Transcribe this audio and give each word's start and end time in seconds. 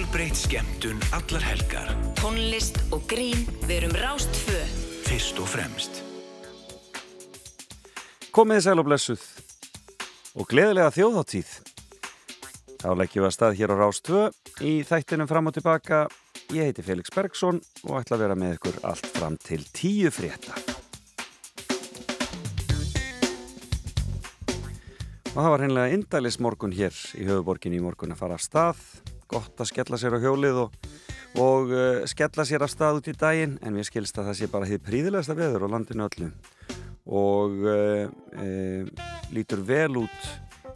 Fjölbreytt 0.00 0.36
skemmtun 0.36 1.00
allar 1.12 1.42
helgar. 1.44 1.90
Tónlist 2.16 2.78
og 2.88 3.02
grín, 3.04 3.42
við 3.68 3.82
erum 3.82 3.90
Rástfö. 4.00 4.56
Fyrst 5.04 5.36
og 5.36 5.48
fremst. 5.52 5.98
Komiði 8.32 8.62
sæl 8.64 8.80
og 8.80 8.86
blessuð 8.88 9.26
og 10.40 10.48
gleðilega 10.48 10.94
þjóðháttíð. 10.96 11.52
Þá 12.80 12.88
leggjum 12.96 13.26
við 13.26 13.28
að 13.28 13.36
stað 13.36 13.58
hér 13.60 13.74
á 13.76 13.80
Rástfö 13.82 14.24
í 14.64 14.72
þættinum 14.88 15.28
fram 15.28 15.52
og 15.52 15.58
tilbaka. 15.58 16.00
Ég 16.48 16.70
heiti 16.70 16.86
Felix 16.88 17.12
Bergsson 17.12 17.60
og 17.84 18.00
ætla 18.00 18.16
að 18.16 18.24
vera 18.24 18.40
með 18.40 18.56
ykkur 18.56 18.80
allt 18.88 19.12
fram 19.18 19.36
til 19.36 19.68
tíu 19.68 20.08
frétta. 20.08 20.56
Og 25.28 25.36
það 25.36 25.52
var 25.52 25.60
hreinlega 25.60 25.94
indælis 26.00 26.40
morgun 26.40 26.72
hér 26.72 26.96
í 27.20 27.28
höfuborginni 27.28 27.76
í 27.76 27.84
morgun 27.84 28.16
að 28.16 28.24
fara 28.24 28.40
af 28.40 28.48
stað. 28.48 28.84
Gott 29.30 29.62
að 29.62 29.70
skella 29.70 29.98
sér 30.00 30.16
á 30.18 30.22
hjólið 30.22 30.60
og, 30.64 30.76
og 31.38 31.72
uh, 31.72 32.02
skella 32.10 32.46
sér 32.48 32.64
af 32.66 32.72
stað 32.72 33.00
út 33.00 33.10
í 33.10 33.14
daginn 33.14 33.58
en 33.62 33.76
við 33.78 33.86
skilst 33.90 34.18
að 34.18 34.30
það 34.30 34.38
sé 34.40 34.48
bara 34.50 34.68
þið 34.70 34.84
príðilegasta 34.88 35.36
veður 35.38 35.66
á 35.66 35.72
landinu 35.76 36.06
öllu 36.08 36.30
og 37.10 37.58
uh, 37.62 38.06
uh, 38.10 39.10
lítur 39.34 39.62
vel 39.66 40.02
út 40.02 40.30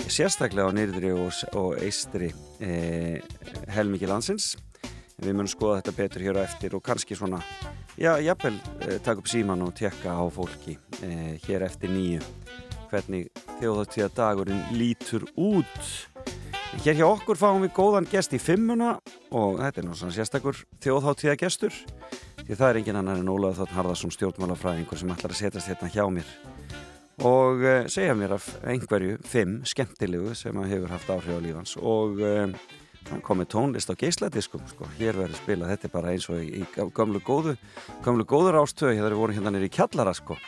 sérstaklega 0.04 0.70
á 0.70 0.76
nýrðri 0.76 1.14
og, 1.16 1.32
og 1.56 1.78
eistri 1.80 2.28
helmikið 3.72 4.10
landsins. 4.10 4.50
Við 5.16 5.30
munum 5.30 5.48
skoða 5.48 5.78
þetta 5.78 5.94
betur 5.96 6.24
hér 6.26 6.38
á 6.42 6.44
eftir 6.44 6.74
og 6.76 6.82
kannski 6.84 7.16
svona, 7.16 7.38
já, 7.96 8.10
jafnvel 8.20 8.58
taka 9.06 9.22
upp 9.22 9.30
síman 9.30 9.64
og 9.64 9.72
tekka 9.78 10.12
á 10.12 10.24
fólki 10.34 10.76
hér 11.46 11.64
eftir 11.70 11.94
nýju 11.94 12.20
hvernig 12.90 13.30
þjóðháttíða 13.62 14.10
dagurinn 14.18 14.66
lítur 14.76 15.24
út. 15.34 15.88
Hér 16.82 16.96
hjá 16.98 17.04
okkur 17.06 17.38
fáum 17.38 17.62
við 17.62 17.70
góðan 17.76 18.06
gest 18.10 18.32
í 18.34 18.38
fimmuna 18.42 18.96
og 19.30 19.60
þetta 19.60 19.80
er 19.80 19.86
náttúrulega 19.86 20.16
sérstakur 20.16 20.58
þjóðháttíða 20.82 21.34
gestur 21.40 21.76
því 22.40 22.56
það 22.58 22.66
er 22.66 22.78
engin 22.80 22.98
annar 23.00 23.20
en 23.22 23.30
Ólaður 23.30 23.60
Þórn 23.60 23.76
Harðarsson 23.78 24.14
stjórnmálafræðingur 24.16 25.00
sem 25.00 25.12
ætlar 25.14 25.34
að 25.34 25.40
setjast 25.40 25.70
hérna 25.70 25.90
hjá 25.94 26.04
mér. 26.12 26.32
Og 27.24 27.62
uh, 27.62 27.86
segja 27.92 28.16
mér 28.18 28.34
af 28.36 28.48
einhverju 28.66 29.20
fimm 29.28 29.60
skemmtilegu 29.68 30.34
sem 30.36 30.58
að 30.60 30.72
hefur 30.74 30.94
haft 30.96 31.12
áhrif 31.14 31.38
á 31.38 31.40
lífans 31.46 31.76
og 31.78 32.20
uh, 32.20 32.48
hann 33.10 33.24
kom 33.24 33.40
með 33.40 33.52
tónlist 33.54 33.92
á 33.92 33.94
geisladiskum 34.00 34.64
sko. 34.68 34.88
hér 34.98 35.16
verður 35.20 35.38
spilað, 35.38 35.74
þetta 35.76 35.88
er 35.88 35.94
bara 35.94 36.14
eins 36.14 36.28
og 36.32 36.40
í, 36.42 36.64
í 36.64 36.88
gamlu 36.96 37.22
góðu, 37.24 37.54
gamlu 38.04 38.26
góður 38.26 38.62
ástöðu 38.64 38.98
það 38.98 39.10
eru 39.10 39.20
voru 39.20 39.36
hérna 39.36 39.54
nýri 39.54 39.70
kjallara 39.72 40.16
sko 40.16 40.38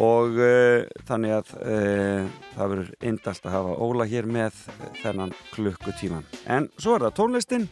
og 0.00 0.38
uh, 0.40 0.84
þannig 1.08 1.34
að 1.36 1.54
uh, 1.60 2.28
það 2.54 2.74
verður 2.74 2.92
indalt 3.10 3.48
að 3.48 3.56
hafa 3.56 3.78
Óla 3.86 4.08
hér 4.08 4.28
með 4.28 4.60
þennan 5.02 5.34
klukkutíman 5.52 6.28
en 6.46 6.70
svo 6.78 6.96
er 6.96 7.08
það 7.08 7.18
tónlistin. 7.20 7.68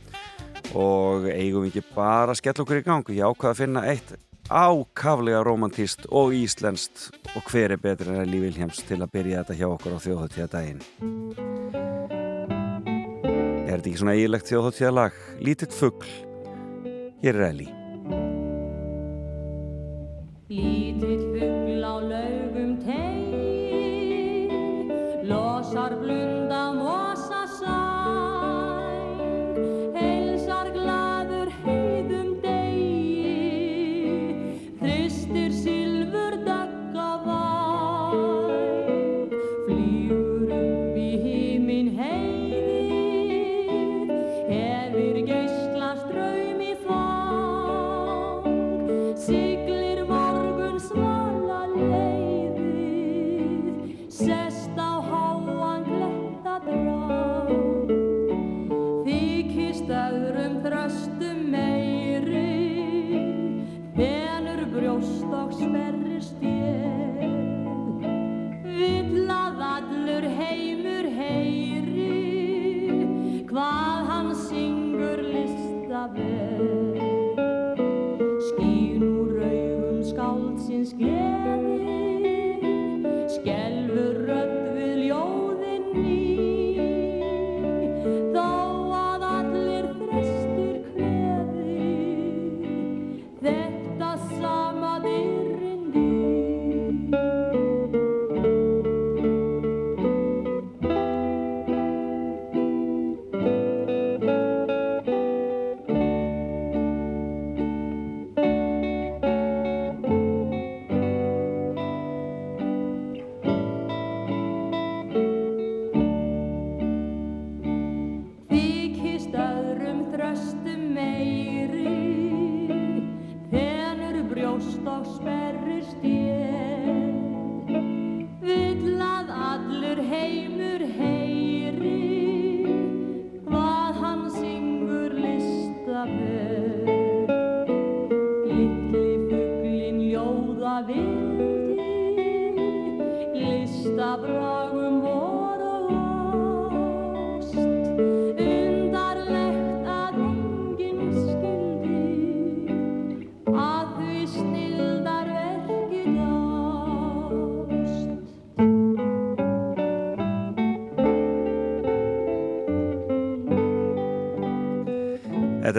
Og 0.70 1.24
eigum 1.26 1.64
ekki 1.66 1.82
bara 1.96 2.30
að 2.30 2.38
skella 2.38 2.62
okkur 2.62 2.78
í 2.78 2.84
gang? 2.86 3.08
Ég 3.10 3.26
ákvaða 3.26 3.56
að 3.56 3.62
finna 3.64 3.80
eitt 3.90 4.12
ákaflega 4.50 5.42
romantíst 5.46 6.06
og 6.10 6.34
íslenskt 6.34 7.10
og 7.36 7.46
hver 7.50 7.76
er 7.76 7.80
betur 7.80 8.10
en 8.10 8.24
Eli 8.24 8.40
Viljáms 8.42 8.82
til 8.88 8.98
að 8.98 9.12
byrja 9.14 9.44
þetta 9.44 9.58
hjá 9.60 9.68
okkur 9.70 9.94
á 9.94 9.98
þjóðháttíða 10.06 10.48
daginn 10.56 10.82
Er 13.70 13.78
þetta 13.78 13.90
ekki 13.92 14.00
svona 14.02 14.16
eigilegt 14.18 14.50
þjóðháttíða 14.50 14.96
lag? 14.96 15.20
Lítill 15.38 15.70
fuggl 15.70 16.10
Hér 17.22 17.38
er 17.38 17.48
Eli 17.52 17.70
Lítill 20.50 21.20
fuggl 21.30 21.84
á 21.86 21.94
laugum 22.10 22.70
tegi, 22.82 24.50
losar 25.30 25.94
blunda 26.00 26.62
mosa 26.74 27.09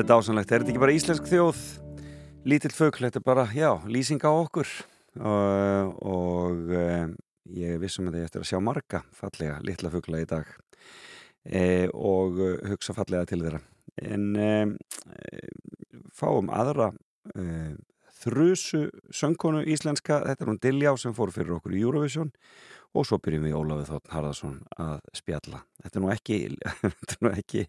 Þetta 0.01 0.15
er 0.15 0.18
dásanlegt, 0.18 0.51
er 0.51 0.63
þetta 0.63 0.71
ekki 0.71 0.81
bara 0.81 0.94
íslensk 0.98 1.27
þjóð? 1.30 1.57
Lítill 2.50 2.71
fuggl, 2.74 3.03
þetta 3.06 3.19
er 3.19 3.25
bara, 3.27 3.44
já, 3.53 3.68
lýsing 3.86 4.24
á 4.25 4.33
okkur 4.33 4.69
og, 5.21 5.92
og 6.09 6.71
um, 6.74 7.12
ég 7.53 7.77
vissum 7.83 8.07
að 8.09 8.18
ég 8.18 8.25
eftir 8.25 8.42
að 8.42 8.48
sjá 8.50 8.57
marga 8.65 9.03
fallega 9.13 9.59
litla 9.62 9.92
fuggla 9.94 10.24
í 10.24 10.25
dag 10.31 10.50
e, 11.45 11.62
og 11.94 12.42
uh, 12.42 12.56
hugsa 12.71 12.95
fallega 12.98 13.30
til 13.30 13.44
þeirra. 13.44 13.62
En 14.01 14.25
um, 14.42 14.74
fáum 16.18 16.50
aðra 16.50 16.89
um, 17.36 17.77
þrusu 18.24 18.88
söngkonu 19.13 19.62
íslenska, 19.69 20.24
þetta 20.31 20.48
er 20.48 20.53
hún 20.56 20.62
Diljá 20.65 20.95
sem 20.98 21.13
fór 21.13 21.30
fyrir 21.38 21.59
okkur 21.59 21.77
í 21.77 21.86
Eurovision 21.86 22.33
og 22.91 23.07
svo 23.07 23.19
byrjum 23.23 23.45
við 23.47 23.55
Ólafið 23.55 23.89
Þótt 23.91 24.11
Harðarsson 24.11 24.55
að 24.83 24.95
spjalla. 25.15 25.61
Þetta 25.81 25.99
er 25.99 26.03
nú 26.03 26.11
ekki, 26.11 26.39
þetta 26.99 27.15
er 27.15 27.25
nú 27.25 27.31
ekki 27.31 27.63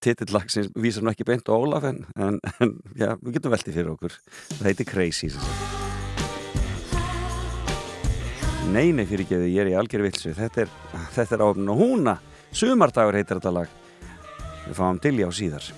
tittillag 0.00 0.50
sem 0.52 0.70
vísar 0.80 1.04
nú 1.04 1.12
ekki 1.12 1.26
beint 1.28 1.50
á 1.50 1.54
Ólaf 1.54 1.88
en, 1.90 2.04
en, 2.16 2.40
en 2.58 2.76
já, 2.96 3.12
við 3.20 3.38
getum 3.38 3.54
veldið 3.54 3.78
fyrir 3.80 3.94
okkur. 3.94 4.18
Það 4.56 4.70
heitir 4.70 4.88
Crazy. 4.88 5.32
Nei, 8.72 8.88
nei, 8.96 9.04
fyrir 9.04 9.26
ekki 9.26 9.42
ég 9.52 9.60
er 9.60 9.74
í 9.74 9.76
algjör 9.78 10.06
vilsu. 10.06 10.32
Þetta 10.34 10.64
er, 10.64 10.72
þetta 11.14 11.36
er 11.36 11.44
áfnum 11.50 11.74
og 11.74 11.82
húna. 11.82 12.16
Sumardagur 12.54 13.20
heitir 13.20 13.36
þetta 13.36 13.52
lag. 13.60 13.76
Við 14.64 14.78
fáum 14.80 15.02
Dilja 15.04 15.28
á 15.28 15.32
síðar. 15.36 15.68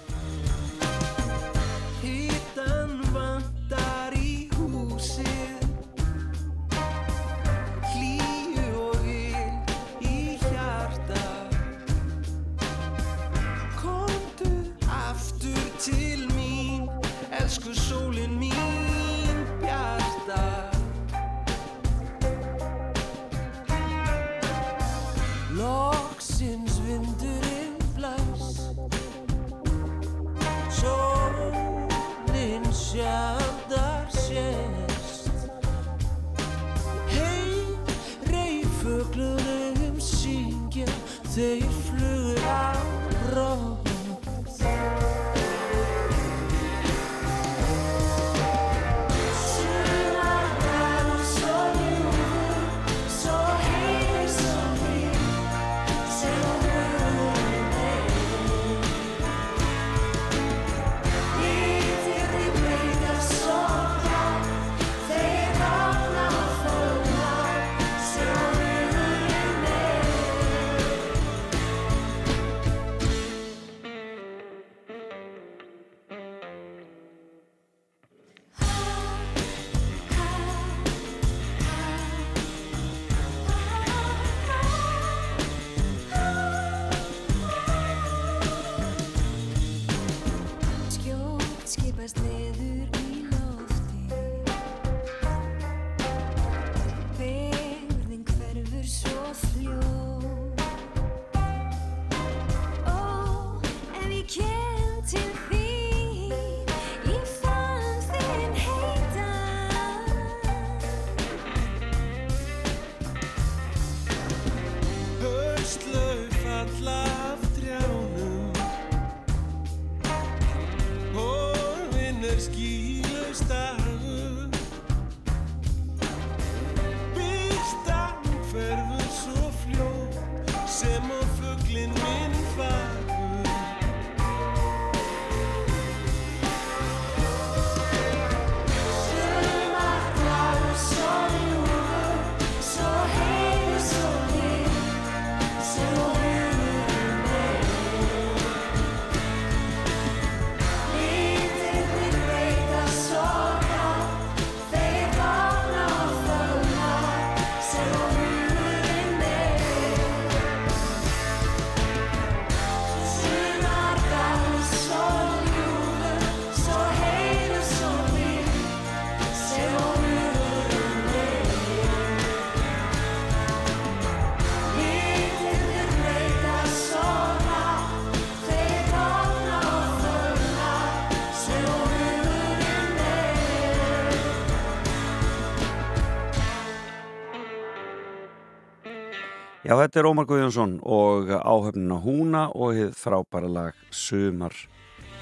Þetta 189.81 189.99
er 190.00 190.06
Ómar 190.08 190.26
Guðjónsson 190.28 190.76
og 190.87 191.31
áhöfnin 191.34 191.90
á 191.90 191.99
Húna 192.00 192.43
og 192.55 192.76
hið 192.76 192.93
frábæra 192.96 193.49
lag 193.50 193.81
Sumar 193.90 194.55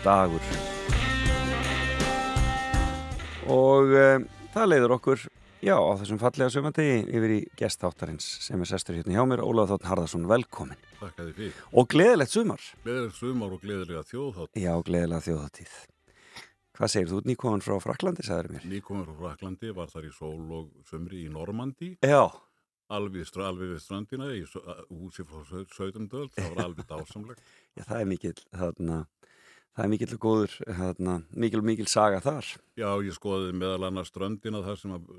dagur. 0.04 0.44
Og 3.50 3.94
um, 3.94 4.26
það 4.54 4.70
leiður 4.70 4.94
okkur, 4.98 5.24
já, 5.64 5.74
á 5.76 5.92
þessum 6.00 6.20
fallega 6.20 6.52
sumandegi 6.52 7.00
yfir 7.08 7.34
í 7.34 7.40
gestáttarins 7.60 8.28
sem 8.44 8.60
er 8.60 8.70
sestur 8.70 8.98
hérna 8.98 9.16
hjá 9.16 9.24
mér, 9.32 9.44
Ólaf 9.44 9.72
Þótt 9.72 9.88
Harðarsson, 9.90 10.28
velkomin. 10.30 10.80
Þakka 11.00 11.26
þið 11.26 11.34
fyrir. 11.40 11.58
Og 11.72 11.90
gleðilegt 11.96 12.36
sumar. 12.36 12.70
Gleðilegt 12.84 13.18
sumar 13.18 13.56
og 13.56 13.64
gleðilega 13.64 14.06
þjóðhátt. 14.12 14.56
Já, 14.60 14.72
gleðilega 14.86 15.26
þjóðatíð. 15.28 15.76
Hvað 16.74 16.90
segir 16.90 17.12
þú, 17.12 17.20
nýkomin 17.28 17.62
frá 17.62 17.76
Fraklandi, 17.78 18.24
sagður 18.26 18.56
mér? 18.56 18.64
Nýkomur 18.66 19.06
frá 19.12 19.28
Fraklandi, 19.28 19.68
var 19.76 19.92
þar 19.92 20.08
í 20.08 20.16
sól 20.16 20.40
og 20.58 20.88
sömri 20.88 21.20
í 21.22 21.28
Normandi, 21.30 21.92
Já, 22.02 22.26
alveg, 22.92 23.30
alveg 23.40 23.74
við 23.74 23.82
strandina, 23.82 24.30
í 24.34 24.44
húsi 24.90 25.24
frá 25.26 25.42
Söðumdöld, 25.74 26.32
það 26.36 26.50
var 26.52 26.64
alveg 26.68 26.88
dásamlegt. 26.90 27.42
já, 27.76 27.82
það 27.84 28.00
er 28.00 28.08
mikil, 28.10 28.34
þarna, 28.52 29.00
það 29.74 29.84
er 29.84 29.92
mikil 29.94 30.08
og 30.16 30.22
góður, 30.26 30.56
þarna, 30.80 31.16
mikil 31.44 31.62
og 31.62 31.68
mikil 31.70 31.88
saga 31.90 32.22
þar. 32.24 32.52
Já, 32.80 32.88
ég 33.06 33.18
skoðaði 33.18 33.58
meðal 33.60 33.90
annars 33.90 34.12
strandina 34.12 34.64
þar 34.66 34.80
sem 34.80 34.96
að, 34.96 35.12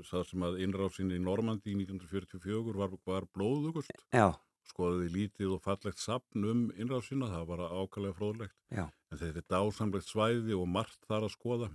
að 0.50 0.58
innrásin 0.66 1.14
í 1.14 1.22
Normandi 1.22 1.74
í 1.74 1.78
1944 1.82 2.76
var, 2.82 2.98
var 3.08 3.30
blóðugust. 3.34 3.94
Já, 4.14 4.30
Skoðaði 4.66 5.12
lítið 5.14 5.52
og 5.54 5.60
fallegt 5.62 6.00
sapn 6.02 6.42
um 6.50 6.62
innrásina, 6.74 7.28
það 7.30 7.44
var 7.52 7.60
ákvæmlega 7.70 8.16
fróðlegt. 8.18 8.56
já. 8.74 8.88
En 9.14 9.20
þetta 9.20 9.38
er 9.38 9.46
dásamlegt 9.52 10.08
svæði 10.08 10.56
og 10.58 10.66
margt 10.66 11.04
þar 11.06 11.28
að 11.28 11.36
skoða. 11.36 11.68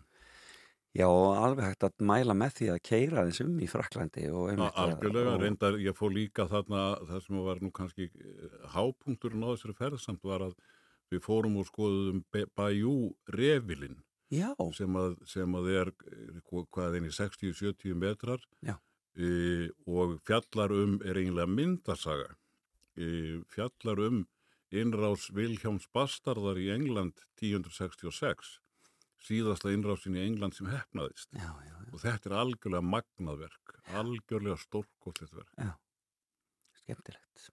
Já, 0.92 1.08
alveg 1.08 1.64
hægt 1.70 1.86
að 1.88 2.04
mæla 2.04 2.34
með 2.36 2.56
því 2.58 2.68
að 2.74 2.80
keira 2.84 3.22
þess 3.30 3.44
um 3.46 3.60
í 3.64 3.68
Fraklandi 3.72 4.26
algjörlega, 4.76 5.34
og- 5.38 5.42
reyndar 5.46 5.78
ég 5.80 5.96
fór 5.96 6.12
líka 6.12 6.48
þarna 6.52 6.82
það 7.08 7.22
sem 7.26 7.42
var 7.46 7.62
nú 7.64 7.72
kannski 7.72 8.10
eh, 8.12 8.56
hápunkturinn 8.76 9.46
á 9.48 9.56
þessari 9.56 9.78
ferðsamt 9.80 10.24
var 10.28 10.44
að 10.50 10.56
við 11.12 11.24
fórum 11.24 11.56
og 11.62 11.68
skoðum 11.70 12.24
Bajú 12.56 13.14
Revilin 13.28 14.02
Já, 14.32 14.52
sem 14.76 14.96
að, 14.96 15.16
sem 15.28 15.56
að 15.60 15.72
er 15.76 15.94
eh, 16.12 16.42
hvað 16.48 17.00
eini 17.00 17.12
60-70 17.12 17.96
metrar 18.00 18.44
e, 19.16 19.70
og 19.88 20.20
fjallar 20.28 20.72
um 20.72 21.00
er 21.04 21.20
eiginlega 21.20 21.48
myndasaga 21.52 22.36
e, 22.96 23.40
fjallar 23.52 24.00
um 24.08 24.22
innrás 24.72 25.30
Vilhjáms 25.36 25.88
Bastardar 25.92 26.56
í 26.60 26.70
England 26.72 27.20
1066 27.42 28.60
síðasta 29.22 29.72
innrásin 29.74 30.16
í 30.18 30.24
England 30.26 30.56
sem 30.58 30.68
hefnaðist 30.72 31.30
já, 31.38 31.46
já, 31.46 31.76
já, 31.78 31.92
og 31.94 32.00
þetta 32.02 32.30
er 32.32 32.38
algjörlega 32.42 32.88
magnaðverk 32.96 33.76
algjörlega 34.02 34.58
stórkostlegt 34.64 35.36
verk 35.38 35.78
skemmtilegt. 36.82 37.50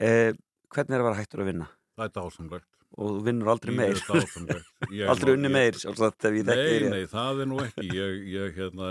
Eh, 0.00 0.32
hvernig 0.70 0.96
er 0.96 1.02
að 1.02 1.08
vera 1.10 1.18
hættur 1.20 1.42
að 1.44 1.50
vinna? 1.52 1.68
það 1.98 2.06
er 2.08 2.14
dásamlegt 2.18 2.68
Og 2.98 3.12
þú 3.14 3.20
vinnur 3.22 3.48
aldrei 3.52 3.70
meir? 3.76 3.94
Ég. 4.18 4.64
Ég- 4.98 5.10
aldrei 5.12 5.30
unni 5.36 5.46
ég- 5.46 5.52
meir, 5.54 5.76
sjálfsagt, 5.78 6.24
Nei, 6.26 6.88
nei, 6.90 7.04
það 7.06 7.42
er 7.44 7.46
nú 7.46 7.60
ekki. 7.62 7.84
Ég, 7.94 8.16
ég 8.32 8.56
hérna, 8.58 8.88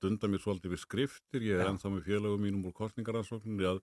dunda 0.00 0.28
mér 0.30 0.38
svolítið 0.44 0.70
við 0.76 0.80
skriftir. 0.84 1.42
Ég 1.42 1.58
er 1.58 1.66
Já. 1.66 1.70
ennþá 1.72 1.90
með 1.96 2.04
félagum 2.06 2.44
mínum 2.46 2.68
úr 2.70 2.76
kostningaransókninni 2.78 3.66
að, 3.72 3.80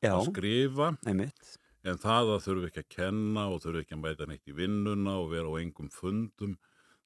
Já, 0.00 0.14
að 0.16 0.30
skrifa. 0.30 0.88
einmitt. 1.04 1.52
En 1.82 1.98
það 1.98 2.34
að 2.36 2.44
þurfi 2.46 2.68
ekki 2.70 2.82
að 2.84 2.92
kenna 2.94 3.46
og 3.50 3.62
þurfi 3.64 3.82
ekki 3.82 3.96
að 3.96 4.02
mæta 4.04 4.28
neitt 4.30 4.50
í 4.50 4.54
vinnuna 4.54 5.16
og 5.18 5.32
vera 5.32 5.50
á 5.50 5.54
engum 5.58 5.88
fundum, 5.90 6.56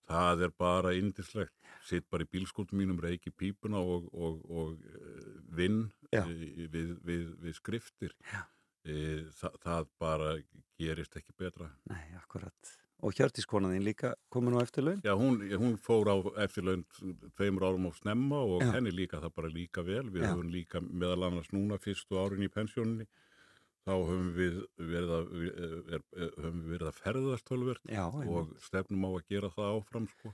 það 0.07 0.47
er 0.47 0.53
bara 0.61 0.93
indislegt. 0.97 1.55
Sitt 1.87 2.09
bara 2.13 2.27
í 2.27 2.31
bílskútum 2.31 2.81
mínum, 2.83 2.99
reiki 3.01 3.33
pípuna 3.33 3.81
og, 3.81 4.11
og, 4.13 4.43
og 4.51 4.91
eh, 4.91 5.31
vinn 5.57 5.87
eh, 6.13 6.29
við, 6.73 6.97
við, 7.07 7.25
við 7.47 7.57
skriftir. 7.57 8.13
Eh, 8.87 9.25
Þa, 9.35 9.51
það 9.63 9.89
bara 9.99 10.35
gerist 10.79 11.17
ekki 11.19 11.33
betra. 11.39 11.71
Nei, 11.91 12.05
akkurat. 12.21 12.77
Og 13.05 13.13
Hjördískonaðin 13.13 13.85
líka 13.85 14.15
komin 14.33 14.57
á 14.57 14.65
eftir 14.65 14.87
laun? 14.87 15.01
Já, 15.05 15.13
hún, 15.19 15.41
hún 15.61 15.75
fór 15.81 16.09
á 16.09 16.17
eftirlaun 16.47 16.85
tveimur 17.37 17.67
árum 17.69 17.89
á 17.89 17.93
snemma 17.97 18.39
og 18.41 18.63
Já. 18.65 18.71
henni 18.77 18.93
líka 18.95 19.21
það 19.21 19.35
bara 19.37 19.51
líka 19.53 19.85
vel. 19.85 20.07
Við 20.13 20.25
höfum 20.25 20.53
líka 20.53 20.81
meðal 20.81 21.27
annars 21.29 21.51
núna 21.53 21.77
fyrstu 21.83 22.17
árin 22.17 22.47
í 22.47 22.53
pensjóninni. 22.53 23.09
Þá 23.87 23.93
höfum 23.95 24.31
við 24.35 24.55
verið 24.83 25.11
að, 25.15 25.29
er, 25.47 26.01
er, 26.19 26.31
höfum 26.41 26.63
við 26.65 26.71
verið 26.75 26.89
að 26.89 26.97
ferðast 27.05 27.47
tölvert 27.47 27.93
og 28.27 28.49
stefnum 28.65 29.07
á 29.07 29.11
að 29.13 29.29
gera 29.31 29.51
það 29.55 29.77
áfram 29.77 30.09
sko. 30.11 30.33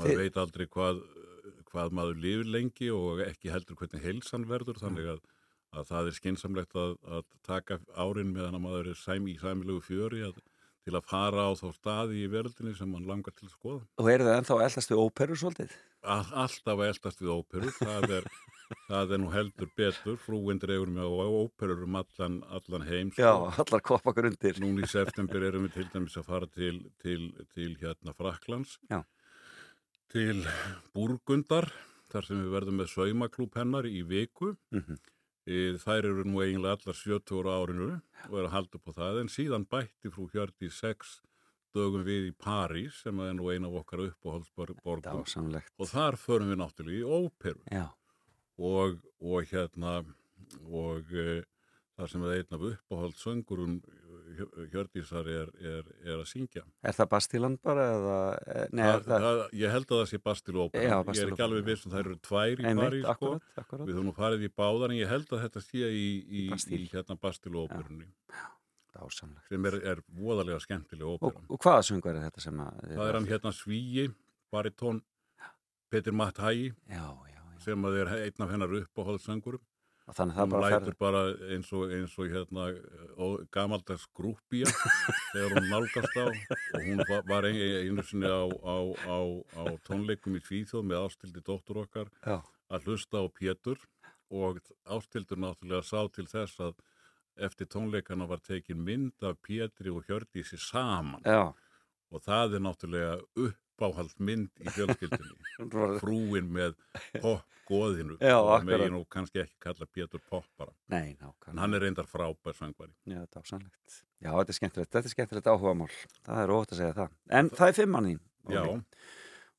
Maður 0.00 0.22
veit 0.24 0.38
aldrei 0.42 0.64
hvað, 0.70 1.02
hvað 1.70 1.94
maður 1.94 2.18
lifir 2.24 2.50
lengi 2.50 2.88
og 2.94 3.22
ekki 3.22 3.52
heldur 3.54 3.78
hvernig 3.78 4.02
heilsan 4.02 4.48
verður 4.50 4.80
þannig 4.82 5.10
að, 5.14 5.20
að 5.76 5.90
það 5.92 6.10
er 6.10 6.18
skinsamlegt 6.18 6.78
að, 6.82 6.96
að 7.06 7.28
taka 7.46 7.78
árin 7.94 8.34
meðan 8.34 8.58
að 8.58 8.64
maður 8.66 8.90
er 8.90 8.98
sæm, 8.98 9.30
í 9.30 9.36
sæmilegu 9.38 9.84
fjöri 9.86 10.24
að, 10.26 10.42
til 10.82 10.96
að 10.96 11.06
fara 11.12 11.46
á 11.46 11.50
þá 11.62 11.66
staði 11.76 12.24
í 12.24 12.30
veröldinni 12.32 12.74
sem 12.74 12.90
mann 12.90 13.06
langar 13.06 13.36
til 13.38 13.46
að 13.46 13.54
skoða. 13.54 13.86
Og 14.02 14.10
eru 14.10 14.26
það 14.26 14.40
ennþá 14.40 14.60
eldast 14.66 14.90
við 14.90 15.04
óperu 15.04 15.38
svolítið? 15.38 15.78
All, 16.00 16.26
alltaf 16.42 16.86
eldast 16.88 17.22
við 17.22 17.34
óperur, 17.36 17.74
það 17.76 18.14
er, 18.18 18.30
það 18.88 19.14
er 19.16 19.20
nú 19.22 19.30
heldur 19.34 19.70
betur, 19.76 20.16
frúin 20.20 20.60
dregur 20.62 20.90
mig 20.92 21.02
á 21.02 21.10
óperur 21.10 21.84
um 21.86 21.96
allan, 22.00 22.40
allan 22.50 22.86
heim. 22.88 23.10
sko. 23.12 23.22
Já, 23.22 23.32
allar 23.64 23.82
koppa 23.86 24.10
okkur 24.12 24.28
undir. 24.30 24.58
Núna 24.62 24.84
í 24.86 24.90
september 24.96 25.42
erum 25.48 25.66
við 25.68 25.78
til 25.78 25.88
dæmis 25.94 26.16
að 26.20 26.28
fara 26.30 26.46
til, 26.54 26.82
til, 27.02 27.30
til 27.54 27.76
hérna 27.82 28.14
Fraklands, 28.16 28.78
Já. 28.90 29.02
til 30.12 30.44
Burgundar, 30.94 31.70
þar 32.10 32.26
sem 32.26 32.42
við 32.42 32.52
verðum 32.56 32.80
með 32.82 32.92
saumaklúb 32.94 33.56
hennar 33.58 33.86
í 33.90 34.02
viku. 34.06 34.54
Mhm. 34.74 34.98
E, 35.50 35.72
Þær 35.80 36.04
eru 36.04 36.24
nú 36.28 36.42
eiginlega 36.44 36.76
allar 36.76 36.94
70 36.94 37.38
ára 37.40 37.54
árinu 37.62 37.86
og 38.28 38.34
er 38.38 38.44
að 38.46 38.52
halda 38.54 38.76
upp 38.78 38.90
á 38.90 38.92
það, 38.98 39.20
en 39.22 39.30
síðan 39.32 39.64
bætti 39.66 40.10
frú 40.12 40.26
Hjördi 40.30 40.68
sex 40.70 41.16
dögum 41.74 42.02
við 42.04 42.28
í 42.28 42.34
París, 42.36 42.98
sem 43.02 43.18
er 43.24 43.32
nú 43.38 43.48
eina 43.50 43.70
af 43.70 43.78
okkar 43.80 44.02
uppáhaldsborgum. 44.10 45.24
Og 45.80 45.88
þar 45.90 46.18
förum 46.20 46.50
við 46.52 46.58
náttúrulega 46.60 47.00
í 47.00 47.06
óperu 47.06 47.62
Já, 47.72 47.86
og, 48.60 48.98
og 49.24 49.48
hérna 49.50 49.96
og 50.68 51.10
e, 51.16 51.40
það 51.96 52.12
sem 52.12 52.26
er 52.28 52.36
einn 52.38 52.56
af 52.58 52.68
uppáhaldssöngurum 52.74 53.80
Hjördísar 54.70 55.26
er, 55.28 55.48
er, 55.58 55.88
er 56.06 56.20
að 56.20 56.28
syngja. 56.30 56.62
er 56.86 56.94
það 56.96 57.08
Bastíland 57.12 57.58
bara 57.66 57.86
eða, 57.96 58.18
eh, 58.46 58.68
nei, 58.70 58.84
Það, 58.84 58.94
er 58.94 59.02
það, 59.08 59.24
það, 59.24 59.40
ég 59.60 59.72
held 59.74 59.88
að 59.90 59.98
það 60.00 60.06
sé 60.12 60.20
Bastil 60.28 60.54
Ópera. 60.62 60.84
Já, 60.84 60.90
Ég 60.90 61.00
er 61.00 61.08
Bastil 61.08 61.32
ekki 61.32 61.44
alveg 61.46 61.64
viss 61.66 61.82
um 61.88 61.92
það 61.92 62.02
eru 62.04 62.14
tvær 62.28 62.62
í 62.62 62.74
París 62.80 63.08
sko. 63.16 63.32
Við 63.80 63.90
höfum 63.90 64.06
nú 64.06 64.14
farið 64.16 64.46
í 64.46 64.50
báðar 64.62 64.94
en 64.94 65.00
ég 65.00 65.10
held 65.10 65.34
að 65.34 65.42
þetta 65.44 65.62
sé 65.66 65.90
í, 65.90 66.06
í, 66.30 66.44
Bastille. 66.54 66.80
í 66.86 66.88
hérna 66.94 67.18
Bastil 67.20 67.52
Óperunni 67.58 68.08
Dásamlegt. 68.94 69.46
sem 69.50 69.66
er, 69.70 69.76
er 69.92 70.00
voðalega 70.18 70.60
skemmtileg 70.62 71.06
Og, 71.10 71.18
ópera. 71.20 71.44
og 71.50 71.60
hvaða 71.66 71.82
söngur 71.90 72.14
er 72.14 72.24
þetta 72.28 72.40
sem 72.46 72.62
að... 72.64 72.80
Það 72.94 73.04
er 73.10 73.18
hann 73.18 73.28
hérna 73.34 73.52
Svíi, 73.54 74.06
baritón, 74.54 75.02
Petir 75.90 76.14
Matt 76.16 76.38
Hægi 76.42 76.70
Já, 76.90 77.02
já, 77.02 77.29
já. 77.29 77.29
Sem 77.64 77.84
að 77.88 77.98
er 78.04 78.10
einn 78.26 78.44
af 78.46 78.50
hennar 78.54 78.72
uppáhaldssöngurum. 78.82 79.62
Og 80.10 80.16
þannig 80.16 80.34
að 80.34 80.40
Það 80.40 80.50
bara 80.54 80.68
lætur 80.72 80.94
bara 80.98 81.20
eins 81.54 81.68
og, 81.76 81.90
eins 81.94 82.14
og 82.18 82.30
hérna 82.32 82.64
gamaldags 83.54 84.06
grúpía 84.16 84.66
þegar 85.32 85.54
hún 85.54 85.68
nálgast 85.70 86.16
á 86.18 86.24
og 86.26 86.80
hún 86.86 87.02
var, 87.28 87.46
ein- 87.46 87.86
einu 87.86 88.02
sinni 88.02 88.26
á, 88.26 88.42
á, 88.50 88.76
á, 89.06 89.18
á 89.54 89.62
tónleikum 89.86 90.34
í 90.34 90.42
Svíþjóð 90.42 90.86
með 90.90 91.04
ástildi 91.06 91.44
dóttur 91.46 91.82
okkar 91.84 92.10
Já, 92.26 92.40
að 92.70 92.88
hlusta 92.88 93.22
á 93.22 93.26
Pétur 93.30 93.78
og 94.30 94.58
ástildur 94.86 95.38
náttúrulega 95.42 95.86
sá 95.86 96.02
til 96.10 96.26
þess 96.30 96.58
að 96.64 96.74
eftir 97.46 97.70
tónleikana 97.70 98.26
var 98.28 98.42
tekin 98.42 98.82
mynd 98.82 99.22
af 99.22 99.38
Pétri 99.46 99.90
og 99.94 100.02
Hjördísi 100.10 100.58
saman 100.58 101.22
já. 101.22 101.52
og 102.10 102.22
það 102.26 102.58
er 102.58 102.64
náttúrulega 102.66 103.14
uppáhald 103.36 103.69
mynd 104.20 104.50
í 104.60 104.72
fjölskyldinni 104.74 105.36
Það 105.58 105.76
var- 105.80 105.96
frúin 106.02 106.50
með 106.52 106.74
popgóðinu 107.20 108.18
Já, 108.20 108.36
og 108.38 108.50
akkurat. 108.58 108.68
megin 108.70 108.98
og 109.00 109.06
kannski 109.12 109.42
ekki 109.44 109.56
kalla 109.64 109.86
Pétur 109.94 110.22
pop 110.30 110.44
bara 110.60 110.72
Nei, 110.92 111.16
en 111.48 111.58
hann 111.62 111.74
er 111.78 111.84
reyndar 111.86 112.08
frábær 112.10 112.56
söngvari 112.58 112.92
Já, 113.08 113.22
dásamlegt. 113.32 114.04
Já, 114.20 114.30
þetta 114.36 114.52
er 114.52 114.58
skemmtilegt. 114.58 114.90
Þetta 114.92 115.08
er 115.08 115.14
skemmtilegt 115.14 115.46
áhugamál. 115.48 115.90
Það 116.26 116.40
er 116.44 116.50
ótt 116.52 116.72
að 116.74 116.80
segja 116.82 116.96
það. 116.98 117.12
En 117.40 117.48
það 117.56 117.70
er 117.70 117.76
fimmann 117.78 118.08
þín. 118.10 118.18
Já. 118.52 118.62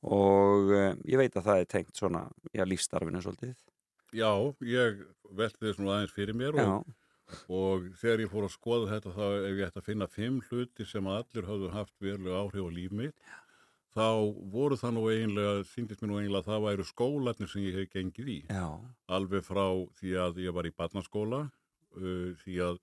Og 0.01 0.69
uh, 0.73 0.93
ég 1.09 1.17
veit 1.21 1.35
að 1.37 1.45
það 1.47 1.59
er 1.63 1.69
tengt 1.69 1.97
svona, 1.97 2.21
já, 2.53 2.63
lífstarfinu 2.65 3.21
svolítið. 3.25 3.55
já, 4.17 4.29
ég 4.65 5.01
velti 5.37 5.65
þess 5.65 5.79
nú 5.81 5.89
aðeins 5.93 6.11
fyrir 6.13 6.35
mér 6.35 6.57
Já, 6.59 6.65
og, 6.67 6.87
og 7.47 7.85
þegar 8.01 8.23
ég 8.25 8.31
fór 8.33 8.43
að 8.47 8.53
skoða 8.57 8.89
þetta 8.91 9.13
þá 9.15 9.21
ef 9.31 9.45
ég 9.55 9.61
ætti 9.69 9.79
að 9.81 9.85
finna 9.87 10.07
fimm 10.11 10.39
hluti 10.49 10.87
sem 10.89 11.05
að 11.07 11.21
allir 11.21 11.47
hafðu 11.47 11.69
haft 11.71 11.93
verulega 12.03 12.41
áhrif 12.43 12.65
á 12.67 12.71
líf 12.75 12.91
mitt 13.01 13.29
þá 13.95 14.07
voru 14.53 14.77
það 14.79 14.93
nú 14.95 15.07
eiginlega, 15.11 15.65
síndist 15.71 16.03
mér 16.03 16.11
nú 16.11 16.19
eiginlega 16.21 16.43
að 16.45 16.51
það 16.51 16.63
væru 16.67 16.85
skólarnir 16.87 17.51
sem 17.51 17.65
ég 17.65 17.79
hef 17.79 17.91
gengið 17.91 18.31
í. 18.31 18.37
Já, 18.47 18.67
alveg 19.17 19.43
frá 19.47 19.65
því 19.99 20.15
að 20.25 20.39
ég 20.45 20.55
var 20.55 20.69
í 20.69 20.73
barnaskóla 20.77 21.41
uh, 21.47 22.31
því 22.43 22.61
að 22.69 22.79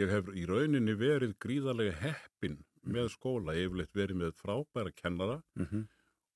ég 0.00 0.10
hef 0.10 0.34
í 0.34 0.44
rauninni 0.48 0.96
verið 0.98 1.36
gríðarlega 1.42 1.96
heppin 2.02 2.60
með 2.82 3.12
skóla, 3.14 3.54
ég 3.58 3.68
hef 3.68 3.78
leitt 3.78 3.96
verið 3.96 4.22
með 4.22 4.36
frábæra 4.40 4.92
kennara 4.96 5.40
mhm, 5.58 5.86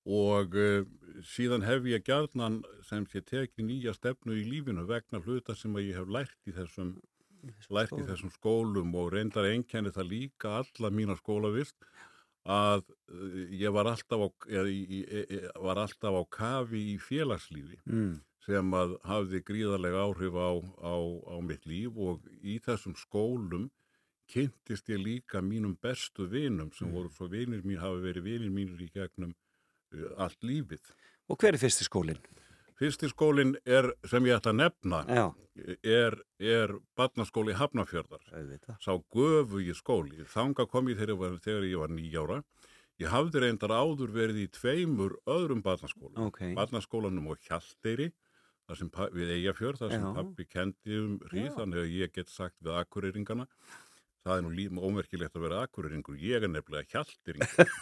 og 0.04 0.54
uh, 0.60 0.84
síðan 1.24 1.64
hef 1.64 1.88
ég 1.88 2.04
gjarnan 2.06 2.60
sem 2.86 3.06
sé 3.10 3.24
tekið 3.24 3.66
nýja 3.70 3.94
stefnu 3.96 4.36
í 4.36 4.44
lífinu 4.46 4.84
vegna 4.86 5.22
hluta 5.24 5.56
sem 5.56 5.74
ég 5.80 5.96
hef 5.98 6.10
lært 6.12 6.50
í 6.50 6.54
þessum, 6.54 6.98
lært 7.72 7.94
í 7.96 8.04
þessum 8.04 8.32
skólum 8.34 8.94
og 9.00 9.14
reyndar 9.16 9.48
einkenni 9.48 9.94
það 9.94 10.10
líka 10.12 10.58
alla 10.60 10.92
mína 10.92 11.16
skólavist 11.18 11.88
að 12.44 12.84
uh, 12.84 13.40
ég 13.56 13.72
var 13.72 13.88
alltaf 13.88 14.26
á, 14.26 14.28
í, 14.68 14.80
í, 15.00 15.00
var 15.64 15.80
alltaf 15.80 16.18
á 16.20 16.22
kafi 16.28 16.82
í 16.92 16.98
félagslífi 17.00 17.80
mm, 17.88 18.18
sem 18.44 18.76
að 18.76 18.98
hafði 19.08 19.40
gríðarlega 19.48 20.04
áhrif 20.04 20.36
á, 20.36 20.52
á, 20.84 20.94
á 21.32 21.36
mitt 21.40 21.64
líf 21.66 21.96
og 21.96 22.28
í 22.42 22.58
þessum 22.64 22.96
skólum 23.00 23.70
kynntist 24.28 24.88
ég 24.92 25.00
líka 25.00 25.40
mínum 25.44 25.76
bestu 25.80 26.28
vinum 26.28 26.70
sem 26.72 26.92
voru 26.92 27.10
svo 27.12 27.28
vinir 27.28 27.64
mín, 27.64 27.80
hafi 27.80 28.00
verið 28.04 28.28
vinir 28.28 28.52
mínir 28.52 28.80
í 28.84 28.90
gegnum 28.92 29.32
uh, 29.32 30.12
allt 30.24 30.40
lífið. 30.44 30.92
Og 31.28 31.40
hver 31.40 31.56
er 31.56 31.60
fyrsti 31.60 31.88
skólinn? 31.88 32.20
Fyrsti 32.80 33.08
skólinn 33.12 33.54
er, 33.64 33.92
sem 34.10 34.24
ég 34.26 34.38
ætla 34.38 34.50
að 34.50 34.60
nefna, 34.60 35.00
Já, 35.06 35.24
er, 35.86 36.16
er 36.42 36.74
barnaskóli 36.98 37.54
Hafnafjörðar. 37.54 38.24
Sá 38.82 38.92
göfu 39.14 39.62
í 39.62 39.74
skóli. 39.76 40.24
Þanga 40.32 40.66
kom 40.70 40.90
ég 40.90 40.98
þegar, 40.98 41.38
þegar 41.44 41.68
ég 41.70 41.82
var 41.84 41.94
nýjára. 41.94 42.40
Ég 43.02 43.10
hafði 43.10 43.42
reyndar 43.42 43.74
áður 43.74 44.12
verið 44.14 44.42
í 44.44 44.50
tveimur 44.54 45.16
öðrum 45.30 45.62
barnaskólum. 45.62 46.28
Ok. 46.28 46.44
Barnaskólanum 46.58 47.32
og 47.32 47.40
Hjalteyri, 47.46 48.12
við 49.14 49.32
Eyjafjörð, 49.38 49.80
þar 49.82 49.94
sem 49.94 50.04
Já. 50.06 50.12
pappi 50.18 50.46
kendi 50.50 51.00
um 51.00 51.16
hríð, 51.28 51.50
Já. 51.50 51.56
þannig 51.58 51.82
að 51.82 51.96
ég 51.98 52.14
get 52.14 52.30
sagt 52.30 52.56
við 52.62 52.78
akureyringana. 52.80 53.48
Það 54.24 54.38
er 54.38 54.44
nú 54.46 54.50
líf 54.56 54.78
ómerkilegt 54.80 55.34
að 55.36 55.42
vera 55.44 55.56
akureyringur, 55.66 56.16
ég 56.16 56.44
er 56.46 56.48
nefnilega 56.48 56.88
hjalteyringur. 56.94 57.72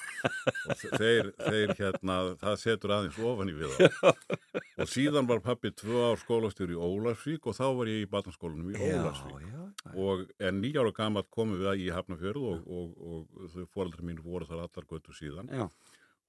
og 0.66 0.80
þe- 0.80 0.98
þeir, 0.98 1.28
þeir 1.38 1.72
hérna, 1.78 2.16
það 2.40 2.56
setur 2.58 2.94
aðeins 2.96 3.18
ofan 3.30 3.52
í 3.52 3.54
við 3.60 3.76
það. 3.76 4.24
og 4.82 4.90
síðan 4.90 5.28
var 5.30 5.42
pappi 5.44 5.70
tvö 5.78 6.00
ár 6.08 6.18
skólastjóri 6.18 6.74
í 6.74 6.80
Ólarsvík 6.82 7.46
og 7.46 7.54
þá 7.60 7.62
var 7.78 7.92
ég 7.92 8.02
í 8.02 8.08
barnaskólanum 8.10 8.72
í 8.74 8.80
Ólarsvík. 8.88 9.44
já, 9.46 9.62
já. 9.86 9.94
Og 10.02 10.24
en 10.42 10.58
nýjára 10.64 10.92
gamalt 10.98 11.30
komum 11.30 11.62
við 11.62 11.70
að 11.76 11.84
í 11.84 11.88
Hafnafjörð 11.94 12.48
og, 12.50 12.66
og, 12.66 12.98
og 13.38 13.54
þau 13.54 13.66
fóreldrar 13.76 14.06
mín 14.10 14.18
voru 14.26 14.48
þar 14.50 14.64
allar 14.66 14.88
götu 14.90 15.14
síðan. 15.14 15.46
Já, 15.54 15.68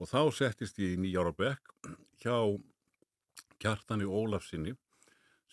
Og 0.01 0.09
þá 0.09 0.21
settist 0.35 0.77
ég 0.81 0.93
í 0.93 1.01
nýjára 1.01 1.33
bekk 1.37 1.73
hjá 2.21 2.37
kjartani 3.61 4.05
Ólafsinni 4.09 4.73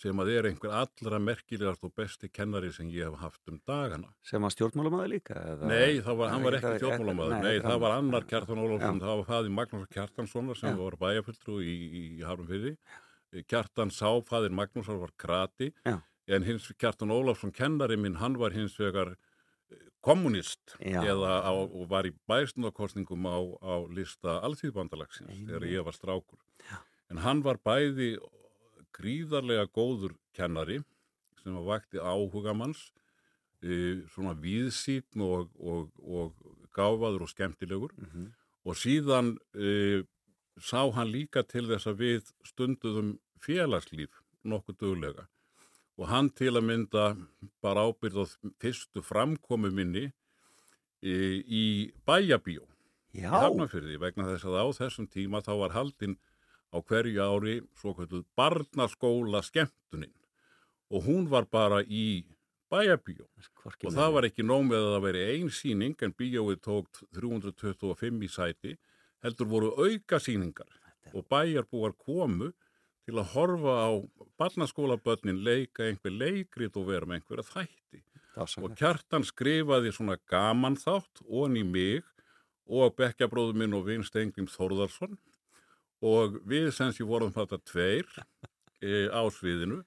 sem 0.01 0.17
að 0.23 0.31
er 0.33 0.47
einhver 0.49 0.73
allra 0.73 1.19
merkilegast 1.21 1.83
og 1.85 1.93
besti 1.99 2.31
kennari 2.33 2.71
sem 2.73 2.89
ég 2.89 3.05
hef 3.11 3.19
haft 3.21 3.51
um 3.53 3.59
dagana. 3.69 4.09
sem 4.25 4.41
að 4.43 4.55
stjórnmálamæður 4.57 5.11
líka? 5.13 5.35
Eða? 5.37 5.69
Nei, 5.69 6.01
var, 6.01 6.31
hann 6.33 6.43
var 6.47 6.57
ekki 6.57 6.73
stjórnmálamæður. 6.81 7.35
nei, 7.37 7.43
Nei, 7.51 7.61
það 7.67 7.81
var 7.85 7.97
annar. 7.99 8.25
Kjartan 8.31 8.63
Ólafsson, 8.65 9.01
Já. 9.01 9.05
það 9.05 9.21
var 9.21 9.27
fæði 9.31 9.53
Magnús 9.59 9.91
Kjartanssonar 9.93 10.57
sem 10.61 10.73
Já. 10.73 10.79
var 10.81 10.97
bæjafulltrú 11.05 11.59
í, 11.61 11.75
í 12.01 12.05
Harumfyrði. 12.25 12.73
Kjartan 13.47 13.93
sá, 13.95 14.09
fæðir 14.27 14.57
Magnúsar 14.57 14.99
var 14.99 15.13
krati, 15.21 15.73
Já. 15.87 16.01
en 16.29 16.43
hins 16.49 16.73
Kjartan 16.81 17.13
Ólafsson 17.15 17.53
kennari 17.53 17.97
minn, 18.01 18.17
hann 18.17 18.39
var 18.41 18.51
hins 18.57 18.75
vegar 18.81 19.13
eh, 19.71 19.77
kommunist 20.03 20.77
Já. 20.81 21.05
eða 21.05 21.37
á, 21.45 21.53
og 21.53 21.85
var 21.93 22.09
í 22.09 22.15
bæstundakostningum 22.27 23.29
á, 23.29 23.39
á 23.63 23.75
lista 23.93 24.41
alþýðbandalagsins 24.49 25.29
Einmitt. 25.29 25.49
þegar 25.53 25.69
ég 25.77 25.85
var 25.85 25.93
strákur. 25.93 26.41
En 27.11 27.19
hann 27.23 27.43
var 27.45 27.59
bæði 27.63 28.17
gríðarlega 28.97 29.67
góður 29.75 30.17
kennari 30.37 30.81
sem 31.43 31.57
að 31.57 31.69
vakti 31.71 32.01
áhuga 32.01 32.55
manns, 32.57 32.91
e, 33.63 34.03
svona 34.13 34.35
víðsýtn 34.37 35.23
og, 35.25 35.51
og, 35.57 35.91
og 36.01 36.69
gáfaður 36.77 37.27
og 37.27 37.33
skemmtilegur. 37.33 37.97
Mhm. 37.97 38.31
og 38.69 38.77
síðan 38.77 39.39
e, 39.57 40.05
sá 40.61 40.85
hann 40.93 41.09
líka 41.09 41.43
til 41.49 41.65
þess 41.65 41.89
að 41.89 42.01
við 42.05 42.33
stunduðum 42.45 43.15
félagslíf 43.41 44.21
nokkuð 44.45 44.77
duglega. 44.83 45.29
Og 45.97 46.09
hann 46.09 46.29
til 46.29 46.53
að 46.53 46.67
mynda 46.69 47.05
bara 47.65 47.87
ábyrð 47.89 48.21
á 48.21 48.25
fyrstu 48.61 49.01
framkomu 49.05 49.73
minni 49.73 50.11
e, 51.01 51.41
í 51.41 51.93
bæjabíó 52.05 52.69
í 53.17 53.25
Hafnarfyrði 53.27 53.99
vegna 54.01 54.29
þess 54.29 54.47
að 54.47 54.61
á 54.61 54.67
þessum 54.77 55.09
tíma 55.11 55.41
þá 55.45 55.53
var 55.65 55.75
haldinn 55.75 56.17
á 56.71 56.79
hverju 56.79 57.23
ári 57.23 57.57
svo 57.79 57.95
kvölduð 57.97 58.27
barnaskóla 58.39 59.43
skemmtunin 59.47 60.15
og 60.91 61.07
hún 61.07 61.29
var 61.31 61.47
bara 61.51 61.83
í 61.83 62.25
hvorki 62.71 63.89
og 63.89 63.95
það 63.97 64.13
var 64.15 64.29
ekki 64.29 64.47
nóg 64.47 64.69
með 64.69 64.85
að 64.85 64.93
það 64.95 65.07
veri 65.09 65.25
ein 65.35 65.51
síning 65.51 66.07
en 66.07 66.15
bíóið 66.15 66.61
tók 66.67 67.03
325 67.19 68.27
í 68.27 68.31
sæti 68.31 68.77
heldur 69.25 69.51
voru 69.51 69.73
auka 69.77 70.21
síningar 70.23 70.71
og 71.15 71.27
bæjarbúar 71.31 71.97
komu 71.99 72.53
til 73.07 73.19
að 73.19 73.33
horfa 73.35 73.75
á 73.75 73.91
barnaskólabönnin 74.39 75.43
leika 75.45 75.89
einhver 75.89 76.15
leikrit 76.15 76.77
og 76.77 76.87
vera 76.91 77.09
með 77.09 77.21
einhverja 77.21 77.47
þætti. 77.49 78.03
Og 78.63 78.77
kjartan 78.79 79.27
skrifaði 79.27 79.91
svona 79.93 80.17
gaman 80.31 80.79
þátt 80.79 81.25
og 81.27 81.57
í 81.59 81.65
mig 81.67 82.07
og 82.71 82.95
bekkjabróður 83.01 83.59
minn 83.59 83.75
og 83.75 83.89
vinn 83.89 84.07
Stengrim 84.07 84.47
Þórðarsson 84.49 85.19
og 86.01 86.41
við 86.49 86.71
sem 86.75 86.93
sé 86.97 87.07
vorum 87.07 87.33
þetta 87.35 87.61
tveir 87.69 88.09
e, 88.81 89.07
á 89.13 89.23
sviðinu 89.33 89.83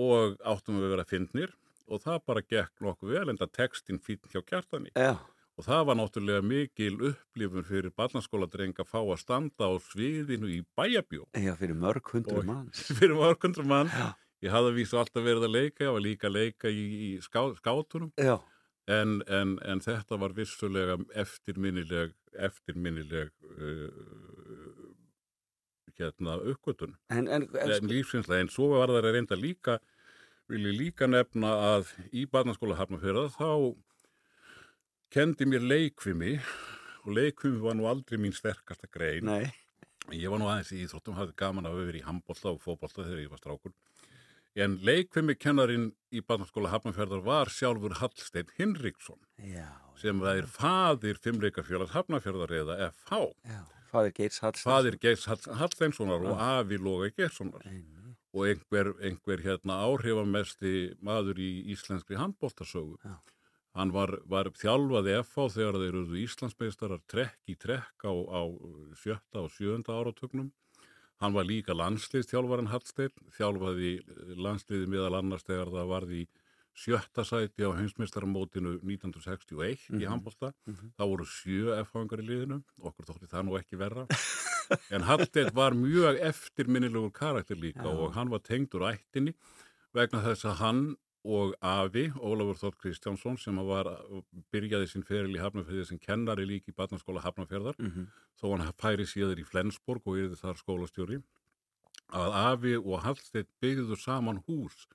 og 0.00 0.36
áttum 0.46 0.78
við 0.78 0.88
að 0.88 0.94
vera 0.94 1.08
fyndnir 1.08 1.54
og 1.90 2.02
það 2.04 2.24
bara 2.28 2.46
gekk 2.46 2.84
nokkuð 2.84 3.14
vel 3.16 3.32
enda 3.32 3.48
textin 3.50 3.98
fín 3.98 4.20
hjá 4.30 4.42
kjartani. 4.46 4.92
Já, 4.94 5.16
og 5.60 5.66
það 5.66 5.82
var 5.88 5.98
náttúrulega 5.98 6.44
mikil 6.46 6.94
upplifun 7.10 7.66
fyrir 7.68 7.92
barnaskóladreng 7.96 8.78
að 8.80 8.88
fá 8.88 9.00
að 9.00 9.18
standa 9.20 9.68
á 9.68 9.72
sviðinu 9.90 10.48
í 10.54 10.62
bæjabjó 10.78 11.26
já, 11.36 11.52
fyrir 11.58 11.76
mörg 11.76 12.12
hundru 12.14 12.44
manns. 12.46 12.86
fyrir 12.98 13.18
mörgundur 13.18 13.66
mann 13.68 13.90
Já. 13.92 14.14
ég 14.46 14.54
hafði 14.54 14.78
vísu 14.78 15.00
alltaf 15.00 15.26
verið 15.26 15.48
að 15.48 15.56
leika 15.58 15.84
ég 15.84 15.92
var 15.96 16.06
líka 16.06 16.30
að 16.30 16.38
leika 16.38 16.72
í, 16.72 16.86
í 17.10 17.10
ská, 17.20 17.42
skátunum. 17.58 18.12
En, 18.90 19.20
en, 19.28 19.58
en 19.68 19.82
þetta 19.84 20.16
var 20.18 20.32
vissulega 20.34 20.96
eftirminnileg 21.20 22.16
eftirminnileg 22.40 23.30
uh, 23.58 23.90
hérna 26.00 26.36
uppgötun 26.52 26.96
en, 27.08 27.28
en, 27.28 27.46
en 27.46 27.72
en 27.76 27.88
lífsinslega, 27.92 28.40
en 28.44 28.52
svo 28.52 28.72
var 28.74 28.92
það 28.92 29.10
reynda 29.12 29.38
líka 29.38 29.78
vil 30.50 30.66
ég 30.66 30.78
líka 30.80 31.06
nefna 31.06 31.54
að 31.76 31.92
í 32.10 32.26
barnaskóla 32.26 32.78
Hafnarfjörða 32.80 33.28
þá 33.36 33.50
kendi 35.14 35.46
mér 35.46 35.62
leikvimi 35.66 36.36
og 37.04 37.12
leikvimi 37.16 37.62
var 37.62 37.76
nú 37.78 37.86
aldrei 37.90 38.18
mín 38.20 38.34
sterkasta 38.34 38.90
grein. 38.90 39.26
Nei, 39.26 39.50
Ég 40.10 40.30
var 40.32 40.40
nú 40.40 40.48
aðeins 40.50 40.72
í 40.74 40.80
íþróttum, 40.82 41.14
hafði 41.14 41.36
gaman 41.38 41.68
að 41.68 41.76
vera 41.84 41.98
í 42.00 42.02
handbólta 42.02 42.50
og 42.50 42.62
fótbólta 42.64 43.04
þegar 43.04 43.20
ég 43.22 43.30
var 43.30 43.40
strákur. 43.42 43.74
En 44.58 44.78
leikvimi 44.82 45.36
kennarinn 45.38 45.90
í 46.10 46.22
barnaskóla 46.26 46.72
Hafnarfjörðar 46.72 47.22
var 47.22 47.50
sjálfur 47.54 47.94
Hallstein 48.00 48.50
Hinriksson 48.56 49.20
já, 49.52 49.68
sem 50.00 50.18
það 50.18 50.40
er 50.40 50.48
fadir 50.50 51.20
fimmleikafjölas 51.22 51.94
Hafnarfjörðar 51.94 52.56
eða 52.58 52.78
FH. 52.88 53.20
já, 53.46 53.60
fadir 54.64 54.96
Geirs 55.02 55.26
Hall- 55.30 55.56
Hallsteinssonar 55.60 56.22
og 56.30 56.38
afi 56.40 56.78
Loga 56.78 57.10
Geirssonar. 57.16 57.64
Og 58.32 58.46
einhver, 58.46 58.92
einhver 59.02 59.42
hérna 59.42 59.80
áhrifamesti 59.88 60.94
maður 61.02 61.40
í 61.42 61.50
íslenskri 61.74 62.16
handbóltasögu. 62.20 62.96
Hann 63.74 63.92
var, 63.94 64.16
var 64.26 64.50
þjálfaði 64.58 65.16
FH 65.22 65.48
þegar 65.56 65.78
þeir 65.78 65.88
eruðu 65.92 66.20
Íslandsmeistarar 66.24 67.02
trekk 67.10 67.50
í 67.50 67.56
trekk 67.58 68.06
á, 68.06 68.10
á 68.14 68.42
sjötta 68.98 69.44
og 69.44 69.50
sjöunda 69.54 69.94
áratögnum. 69.94 70.50
Hann 71.20 71.34
var 71.36 71.44
líka 71.44 71.74
landsliðstjálfaran 71.76 72.70
Hallstein, 72.72 73.12
þjálfaði 73.36 73.92
landsliði 74.40 74.88
meðal 74.88 75.18
annars 75.18 75.44
þegar 75.46 75.70
það 75.74 75.90
varði 75.92 76.22
í 76.24 76.28
sjötta 76.76 77.24
sæti 77.26 77.66
á 77.66 77.70
heimsmeistaramótinu 77.76 78.76
1961 78.82 79.90
í 80.00 80.06
handbólta. 80.08 80.52
Það 80.96 81.10
voru 81.12 81.26
sjö 81.28 81.74
F-hangar 81.84 82.22
í 82.22 82.26
liðinu, 82.28 82.60
okkur 82.80 83.08
þótti 83.10 83.28
það 83.30 83.44
nú 83.48 83.58
ekki 83.60 83.76
verra. 83.80 84.06
En 84.94 85.02
Hallstein 85.02 85.48
var 85.50 85.74
mjög 85.74 86.20
eftirminnilegur 86.22 87.10
karakter 87.10 87.58
líka 87.58 87.88
og 87.90 88.12
hann 88.14 88.28
var 88.30 88.38
tengdur 88.46 88.84
ættinni 88.86 89.32
vegna 89.92 90.20
þess 90.22 90.44
að 90.46 90.60
hann 90.60 90.82
og 91.26 91.56
afi, 91.60 92.04
Ólafur 92.22 92.54
Þótt 92.56 92.78
Kristjánsson 92.78 93.34
sem 93.36 93.58
var, 93.66 93.90
byrjaði 94.54 94.86
sinn 94.88 95.02
feril 95.04 95.34
í 95.34 95.40
Hafnarfjörði 95.42 95.88
sem 95.90 95.98
kennari 95.98 96.46
líki 96.46 96.70
í 96.70 96.76
barnaskóla 96.78 97.20
Hafnarfjörðar 97.26 97.74
Mhm. 97.82 98.06
þó 98.40 98.46
hann 98.56 98.72
færi 98.78 99.04
síður 99.10 99.42
í 99.42 99.44
Flensborg 99.44 100.06
og 100.06 100.16
yrði 100.22 100.38
þar 100.38 100.62
skólastjóri 100.62 101.18
að 102.14 102.38
afi 102.46 102.76
og 102.78 103.02
Hallsteinn 103.02 103.50
byggðu 103.60 103.98
saman 103.98 104.38
hús 104.46 104.86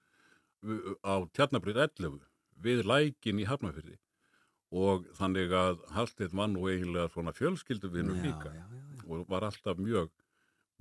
á 1.05 1.15
Tjarnabrið 1.35 1.81
11 1.87 2.19
við 2.65 2.85
lækin 2.87 3.41
í 3.41 3.47
Hafnarfjörði 3.49 3.97
og 4.75 5.09
þannig 5.17 5.53
að 5.55 5.81
Hallsteinn 5.95 6.37
var 6.37 6.49
nú 6.51 6.67
eiginlega 6.71 7.11
svona 7.13 7.33
fjölskylduvinur 7.35 8.17
Já, 8.19 8.23
líka 8.25 8.53
já, 8.53 8.63
já, 8.63 8.79
já. 8.95 9.03
og 9.07 9.27
var 9.29 9.45
alltaf 9.47 9.77
mjög 9.77 10.09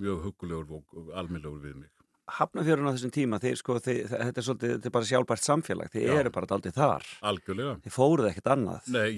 mjög 0.01 0.25
hugulegur 0.29 0.81
og 0.81 1.13
almennlegur 1.15 1.61
við 1.63 1.77
mig 1.83 1.91
Hafnafjörun 2.25 2.89
á 2.89 2.95
þessum 2.95 3.13
tíma, 3.13 3.37
þeir, 3.37 3.57
sko, 3.61 3.75
þeir, 3.85 4.07
þetta 4.09 4.41
er 4.41 4.45
svolítið, 4.47 4.71
þetta 4.75 4.89
er 4.89 4.93
bara 4.95 5.09
sjálfbært 5.11 5.45
samfélag, 5.45 5.91
þeir 5.93 6.13
eru 6.23 6.31
bara 6.33 6.49
daldið 6.49 6.77
þar. 6.79 7.09
algjörlega 7.21 7.75
Þeir 7.85 7.93
fóruð 7.93 8.29
ekkert 8.31 8.49
annað. 8.55 8.87
Nei, 8.95 9.11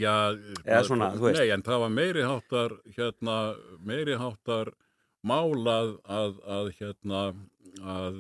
svona, 0.89 1.11
veist. 1.15 1.39
Nei, 1.39 1.53
en 1.55 1.63
það 1.69 1.85
var 1.85 1.93
meiri 1.95 2.25
háttar, 2.27 2.75
hérna, 2.97 3.37
meiri 3.87 4.19
háttar 4.19 4.73
málað 5.23 5.93
að, 6.03 6.41
að 6.59 6.73
hérna, 6.81 7.23
að, 7.95 8.19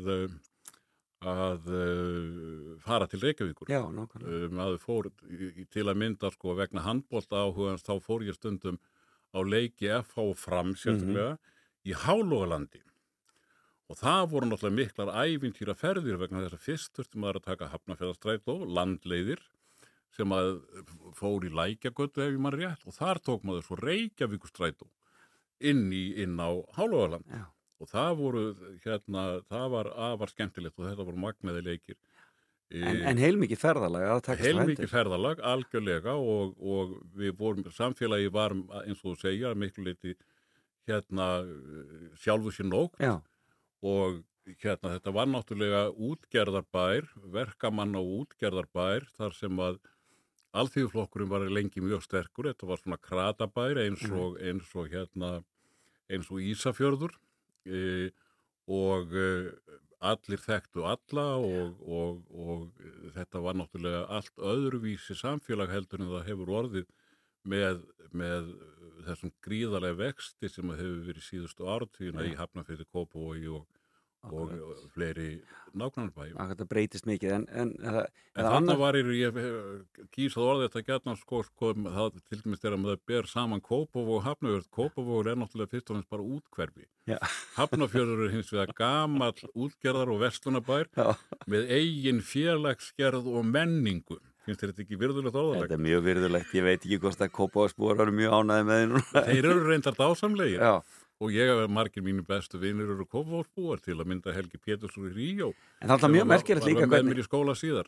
að 1.24 1.68
uh, 1.72 2.76
fara 2.84 3.06
til 3.08 3.22
Reykjavíkur. 3.22 3.70
Já. 3.72 3.80
Um, 3.86 4.60
að 4.60 4.78
fór 4.82 5.10
í, 5.30 5.66
til 5.72 5.86
að 5.88 6.00
mynda, 6.02 6.30
sko, 6.34 6.56
vegna 6.58 6.84
handbólta 6.84 7.46
áhugans, 7.46 7.86
þá 7.86 7.96
fór 8.04 8.26
ég 8.26 8.36
stundum 8.36 8.80
á 9.32 9.40
leiki 9.40 9.88
FH 10.02 10.26
og 10.32 10.36
fram, 10.40 10.74
sérstaklega, 10.76 11.36
í 11.86 11.96
Hálógalandi. 11.96 12.82
Og 13.86 13.98
það 14.00 14.22
voru 14.32 14.48
náttúrulega 14.50 14.80
miklar 14.80 15.12
ævintýra 15.14 15.76
ferðir 15.78 16.18
vegna 16.18 16.42
þess 16.42 16.56
að 16.56 16.64
fyrst 16.64 16.96
þurfti 16.98 17.20
maður 17.22 17.40
að 17.40 17.48
taka 17.50 17.70
hafnafjörðastrætó, 17.70 18.56
landleiðir, 18.66 19.42
sem 20.16 20.32
að 20.32 20.54
fór 21.16 21.44
í 21.46 21.52
lækjagötu 21.52 22.24
ef 22.24 22.32
ég 22.32 22.40
maður 22.42 22.62
rétt 22.64 22.86
og 22.88 22.96
þar 22.96 23.20
tók 23.24 23.44
maður 23.46 23.66
svo 23.66 23.78
Reykjavíkustrætó 23.82 24.88
inn, 25.60 25.90
inn 25.92 26.40
á 26.40 26.50
Hálóðaland 26.76 27.28
Já. 27.30 27.44
Og 27.80 27.90
það 27.90 28.12
voru 28.20 28.44
hérna, 28.84 29.24
það 29.50 29.66
var 29.74 29.90
afar 30.10 30.32
skemmtilegt 30.32 30.78
og 30.78 30.88
þetta 30.88 31.06
voru 31.08 31.24
magnaði 31.26 31.64
leikir. 31.66 31.98
En, 32.74 33.02
en 33.06 33.20
heilmikið 33.22 33.60
ferðalag 33.62 34.30
heilmikið 34.40 34.90
ferðalag, 34.90 35.42
algjörlega 35.46 36.16
og, 36.18 36.56
og 36.58 36.96
við 37.14 37.36
vorum, 37.38 37.68
samfélagi 37.70 38.32
var 38.34 38.56
eins 38.82 39.04
og 39.04 39.12
þú 39.12 39.18
segja, 39.20 39.52
miklu 39.54 39.86
leiti 39.86 40.16
hérna 40.88 41.28
sjálfu 42.18 42.50
sér 42.54 42.66
nóg. 42.66 42.96
Já, 42.98 43.20
og 43.86 44.22
hérna 44.62 44.94
þetta 44.96 45.12
var 45.14 45.28
náttúrulega 45.30 45.82
útgerðarbær, 46.08 47.10
verkamann 47.34 47.98
og 47.98 48.10
útgerðarbær 48.22 49.06
þar 49.16 49.36
sem 49.36 49.62
að 49.62 49.78
alþýðuflokkurinn 50.56 51.30
var 51.30 51.46
lengi 51.52 51.82
mjög 51.84 52.06
sterkur, 52.06 52.48
þetta 52.50 52.68
var 52.70 52.80
svona 52.80 53.00
kratabær 53.02 53.82
eins 53.82 54.04
og, 54.08 54.38
eins 54.40 54.70
og 54.78 54.88
hérna 54.92 55.32
eins 56.08 56.30
og 56.30 56.40
Ísafjörður 56.40 57.16
e, 57.66 58.10
og 58.72 59.12
e, 59.14 59.28
allir 60.06 60.42
þekktu 60.42 60.84
alla 60.86 61.26
og, 61.40 61.80
og, 61.82 62.22
og 62.30 63.12
þetta 63.16 63.42
var 63.42 63.58
náttúrulega 63.58 64.04
allt 64.18 64.42
öðruvísi 64.52 65.16
samfélag 65.18 65.72
heldur 65.72 66.02
en 66.02 66.12
það 66.12 66.26
hefur 66.30 66.52
orðið 66.60 66.90
með, 67.46 67.80
með 68.12 68.50
þessum 69.06 69.32
gríðarlega 69.46 70.00
vexti 70.02 70.50
sem 70.52 70.74
hefur 70.74 71.02
verið 71.08 71.26
síðustu 71.26 71.68
ártíðina 71.70 72.26
í 72.28 72.36
Hafnarfyrði, 72.38 72.88
Kópavogi 72.92 73.48
og, 73.54 73.66
og 74.32 74.52
fleiri 74.94 75.40
nákvæmarbæjum. 75.76 76.36
að 76.40 76.52
þetta 76.52 76.66
breytist 76.70 77.06
mikið 77.08 77.32
en, 77.36 77.46
en, 77.52 77.72
en, 77.84 77.98
En 78.36 78.48
þannig 78.52 78.78
var 78.80 78.96
ég, 78.98 79.10
ég 79.16 79.38
kýsað 80.12 80.48
orðið 80.50 80.68
þetta 80.68 80.84
gætna 80.90 81.16
sko, 81.20 81.42
sko, 81.46 81.72
það 81.84 82.18
til 82.28 82.40
dæmis 82.42 82.62
þegar 82.62 82.78
maður 82.82 83.00
ber 83.08 83.28
saman 83.30 83.62
Kópavog 83.64 84.18
og 84.18 84.24
Hafnarfjörð, 84.26 84.68
Kópavog 84.76 85.30
er 85.30 85.40
náttúrulega 85.40 85.72
fyrst 85.72 85.90
og 85.90 85.98
finnst 85.98 86.12
bara 86.12 86.28
útkverfi. 86.36 86.86
Já. 87.08 87.18
Hafnarfjörður 87.56 88.24
er 88.26 88.34
hins 88.36 88.52
vegar 88.52 88.72
gamall 88.76 89.52
útgerðar 89.54 90.12
og 90.12 90.22
vestlunabær 90.24 90.88
Já. 90.96 91.12
með 91.46 91.68
eigin 91.78 92.24
félagsgerð 92.24 93.28
og 93.32 93.46
menningu. 93.48 94.18
Finnst 94.46 94.62
þér 94.62 94.70
þetta 94.70 94.84
ekki 94.84 94.96
virðulegt 95.00 95.34
orðaleg? 95.40 95.64
Þetta 95.64 95.74
er 95.74 95.84
mjög 95.88 96.02
virðulegt, 96.06 96.52
ég 96.54 96.62
veit 96.68 96.84
ekki 96.84 97.00
hvort 97.02 97.22
að 97.24 97.32
Kópáðsbúar 97.34 98.02
eru 98.04 98.12
mjög 98.14 98.36
ánæði 98.36 98.66
með. 98.68 98.92
Þeir 99.16 99.48
eru 99.50 99.64
reyndar 99.66 99.96
dásamlegir 99.98 100.60
Já, 100.62 100.74
og 101.20 101.30
ég 101.32 101.48
hef 101.48 101.70
margir 101.72 102.02
mínu 102.04 102.24
bestu 102.28 102.58
vinnir 102.60 102.90
eru 102.92 103.06
Kópavogsbúar 103.08 103.80
til 103.84 103.94
að 103.96 104.10
mynda 104.10 104.34
Helgi 104.36 104.58
Pétursson 104.60 105.06
í 105.08 105.14
Ríó. 105.14 105.52
en 105.80 105.88
það 105.88 106.04
er 106.10 106.14
mjög 106.16 106.26
merkilegt 106.32 106.66
líka 106.68 106.86
hvernig, 106.86 107.22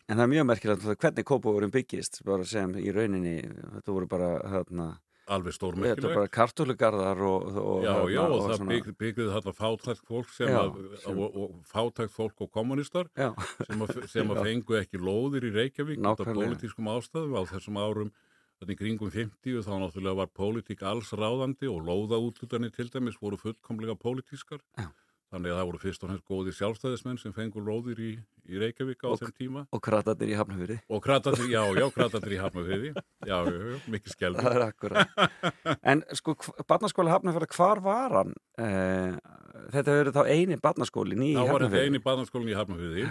en 0.09 0.17
það 0.17 0.25
er 0.25 0.33
mjög 0.33 0.47
merkilegt 0.53 0.87
hvernig 1.03 1.25
Kópáðurinn 1.29 1.75
byggist, 1.75 2.23
bara 2.25 2.45
sem 2.49 2.73
í 2.81 2.89
rauninni, 2.95 3.37
þetta 3.77 3.93
voru 3.93 4.07
bara, 4.09 4.31
hérna, 4.49 4.89
Alveg 5.29 5.53
þetta 5.53 5.59
stórmerkilegt. 5.59 6.05
var 6.09 6.15
bara 6.17 6.29
kartölugarðar 6.33 7.19
og, 7.21 7.57
og, 7.61 7.83
Já, 7.85 7.91
hérna, 7.93 8.13
já, 8.15 8.21
og, 8.25 8.33
og 8.33 8.47
það 8.49 8.69
bygg, 8.71 8.87
byggði 9.03 9.27
þarna 9.35 9.53
fátækt 9.59 10.07
fólk 10.09 10.31
sem 10.33 10.49
Já, 10.49 10.61
að, 10.63 10.79
sem- 11.03 11.19
og, 11.21 11.37
og 11.37 11.59
fátækt 11.69 12.15
fólk 12.15 12.41
og 12.47 12.51
kommunistar 12.55 13.11
sem 13.13 13.85
að, 13.85 13.93
sem 14.09 14.33
að 14.33 14.41
fengu 14.49 14.79
ekki 14.81 14.97
lóðir 15.05 15.45
í 15.45 15.53
Reykjavík 15.53 16.01
Nákvæmlega. 16.01 16.33
pólitískum 16.57 16.89
ástæðum 16.97 17.37
á 17.37 17.43
þessum 17.53 17.77
árum 17.77 18.11
Þannig 18.59 18.79
kringum 18.81 19.11
50 19.15 19.61
þá 19.63 19.75
náttúrulega 19.79 20.17
var 20.19 20.31
pólitík 20.35 20.81
alls 20.83 21.13
ráðandi 21.15 21.69
og 21.71 21.85
lóðaútlutanir 21.87 22.73
til 22.75 22.89
dæmis 22.91 23.19
voru 23.23 23.39
fullkomlega 23.39 23.95
pólitískar. 23.95 24.59
Já. 24.77 24.89
Þannig 25.29 25.53
að 25.53 25.59
það 25.61 25.67
voru 25.69 25.79
fyrst 25.83 26.03
og 26.05 26.09
fremst 26.09 26.25
góði 26.25 26.53
sjálfstæðismenn 26.57 27.19
sem 27.21 27.35
fengur 27.37 27.61
lóðir 27.67 27.99
í, 28.01 28.11
í 28.49 28.59
Reykjavík 28.63 29.03
á 29.05 29.09
Og- 29.13 29.21
þeim 29.21 29.33
tíma. 29.37 29.63
Og 29.77 29.83
kratarnir 29.85 30.31
í 30.33 30.37
Hafnafjörði. 30.41 30.79
Og 30.89 31.03
kratarnir, 31.05 31.51
já, 31.53 31.63
já, 31.77 31.85
kratarnir 31.93 32.33
í 32.33 32.39
Hafnafriði. 32.41 32.93
Já, 33.29 33.37
já, 33.45 33.59
já, 33.61 33.79
mikið 33.93 34.15
skelfur. 34.15 34.43
Það 34.49 34.57
er 34.57 34.65
akkurat. 34.65 35.77
En 35.85 36.03
sko, 36.17 36.35
barnaskóli 36.67 37.13
Hafnafjörði, 37.13 37.51
hvar 37.59 37.83
var 37.85 38.17
hann? 38.23 38.33
Eh, 38.57 39.19
þetta 39.77 39.99
verið 40.01 40.17
þá 40.17 40.23
eini 40.33 40.57
barnaskólin 40.65 41.23
í 41.29 41.35
Þá 41.37 41.45
var 41.45 41.47
þetta 41.47 41.69
Hafnafjörði. 41.69 41.85
eini 41.93 42.03
barnaskólinn 42.09 42.49
í 42.55 42.57
Hafnafriði 42.57 43.07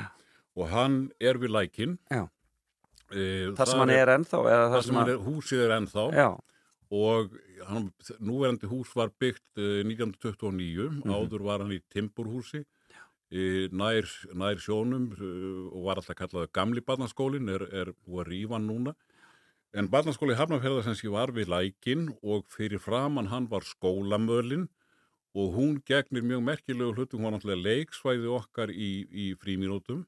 og 0.57 0.69
hann 0.73 0.97
er 1.21 1.37
við 1.37 1.53
lækin. 1.53 1.99
Já. 2.09 2.25
E, 3.11 3.25
Þar 3.55 3.69
sem 3.71 3.79
hann 3.83 3.93
er 3.95 4.11
ennþá? 4.17 4.39
Eða 4.51 4.69
Það 4.73 4.85
sem 4.87 4.95
hann 4.99 5.09
er, 5.13 5.19
húsið 5.27 5.61
er 5.65 5.73
ennþá. 5.77 6.05
Já, 6.17 6.27
og 6.97 7.35
hann, 7.67 7.85
núverandi 8.23 8.67
hús 8.71 8.93
var 8.95 9.09
byggt 9.19 9.59
uh, 9.59 9.83
1929, 9.83 10.89
Mhm. 11.03 11.11
áður 11.11 11.43
var 11.47 11.59
hann 11.63 11.71
í 11.75 11.81
timburhúsi 11.93 12.61
uh, 12.63 13.67
nær, 13.71 14.07
nær 14.33 14.55
sjónum 14.63 15.09
uh, 15.15 15.67
og 15.75 15.83
var 15.87 15.99
alltaf 16.01 16.15
kallaði 16.19 16.51
gamli 16.55 16.81
barnaskólin, 16.81 17.49
er, 17.51 17.63
er 17.71 17.93
búið 18.07 18.33
að 18.47 18.55
hann 18.55 18.67
núna. 18.71 18.95
En 19.75 19.89
barnaskóli 19.91 20.35
Hafnarferða 20.39 20.83
sem 20.87 20.95
sé 20.95 21.09
var 21.11 21.31
við 21.35 21.49
lækin 21.51 22.07
og 22.23 22.45
fyrir 22.49 22.79
framann 22.79 23.27
hann 23.31 23.49
var 23.51 23.61
skólamölin 23.67 24.69
og 25.37 25.51
hún 25.53 25.81
gegnir 25.85 26.23
mjög 26.23 26.41
merkilegu 26.47 26.95
hlutum, 26.95 27.19
hún 27.19 27.27
var 27.27 27.35
náttúrulega 27.35 27.67
leiksvæði 27.67 28.31
okkar 28.31 28.71
í, 28.71 29.05
í 29.11 29.25
fríminútum 29.37 30.05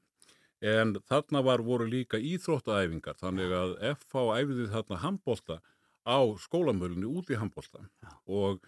en 0.60 0.94
þarna 1.08 1.42
var 1.44 1.62
voru 1.64 1.86
líka 1.88 2.20
íþróttaæfingar 2.20 3.16
þannig 3.20 3.54
að 3.56 3.76
FH 3.94 4.24
æfiði 4.40 4.66
þarna 4.74 5.00
handbólta 5.04 5.60
á 6.04 6.18
skólamölinu 6.40 7.08
út 7.20 7.30
í 7.32 7.38
handbólta 7.40 7.86
og 8.26 8.60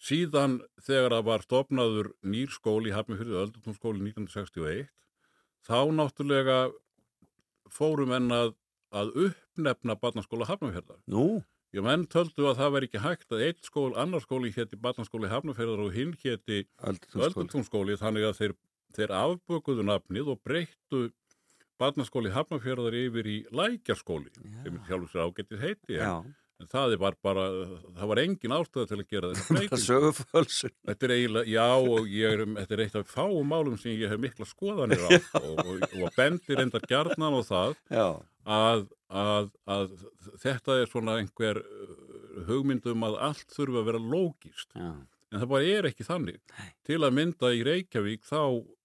síðan 0.00 0.58
þegar 0.84 1.16
það 1.16 1.28
var 1.30 1.46
stopnaður 1.46 2.10
nýr 2.22 2.52
skóli 2.52 2.92
í 2.92 2.96
Hafnarfjörðu, 2.96 3.40
Öldurtónskóli 3.46 4.04
1961 4.10 4.90
þá 5.64 5.80
náttúrulega 5.96 6.58
fórum 7.72 8.12
enn 8.12 8.28
að, 8.34 8.54
að 8.92 9.16
uppnefna 9.30 9.96
barnaskóla 10.00 10.48
Hafnarfjörðar 10.50 11.00
nú, 11.08 11.40
Já, 11.74 11.80
menn 11.82 12.04
töldu 12.06 12.44
að 12.46 12.60
það 12.60 12.74
veri 12.76 12.86
ekki 12.86 13.00
hægt 13.02 13.32
að 13.34 13.40
eitt 13.48 13.66
skól, 13.66 13.88
annar 13.98 14.22
skóli 14.22 14.52
héti 14.54 14.76
barnaskóli 14.78 15.26
Hafnarfjörðar 15.26 15.80
og 15.82 15.96
hinn 15.96 16.12
héti 16.22 16.60
öldutúnskóli. 16.78 17.24
Öldutúnskóli 17.26 17.96
þannig 17.98 18.26
að 18.28 18.36
þeir, 18.38 18.54
þeir 18.96 19.12
afbökuðu 19.18 19.84
nafnið 19.90 20.32
og 20.34 20.40
breyttu 20.46 21.04
barnaskóli 21.80 22.30
Hafnarfjörðar 22.34 22.94
yfir 22.94 23.26
í 23.26 23.36
lækjarskóli 23.50 24.30
sem 24.62 24.80
sjálfur 24.86 25.10
sér 25.10 25.24
ágættið 25.26 25.62
heiti 25.64 25.96
en, 25.98 26.28
en 26.62 26.68
það 26.70 26.94
er 26.94 27.16
bara, 27.26 27.46
það 27.98 28.10
var 28.12 28.20
engin 28.22 28.54
ástæða 28.54 28.86
til 28.92 28.98
að 29.00 29.08
gera 29.10 29.30
þetta 29.34 29.56
breyting. 29.56 29.82
sögufölsun. 29.84 30.74
Þetta 30.86 31.08
er 31.08 31.14
eiginlega, 31.16 31.50
já 31.50 31.66
og 31.96 32.06
ég 32.14 32.36
er, 32.36 32.44
þetta 32.60 32.76
er 32.78 32.82
eitt 32.86 32.98
af 33.00 33.10
fáum 33.10 33.50
málum 33.50 33.78
sem 33.82 33.96
ég 33.98 34.12
hef 34.14 34.22
mikla 34.22 34.46
skoðanir 34.46 35.02
á 35.02 35.10
og, 35.42 35.64
og, 35.64 35.88
og 35.98 36.14
bendir 36.16 36.62
endar 36.62 36.86
gjarnan 36.88 37.38
á 37.38 37.42
það 37.50 37.74
að, 38.44 38.86
að, 39.24 39.50
að 39.66 39.96
þetta 40.44 40.78
er 40.84 40.92
svona 40.94 41.18
einhver 41.20 41.58
uh, 41.64 41.98
hugmyndum 42.48 43.02
að 43.10 43.18
allt 43.32 43.50
þurfa 43.58 43.82
að 43.82 43.90
vera 43.90 44.04
lógist 44.14 44.70
já, 44.78 44.92
en 45.34 45.42
það 45.42 45.50
bara 45.50 45.72
er 45.74 45.88
ekki 45.90 46.06
þannig. 46.06 46.38
Til 46.86 47.00
að 47.02 47.16
mynda 47.18 47.50
í 47.54 47.64
Reykjavík 47.66 48.24
þá 48.28 48.40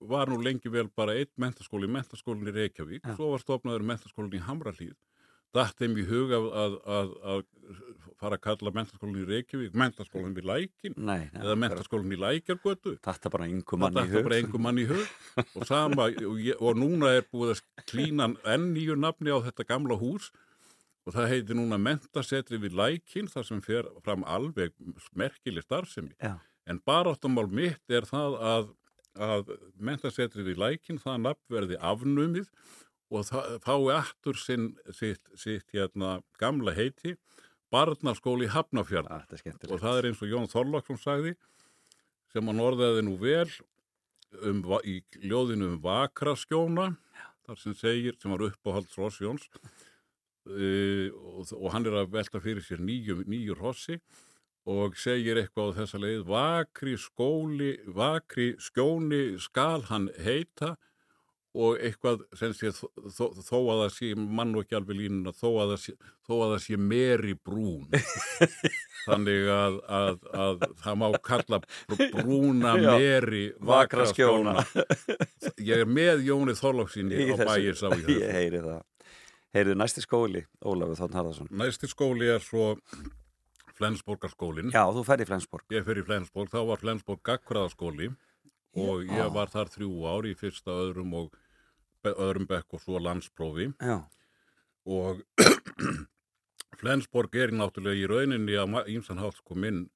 var 0.10 0.32
nú 0.32 0.40
lengi 0.42 0.72
vel 0.74 0.88
bara 0.90 1.14
einn 1.20 1.32
mentaskóli 1.40 1.90
mentaskólinn 1.92 2.50
í 2.50 2.56
Reykjavík, 2.56 3.06
Já. 3.06 3.14
svo 3.16 3.32
var 3.36 3.46
stofnaður 3.46 3.86
mentaskólinn 3.94 4.40
í 4.40 4.44
Hamralíð 4.48 4.98
datt 5.56 5.80
þeim 5.82 5.96
í 5.98 6.04
hug 6.06 6.34
að, 6.36 6.48
að, 6.62 6.76
að, 6.96 7.14
að 7.32 7.40
fara 8.20 8.38
að 8.38 8.44
kalla 8.44 8.74
mentaskólinn 8.76 9.24
í 9.24 9.28
Reykjavík 9.30 9.78
mentaskólinn 9.78 10.36
við 10.38 10.50
Lækin 10.50 10.98
nei, 10.98 11.30
nei 11.34 11.40
eða 11.42 11.56
mentaskólinn 11.64 12.14
í 12.14 12.20
Lækjargötu. 12.22 12.98
Þetta 13.06 13.32
bara 13.34 13.48
einhver 13.50 13.82
mann 13.82 13.98
í 13.98 14.06
hug. 14.12 14.28
bara 14.28 14.38
einhver 14.38 14.64
mann 14.66 14.82
í 14.82 14.86
hug. 14.90 15.16
Og, 15.40 15.66
sama, 15.70 16.10
og, 16.12 16.38
ég, 16.44 16.60
og 16.62 16.78
núna 16.78 17.16
er 17.18 17.26
búið 17.32 17.56
að 17.56 17.64
klína 17.90 18.30
enn 18.54 18.70
nýju 18.76 19.00
nafni 19.00 19.34
á 19.34 19.40
þetta 19.48 19.66
gamla 19.72 19.98
hús. 20.00 20.30
og 20.30 20.49
það 21.16 21.32
heiti 21.34 21.58
núna 21.58 21.80
mentasetri 21.82 22.60
við 22.62 22.78
Lækin 22.80 23.30
þar 23.32 23.48
sem 23.48 23.64
fer 23.66 23.90
fram 24.06 24.26
alveg 24.28 24.76
merkileg 25.18 25.66
starfsemi. 25.66 26.14
Já, 26.22 26.36
en 26.70 26.82
baráttamál 26.86 27.48
mitt 27.50 27.90
er 27.90 28.06
það 28.10 28.38
að, 28.52 28.70
að 29.16 29.56
mentasetri 29.76 30.46
við 30.46 30.62
Lækin 30.62 31.02
það 31.02 31.26
nafn 31.26 31.56
verði 31.56 31.80
afnumið 31.92 32.52
og 33.10 33.26
það 33.26 33.56
fái 33.66 33.94
aftur 33.96 34.38
sinn, 34.38 34.72
sitt, 34.94 35.32
sitt 35.40 35.74
hérna, 35.74 36.20
gamla 36.42 36.76
heiti 36.78 37.16
barnaskóli 37.74 38.50
Hafnafjörn 38.50 39.10
skemmtilegt. 39.38 39.72
og 39.72 39.82
það 39.82 39.98
er 39.98 40.08
eins 40.10 40.22
og 40.24 40.32
Jón 40.32 40.50
Þorláksson 40.50 41.02
sagði 41.02 41.36
sem 42.34 42.46
hann 42.50 42.62
orðaði 42.62 43.04
nú 43.06 43.16
vel 43.22 43.50
um, 44.42 44.64
í 44.86 45.00
ljóðinu 45.22 45.74
um 45.74 45.82
Vakraskjóna 45.84 46.92
þar 47.46 47.62
sem 47.62 47.76
segir, 47.78 48.18
sem 48.22 48.34
var 48.34 48.46
uppáhalds 48.50 48.98
Ross 48.98 49.22
Jóns 49.22 49.50
uh, 50.50 51.38
og, 51.40 51.54
og 51.60 51.70
hann 51.74 51.86
er 51.90 52.00
að 52.04 52.12
velta 52.18 52.42
fyrir 52.44 52.66
sér 52.66 52.82
nýju, 52.84 53.22
nýju 53.30 53.56
rossi 53.60 54.00
og 54.70 54.98
segir 55.00 55.40
eitthvað 55.42 55.72
á 55.74 55.78
þessa 55.82 56.02
leið 56.04 56.26
Vakri 56.30 56.98
skóli, 57.00 57.72
vakri 57.96 58.52
skjóni 58.62 59.40
skal 59.42 59.82
hann 59.90 60.10
heita 60.22 60.76
og 61.58 61.80
eitthvað 61.82 62.20
sem 62.38 62.52
sé 62.54 62.70
þó, 62.76 62.84
þó, 63.10 63.24
þó 63.42 63.56
að 63.74 63.80
það 63.82 63.94
sé, 63.96 64.10
mann 64.38 64.52
og 64.54 64.62
ekki 64.68 64.76
alveg 64.78 65.00
línuna 65.00 65.32
þó 65.34 65.48
að 65.64 65.72
það 65.72 65.80
sé, 65.88 65.96
sé 66.68 66.78
meri 66.78 67.34
brún 67.34 67.88
þannig 69.08 69.48
að, 69.50 69.80
að, 69.90 70.20
að 70.46 70.68
það 70.84 71.00
má 71.02 71.08
kalla 71.26 71.60
br- 71.90 72.06
brúna 72.14 72.76
Já. 72.78 72.92
meri 73.00 73.44
Vakra 73.66 74.06
skjóna. 74.12 74.54
ég 75.58 75.82
er 75.82 75.90
með 75.90 76.22
Jóni 76.30 76.54
Þorláksinni 76.60 77.18
Í 77.18 77.32
á 77.34 77.36
þessu. 77.42 77.50
bæis 77.50 77.82
á 77.82 77.90
í 77.98 78.20
Ég 78.20 78.36
heyri 78.38 78.62
það. 78.68 78.84
Heyrðu, 79.56 79.74
næsti 79.82 80.04
skóli, 80.06 80.44
Ólafur 80.62 80.98
Þórn 81.00 81.16
Harðarsson. 81.18 81.48
næsti 81.52 81.88
skóli 81.90 82.28
er 82.30 82.40
svo 82.46 82.76
Flensborgarskólin 83.80 84.74
Já, 84.76 84.84
þú 84.94 85.04
ferð 85.08 85.24
í 85.24 85.28
Flensborg. 85.30 85.66
ég 85.74 85.86
fer 85.88 86.00
í 86.02 86.06
Flensborg, 86.06 86.50
þá 86.52 86.60
var 86.68 86.82
Flensborg 86.82 87.22
gagfræðaskóli 87.24 88.10
og 88.76 89.06
Já. 89.08 89.16
ég 89.24 89.34
var 89.34 89.48
þar 89.50 89.72
þrjú 89.74 89.92
ár 90.12 90.28
í 90.30 90.34
fyrsta 90.38 90.72
öðrum 90.86 91.14
og 91.22 91.34
öðrum 92.06 92.46
bekk 92.48 92.74
og 92.78 92.82
svo 92.84 93.00
landsprófi. 93.02 93.72
Já, 93.82 94.04
og 94.86 95.24
Flensborg 96.80 97.34
er 97.36 97.52
náttúrulega 97.56 98.04
í 98.04 98.08
rauninni 98.08 98.56
að 98.60 98.92
ímsan 98.94 99.20
hátt 99.20 99.40
sko 99.42 99.56
minn 99.56 99.88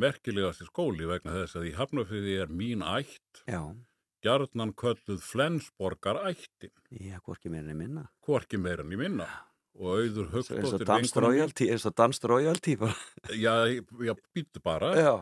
merkilegasti 0.00 0.66
skóli 0.68 1.06
vegna 1.08 1.32
þess 1.36 1.56
að 1.60 1.68
í 1.70 1.74
Hafnarfriði 1.76 2.34
er 2.42 2.50
mín 2.52 2.82
ætt. 2.84 3.44
Já, 3.46 3.62
gjarnan 4.26 4.74
kölluð 4.76 5.22
Flensborgar 5.24 6.20
ættin 6.28 6.74
já, 6.90 7.20
hvorki 7.22 7.52
meira 7.52 7.70
en 7.70 7.78
minna. 7.78 8.08
hvorki 8.26 8.58
meira 8.58 8.84
en 8.84 8.92
í 8.92 9.00
minna 9.00 9.30
og 9.76 10.00
auður 10.00 10.28
högstóttir 10.32 10.60
eins 11.68 11.86
og 11.88 11.96
danst 12.00 12.24
royalty 12.24 12.76
bara. 12.80 12.96
já, 13.44 13.54
já, 14.08 14.14
býttu 14.34 14.62
bara. 14.64 14.92
Já, 14.96 15.14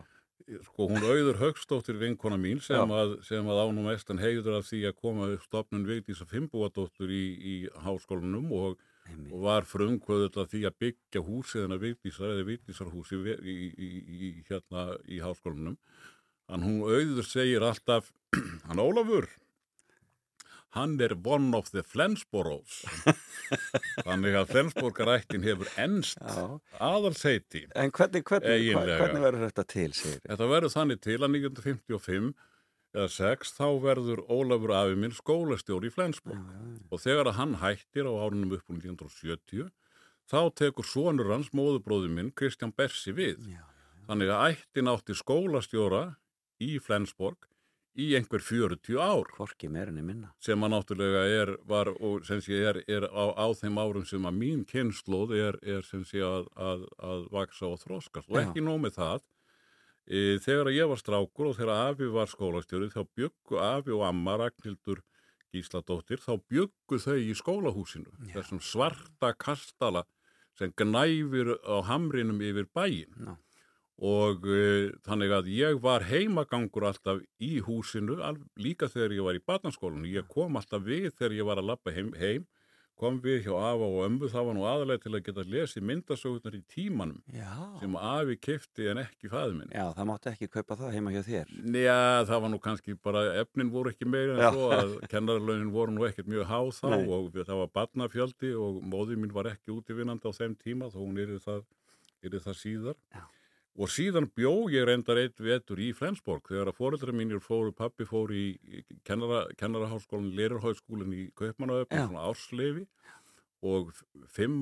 sko 0.67 0.87
hún 0.91 1.03
auður 1.03 1.39
högstóttir 1.41 1.99
vinkona 1.99 2.37
mín 2.39 2.61
sem 2.63 2.91
að, 2.93 3.17
sem 3.27 3.47
að 3.49 3.61
ánum 3.65 3.89
mestan 3.89 4.21
heiður 4.21 4.59
af 4.59 4.67
því 4.69 4.81
að 4.89 4.97
koma 5.01 5.29
upp 5.33 5.45
stopnun 5.47 5.87
Vigdísa 5.89 6.27
Fimbúadóttur 6.29 7.11
í, 7.11 7.23
í 7.35 7.55
háskólanum 7.85 8.51
og, 8.55 8.83
og 9.31 9.37
var 9.45 9.67
frumkvöðull 9.69 10.43
að 10.43 10.51
því 10.53 10.65
að 10.69 10.77
byggja 10.85 11.23
húsið 11.25 11.65
hennar 11.65 11.81
Vigdísar 11.81 12.35
eða 12.35 12.49
Vigdísarhúsi 12.51 13.21
í, 13.21 13.37
í, 13.41 13.55
í, 13.75 13.89
í, 14.29 14.33
hérna 14.49 14.91
í 15.09 15.21
háskólanum. 15.23 15.79
Þann 16.45 16.65
hún 16.65 16.81
auður 16.85 17.25
segir 17.25 17.65
alltaf, 17.65 18.11
hann 18.67 18.81
Ólafur, 18.81 19.27
hann 20.75 20.97
er 21.01 21.15
one 21.23 21.55
of 21.57 21.71
the 21.71 21.81
Flensboroughs. 21.83 22.81
Þannig 24.07 24.35
að 24.37 24.51
Flensborgarættin 24.51 25.45
hefur 25.45 25.69
ennst 25.81 26.19
aðalseiti. 26.83 27.63
En 27.73 27.93
hvernig, 27.95 28.25
hvernig, 28.27 28.73
hvernig 28.75 29.23
verður 29.23 29.47
þetta 29.47 29.65
til, 29.71 29.87
segir 29.95 30.19
þið? 30.19 30.27
Þetta 30.33 30.49
verður 30.51 30.75
þannig 30.75 31.01
til 31.05 31.17
að 31.17 31.29
1955 31.31 32.33
eða 32.95 33.07
6 33.11 33.55
þá 33.57 33.65
verður 33.83 34.21
Ólafur 34.31 34.75
afi 34.75 34.99
minn 34.99 35.15
skólastjóri 35.15 35.89
í 35.89 35.95
Flensborg 35.95 36.91
og 36.91 37.01
þegar 37.03 37.31
að 37.31 37.39
hann 37.39 37.57
hættir 37.63 38.07
á 38.07 38.13
árunum 38.15 38.53
upp 38.55 38.69
úr 38.71 38.77
1970 38.79 39.71
þá 40.31 40.39
tekur 40.57 40.87
sonur 40.87 41.31
hans, 41.33 41.49
móðubróði 41.53 42.11
minn, 42.11 42.31
Kristján 42.33 42.73
Bersi 42.75 43.13
við. 43.15 43.41
Já, 43.51 43.63
Þannig 44.05 44.31
að 44.31 44.45
ættin 44.53 44.89
átti 44.91 45.17
skólastjóra 45.17 46.03
í 46.63 46.75
Flensborg 46.79 47.49
í 47.95 48.09
einhver 48.17 48.43
40 48.43 48.97
ár 48.99 49.29
hvorki 49.37 49.69
meira 49.71 49.93
en 49.93 50.01
minna. 50.03 50.33
sem 50.43 50.59
að 50.59 50.73
náttúrulega 50.73 51.23
er, 51.31 51.51
var, 51.67 51.91
og 52.03 52.25
sé 52.27 52.59
er, 52.59 52.81
er 52.91 53.07
á, 53.07 53.31
á 53.39 53.47
þeim 53.55 53.79
árum 53.79 54.05
sem 54.07 54.27
að 54.27 54.39
mín 54.41 54.65
kynnslóð 54.67 55.35
er, 55.37 55.59
er 55.63 55.85
sé 55.87 56.19
að, 56.19 56.49
að, 56.55 56.85
að 56.99 57.25
vaksa 57.31 57.71
og 57.71 57.79
þroskast 57.83 58.29
og 58.29 58.41
ekki 58.41 58.63
nóg 58.65 58.81
með 58.83 58.99
það 58.99 59.21
e, 60.07 60.37
þegar 60.43 60.71
ég 60.75 60.91
var 60.91 61.01
strákur 61.01 61.51
og 61.51 61.59
þegar 61.59 61.85
afi 61.93 62.11
var 62.11 62.31
skólastjóri 62.31 62.91
þá 62.91 63.01
byggu 63.15 63.61
afi 63.63 63.95
og 63.95 64.03
amma 64.09 64.35
Ragnhildur 64.43 65.03
Gísladóttir 65.55 66.19
þá 66.19 66.35
byggu 66.51 66.99
þau 66.99 67.17
í 67.21 67.31
skólahúsinu 67.37 68.11
Já. 68.27 68.35
þessum 68.35 68.59
svarta 68.59 69.31
kastala 69.39 70.03
sem 70.55 70.71
gnæfir 70.75 71.55
á 71.63 71.79
hamrinum 71.87 72.43
yfir 72.43 72.67
bæin 72.75 73.07
Já. 73.23 73.35
Og 73.95 74.43
uh, 74.49 74.89
þannig 75.07 75.31
að 75.37 75.51
ég 75.55 75.79
var 75.83 76.03
heimagangur 76.09 76.89
alltaf 76.89 77.21
í 77.39 77.59
húsinu 77.63 78.19
al, 78.23 78.35
líka 78.59 78.89
þegar 78.91 79.15
ég 79.15 79.27
var 79.29 79.39
í 79.39 79.45
barnaskólinu 79.47 80.11
ég 80.11 80.27
kom 80.27 80.59
alltaf 80.59 80.83
við 80.83 81.13
þegar 81.15 81.37
ég 81.39 81.47
var 81.47 81.61
að 81.61 81.69
lappa 81.71 81.95
heim, 81.95 82.11
heim 82.19 82.43
kom 82.95 83.17
við 83.23 83.45
hjá 83.45 83.55
afa 83.59 83.87
og 83.87 83.97
ömmu 84.05 84.27
það 84.31 84.45
var 84.47 84.55
nú 84.55 84.63
aðalega 84.67 85.03
til 85.03 85.11
að 85.17 85.23
geta 85.25 85.43
lesið 85.51 85.85
myndasögurnar 85.89 86.55
í 86.55 86.61
tímanum 86.71 87.17
Já. 87.35 87.51
sem 87.81 87.97
afi 87.99 88.37
kifti 88.39 88.87
en 88.91 89.01
ekki 89.03 89.31
fæði 89.31 89.57
minn 89.57 89.73
Já, 89.75 89.89
það 89.97 90.07
mátti 90.11 90.31
ekki 90.31 90.49
kaupa 90.53 90.77
það 90.79 90.95
heima 90.95 91.11
hjá 91.15 91.21
þér. 91.27 91.51
Já, 91.75 91.97
það 92.29 92.43
var 92.45 92.53
nú 92.53 92.59
kannski 92.63 92.95
bara, 93.03 93.23
efnin 93.43 93.71
voru 93.73 93.91
ekki 93.91 94.07
meira 94.07 94.37
en 94.37 94.43
Já. 94.45 94.49
svo 94.55 94.69
að 94.77 94.95
kennarlaunin 95.11 95.73
voru 95.75 95.95
nú 95.95 96.07
ekkert 96.07 96.31
mjög 96.31 96.47
há 96.51 96.59
þá 96.79 96.87
Nei. 96.95 97.05
og 97.17 97.39
það 97.41 97.61
var 97.63 97.73
barnafjöldi 97.79 98.53
og 98.63 98.79
móði 98.95 99.19
mín 99.19 99.35
var 99.35 99.51
ekki 99.51 99.75
útivinnandi 99.75 100.31
á 100.31 100.37
þeim 100.39 100.55
tíma 100.63 100.91
þó 100.93 101.01
hún 101.03 101.19
yrði 101.25 101.41
það, 101.43 101.65
það 102.31 102.61
síðar. 102.63 103.01
Já. 103.11 103.25
Og 103.75 103.89
síðan 103.91 104.29
bjó 104.31 104.69
ég 104.71 104.85
reyndar 104.87 105.17
eitt 105.19 105.41
vetur 105.43 105.81
í 105.83 105.89
Flensborg 105.93 106.45
þegar 106.47 106.69
að 106.71 106.77
foreldra 106.77 107.11
mínir 107.11 107.41
fóru, 107.43 107.73
pappi 107.75 108.05
fór 108.07 108.31
í 108.31 108.45
kennara, 109.03 109.41
kennaraháskólan, 109.59 110.29
Lerarháskólan 110.37 111.11
í 111.11 111.25
Kaupmannauöfn, 111.35 111.91
Já. 111.91 112.05
svona 112.07 112.23
ársleifi 112.29 112.85
og 113.65 113.91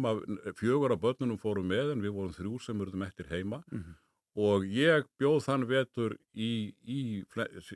af, 0.10 0.23
fjögur 0.58 0.95
af 0.95 1.02
börnunum 1.04 1.38
fóru 1.38 1.62
með 1.62 1.91
en 1.93 2.02
við 2.02 2.15
vorum 2.15 2.34
þrjú 2.34 2.62
sem 2.65 2.82
urðum 2.82 3.06
eftir 3.06 3.30
heima 3.30 3.62
Mhm. 3.71 3.93
og 4.36 4.63
ég 4.65 5.06
bjóð 5.21 5.43
þann 5.45 5.67
vetur 5.69 6.17
í, 6.34 6.73
í 6.82 7.23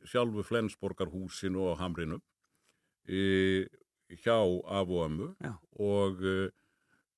sjálfu 0.10 0.42
Flensborgarhúsinu 0.44 1.70
á 1.70 1.78
Hamrinu 1.78 2.20
e, 3.08 3.68
hjá 4.10 4.40
af 4.66 4.90
og 4.90 5.06
ömmu 5.06 5.36
Já. 5.44 5.54
og 5.78 6.18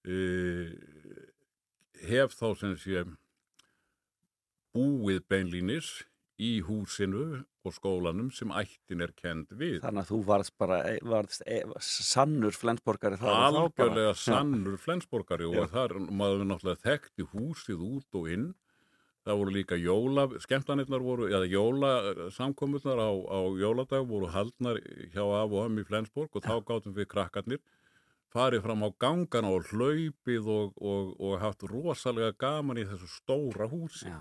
e, 0.04 0.76
hef 2.04 2.36
þá 2.36 2.58
sem 2.60 2.76
sé 2.76 3.06
búið 4.76 5.24
beinlínis 5.32 5.92
í 6.40 6.60
húsinu 6.64 7.44
og 7.68 7.76
skólanum 7.76 8.30
sem 8.32 8.52
ættin 8.56 9.04
er 9.04 9.12
kend 9.18 9.52
við. 9.60 9.82
Þannig 9.84 10.06
að 10.06 10.12
þú 10.14 10.20
varst 10.30 10.56
bara, 10.62 10.80
e- 10.88 11.04
varst 11.04 11.44
e, 11.46 11.60
sannur 11.84 12.56
flensborgari 12.56 13.20
algjörlega 13.20 14.16
sannur 14.16 14.80
flensborgari 14.80 15.50
og 15.50 15.68
þar 15.74 15.98
maður 16.08 16.48
náttúrulega 16.48 16.84
þekkti 16.86 17.28
húsið 17.34 17.86
út 17.90 18.20
og 18.22 18.32
inn. 18.32 18.50
Það 19.28 19.42
voru 19.42 19.52
líka 19.54 19.76
jóla, 19.76 20.24
skemmtanirnar 20.42 21.04
voru 21.04 21.28
eða 21.28 21.50
jóla 21.52 21.90
samkomurnar 22.34 23.02
á, 23.04 23.12
á 23.12 23.40
jóladag 23.60 24.08
voru 24.08 24.30
haldnar 24.32 24.80
hjá 25.12 25.22
af 25.22 25.52
og 25.52 25.68
ömmu 25.68 25.84
í 25.84 25.90
Flensborg 25.90 26.40
og 26.40 26.48
þá 26.48 26.56
gátum 26.64 26.96
við 26.96 27.12
krakkarnir 27.12 27.60
farið 28.34 28.66
fram 28.66 28.86
á 28.86 28.90
gangana 29.02 29.54
og 29.56 29.70
hlaupið 29.72 30.50
og, 30.54 30.74
og, 30.78 31.14
og 31.18 31.40
haft 31.42 31.66
rosalega 31.70 32.36
gaman 32.40 32.82
í 32.82 32.86
þessu 32.90 33.10
stóra 33.12 33.70
húsi 33.72 34.12
Já, 34.12 34.20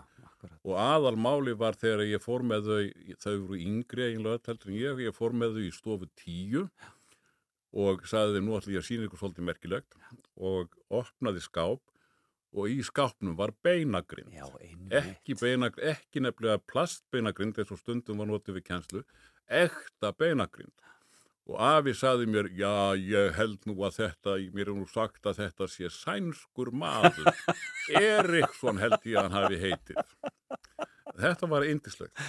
og 0.62 0.78
aðalmáli 0.80 1.56
var 1.58 1.76
þegar 1.78 2.06
ég 2.08 2.22
fór 2.22 2.44
með 2.46 2.70
þau, 2.70 2.86
þau 3.24 3.34
voru 3.34 3.60
yngri 3.62 4.06
eiginlega 4.06 4.38
öll 4.38 4.48
heldur 4.52 4.72
en 4.72 4.78
ég, 4.78 5.04
ég 5.08 5.16
fór 5.16 5.36
með 5.36 5.58
þau 5.58 5.66
í 5.66 5.74
stofu 5.74 6.08
tíu 6.18 6.64
og 7.78 8.06
sagði 8.08 8.38
þeim 8.38 8.48
nú 8.48 8.56
ætlum 8.56 8.76
ég 8.76 8.82
að 8.82 8.88
sína 8.88 9.08
ykkur 9.08 9.22
svolítið 9.22 9.48
merkilegt 9.48 9.98
og 10.36 10.76
opnaði 10.88 11.44
skáp 11.44 11.82
og 12.56 12.72
í 12.72 12.78
skápnum 12.86 13.36
var 13.36 13.52
beinagrind. 13.64 14.32
Já. 14.32 14.46
Ekki, 15.02 15.36
beinagrind, 15.36 15.90
ekki 15.92 16.22
nefnilega 16.24 16.62
plastbeinagrind 16.70 17.58
eins 17.60 17.72
og 17.74 17.80
stundum 17.82 18.22
var 18.22 18.30
notið 18.30 18.56
við 18.58 18.68
kjenslu, 18.70 19.02
ekta 19.60 20.14
beinagrind. 20.16 20.72
Og 21.48 21.56
afi 21.64 21.94
saði 21.96 22.26
mér, 22.28 22.50
já, 22.52 22.72
ég 23.00 23.30
held 23.38 23.62
nú 23.64 23.78
að 23.86 24.02
þetta, 24.02 24.34
mér 24.52 24.68
er 24.68 24.74
nú 24.76 24.84
sagt 24.90 25.24
að 25.30 25.38
þetta 25.40 25.68
sé 25.72 25.88
sænskur 25.88 26.68
maður. 26.76 27.30
Eriksson 28.02 28.80
held 28.82 28.98
ég 29.08 29.16
að 29.16 29.22
hann 29.30 29.36
hafi 29.38 29.60
heitið. 29.62 30.02
Þetta 31.18 31.48
var 31.50 31.64
indislegt. 31.66 32.20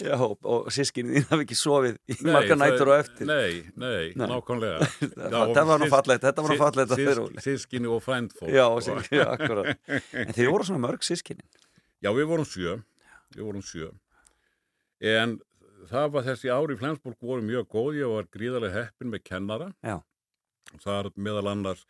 Já, 0.00 0.14
og, 0.22 0.68
sískinni 0.72 1.18
þín 1.18 1.26
hafi 1.32 1.44
ekki 1.44 1.56
sofið 1.58 1.98
í 2.08 2.16
marga 2.30 2.56
nætur 2.56 2.92
og 2.92 3.00
eftir. 3.02 3.28
Nei, 3.28 3.58
nei, 3.74 4.14
Nei. 4.14 4.28
nákvæmlega. 4.30 4.86
Þetta 5.18 5.64
var 5.68 5.82
nú 5.82 5.88
fallegt, 5.92 6.22
þetta 6.24 6.44
var 6.46 6.54
nú 6.54 6.58
fallegt 6.62 6.94
að 6.94 7.02
þeir 7.02 7.20
Óli. 7.26 7.42
Sískinni 7.44 7.90
og 7.92 8.00
frændfólk. 8.06 8.54
Já, 8.54 8.64
sískinni, 8.86 9.26
akkurat. 9.26 9.82
En 10.22 10.32
þeir 10.38 10.52
voru 10.54 10.68
svona 10.70 10.84
mörg 10.86 11.04
sískinni. 11.04 11.44
Já, 12.00 12.08
við 12.14 12.30
vorum 12.30 12.48
sjö, 12.48 12.78
við 13.34 13.44
vorum 13.50 13.66
sjö. 13.66 13.90
En 15.04 15.36
það 15.86 16.10
var 16.12 16.26
þessi 16.26 16.50
ári 16.52 16.74
í 16.74 16.78
Flensborg 16.80 17.16
voru 17.20 17.42
mjög 17.46 17.68
góð, 17.72 17.94
ég 18.00 18.12
var 18.12 18.28
gríðarlega 18.34 18.84
heppin 18.84 19.10
með 19.12 19.22
kennara. 19.24 19.70
Já. 19.82 20.00
Það 20.82 20.98
er 21.04 21.10
meðal 21.16 21.46
annars 21.52 21.86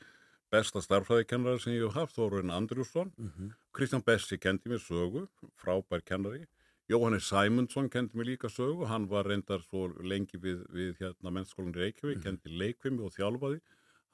besta 0.53 0.81
starfræðikennara 0.81 1.61
sem 1.61 1.75
ég 1.75 1.87
hef 1.89 1.95
haft, 1.99 2.17
Þórun 2.17 2.53
Andrjússon. 2.55 3.13
Mhm. 3.19 3.51
Kristján 3.75 4.05
Bessi 4.05 4.39
kendi 4.39 4.69
mér 4.71 4.81
sögu, 4.81 5.29
frábær 5.61 6.05
kennari. 6.05 6.47
Jóhannes 6.89 7.27
Sæmundsson 7.29 7.91
kendi 7.91 8.17
mér 8.17 8.31
líka 8.37 8.49
sögu, 8.49 8.87
hann 8.89 9.09
var 9.09 9.25
reyndar 9.25 9.61
svo 9.63 9.89
lengi 10.03 10.39
við, 10.41 10.65
við 10.73 10.97
hérna 11.03 11.31
mennskólan 11.31 11.75
í 11.75 11.83
Reykjavík, 11.83 12.23
kendi 12.23 12.49
leikvimi 12.49 13.05
og 13.05 13.13
þjálfaði. 13.13 13.61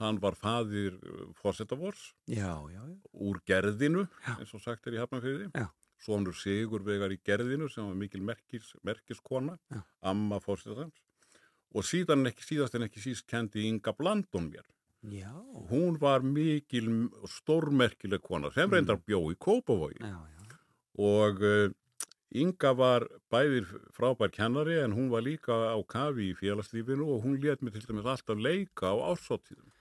Hann 0.00 0.18
var 0.18 0.34
faðir 0.34 0.96
fórsetavors 1.38 2.14
Já, 2.26 2.58
já, 2.66 2.82
já. 2.82 2.98
úr 3.14 3.38
gerðinu, 3.46 4.08
eins 4.26 4.52
og 4.54 4.60
sagt 4.60 4.88
er 4.88 4.96
í 4.96 4.98
Hafnarfyrði. 4.98 5.52
Svonur 6.04 6.36
Sigurvegar 6.36 7.12
í 7.14 7.18
gerðinu 7.24 7.70
sem 7.72 7.86
var 7.88 7.96
mikil 7.96 8.20
merkis, 8.22 8.74
merkiskona, 8.84 9.56
Já. 9.72 9.80
amma 10.04 10.40
fórsetavors. 10.44 11.00
Og 11.74 11.82
síðan 11.88 12.28
ekki 12.28 12.44
síðast 12.44 12.76
en 12.78 12.86
ekki 12.86 13.00
síst 13.02 13.26
kendi 13.26 13.64
Inga 13.66 13.94
Blandon 13.96 14.50
mér. 14.52 14.66
Já, 15.10 15.32
Hún 15.68 15.98
var 16.00 16.22
mikil, 16.24 16.86
stórmerkileg 17.28 18.22
kona 18.24 18.48
sem 18.54 18.70
reyndar 18.72 18.96
bjó 19.04 19.18
í 19.28 19.36
Kópavogi 19.36 20.00
já, 20.00 20.16
já. 20.16 20.60
og 20.96 21.42
uh, 21.44 21.66
Inga 22.34 22.72
var 22.78 23.04
bæðir 23.30 23.68
frábær 23.92 24.32
kennari 24.32 24.78
en 24.80 24.94
hún 24.96 25.10
var 25.12 25.22
líka 25.26 25.52
á 25.52 25.78
kafi 25.86 26.30
í 26.30 26.36
félagslífinu 26.38 27.04
og 27.04 27.26
hún 27.26 27.36
let 27.42 27.60
mig 27.62 27.76
til 27.76 27.84
dæmis 27.84 28.08
alltaf 28.14 28.40
leika 28.40 28.90
á 28.90 28.96
ásáttíðum 29.12 29.73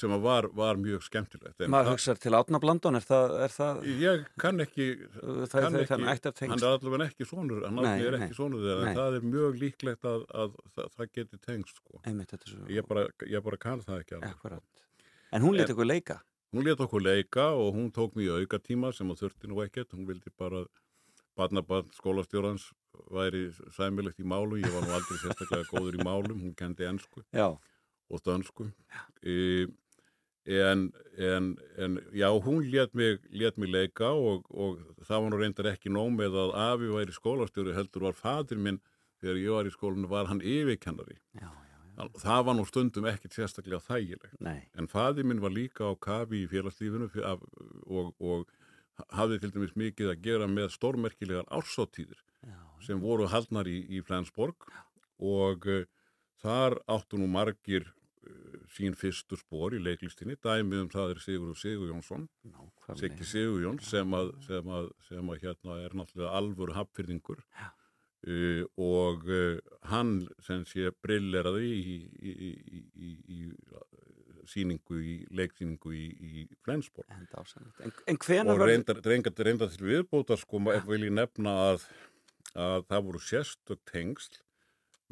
sem 0.00 0.12
að 0.14 0.22
var, 0.24 0.46
var 0.56 0.78
mjög 0.80 1.02
skemmtilegt. 1.04 1.60
En 1.60 1.70
Maður 1.72 1.92
hugsar 1.92 2.18
til 2.22 2.32
Átna 2.38 2.60
Blandon, 2.62 2.96
er 2.96 3.04
það, 3.04 3.34
er 3.44 3.52
það, 3.52 3.80
Ég 4.00 4.24
kann 4.40 4.60
ekki, 4.64 4.86
það, 5.12 5.42
kann 5.52 5.66
það, 5.72 5.78
ekki 5.82 5.94
að 6.32 6.42
hann 6.48 6.56
er 6.62 6.68
allavega 6.70 7.08
ekki 7.10 7.28
sonur, 7.28 7.64
hann 7.66 7.80
Nei, 7.84 7.94
er 8.06 8.16
ekki 8.20 8.36
sonur 8.38 8.64
þeirra, 8.64 8.82
Nei. 8.86 8.90
en 8.94 9.00
það 9.02 9.16
er 9.18 9.26
mjög 9.34 9.58
líklegt 9.60 10.08
að, 10.08 10.26
að 10.42 10.54
það, 10.76 10.90
það 10.96 11.10
geti 11.18 11.40
tengst, 11.44 11.80
sko. 11.82 12.00
Einmitt, 12.08 12.36
svo, 12.48 12.66
Ég 12.72 12.88
bara, 12.88 13.06
ég 13.28 13.44
bara 13.44 13.60
kann 13.60 13.82
það 13.84 14.00
ekki 14.04 14.16
alveg. 14.18 14.36
akkurat. 14.36 14.84
En 15.32 15.42
hún 15.44 15.56
lét 15.58 15.68
En- 15.68 15.74
ykkur 15.76 15.88
leika? 15.88 16.20
Hún 16.52 16.64
let 16.66 16.80
okkur 16.84 17.00
leika 17.00 17.44
og 17.56 17.72
hún 17.74 17.86
tók 17.92 18.12
mjög 18.16 18.42
auka 18.44 18.58
tíma 18.60 18.90
sem 18.92 19.08
hún 19.08 19.16
þurfti 19.16 19.48
nú 19.48 19.62
ekkert, 19.64 19.92
hún 19.96 20.04
vildi 20.08 20.28
bara 20.36 20.66
barnabarn 21.36 21.88
skólastjórans 21.96 22.66
væri 23.08 23.46
sæmilegt 23.72 24.20
í 24.20 24.24
málum, 24.28 24.58
ég 24.60 24.68
var 24.74 24.84
nú 24.84 24.92
aldrei 24.92 25.16
sérstaklega 25.22 25.64
góður 25.70 25.96
í 25.96 26.04
málum, 26.04 26.42
hún 26.44 26.52
kendi 26.54 26.84
ennsku 26.84 27.22
Já, 27.32 27.46
og 28.12 28.20
dönsku 28.26 28.66
e, 29.24 29.64
en, 30.44 30.88
en, 31.18 31.56
en 31.78 31.98
já, 32.12 32.28
hún 32.42 32.64
let 32.70 32.94
mig, 32.94 33.20
lét 33.30 33.56
mig 33.56 33.70
leika 33.70 34.10
og, 34.10 34.46
og 34.50 34.80
það 35.06 35.20
var 35.22 35.30
nú 35.30 35.38
reyndar 35.38 35.68
ekki 35.70 35.92
nóg 35.92 36.10
með 36.16 36.38
að 36.44 36.54
afi 36.64 36.88
væri 36.90 37.14
skólastjóri 37.14 37.74
heldur 37.76 38.08
var 38.08 38.16
fadir 38.18 38.58
minn 38.58 38.80
þegar 39.22 39.38
ég 39.38 39.54
var 39.54 39.68
í 39.70 39.74
skólinu 39.74 40.10
var 40.10 40.26
hann 40.26 40.42
yfirkennari. 40.42 41.18
Já, 41.38 41.46
já, 41.46 41.78
já. 41.94 42.08
það 42.24 42.44
var 42.48 42.58
nú 42.58 42.66
stundum 42.66 43.06
ekkert 43.06 43.36
sérstaklega 43.38 43.78
þægilegt. 43.86 44.34
Nei, 44.42 44.64
En 44.74 44.90
faði 44.90 45.22
minn 45.22 45.42
var 45.44 45.54
líka 45.54 45.86
á 45.86 45.94
kafi 45.94 46.42
í 46.42 46.50
félagslífinu 46.50 47.06
af- 47.22 47.46
og, 47.86 48.10
og 48.18 48.50
hafði 49.14 49.38
til 49.40 49.52
dæmis 49.54 49.76
mikið 49.78 50.10
að 50.10 50.22
gera 50.26 50.50
með 50.50 50.72
stórmerkilegar 50.74 51.46
ársáttíðir 51.54 52.18
sem 52.82 52.98
voru 52.98 53.28
haldnar 53.30 53.68
í, 53.70 53.78
í 53.94 54.02
Flensborg. 54.02 54.66
Og 55.22 55.66
uh, 55.70 55.84
þar 56.42 56.80
áttu 56.90 57.14
nú 57.20 57.28
margir 57.30 57.92
sín 58.72 58.96
fyrstu 58.98 59.36
spór 59.40 59.76
í 59.76 59.82
leiklistinni. 59.82 60.36
Dæmið 60.42 60.84
um 60.84 60.90
það 60.92 61.14
er 61.14 61.22
Sigurður 61.24 61.60
Sigur 61.60 61.92
Jónsson. 61.92 62.26
Siggi 62.98 63.28
Sigur 63.28 63.62
Jóns 63.64 63.90
sem 63.90 64.16
að, 64.16 64.32
sem 64.46 64.72
að, 64.78 64.90
sem 65.08 65.32
að 65.32 65.46
hérna 65.46 65.78
er 65.84 65.96
náttúrulega 65.98 66.34
alvöru 66.40 66.76
hapfyrðingur 66.76 67.42
Já. 67.42 67.68
uh, 68.28 68.62
og 68.86 69.26
uh, 69.28 69.58
hann 69.90 70.14
sem 70.44 70.64
sé 70.68 70.92
brilleraði 71.04 71.72
í, 71.78 71.96
í, 72.32 72.36
í, 72.48 72.52
í, 72.78 72.84
í, 73.08 73.12
í 73.38 73.42
síningu 74.50 74.98
í 74.98 75.16
leiksýningu 75.34 75.92
í, 75.94 76.06
í 76.12 76.46
Flensborg. 76.66 77.10
En, 77.82 77.92
en 78.10 78.22
Og 78.54 78.62
reyndar, 78.62 79.02
reyndar, 79.06 79.36
reyndar 79.46 79.70
til 79.74 79.86
viðbóta 79.86 80.38
sko, 80.40 80.62
ef 80.74 80.88
vil 80.88 81.04
ég 81.06 81.14
nefna 81.14 81.54
að, 81.72 81.84
að 82.58 82.88
það 82.90 83.06
voru 83.08 83.22
sérstök 83.22 83.84
tengsl 83.90 84.40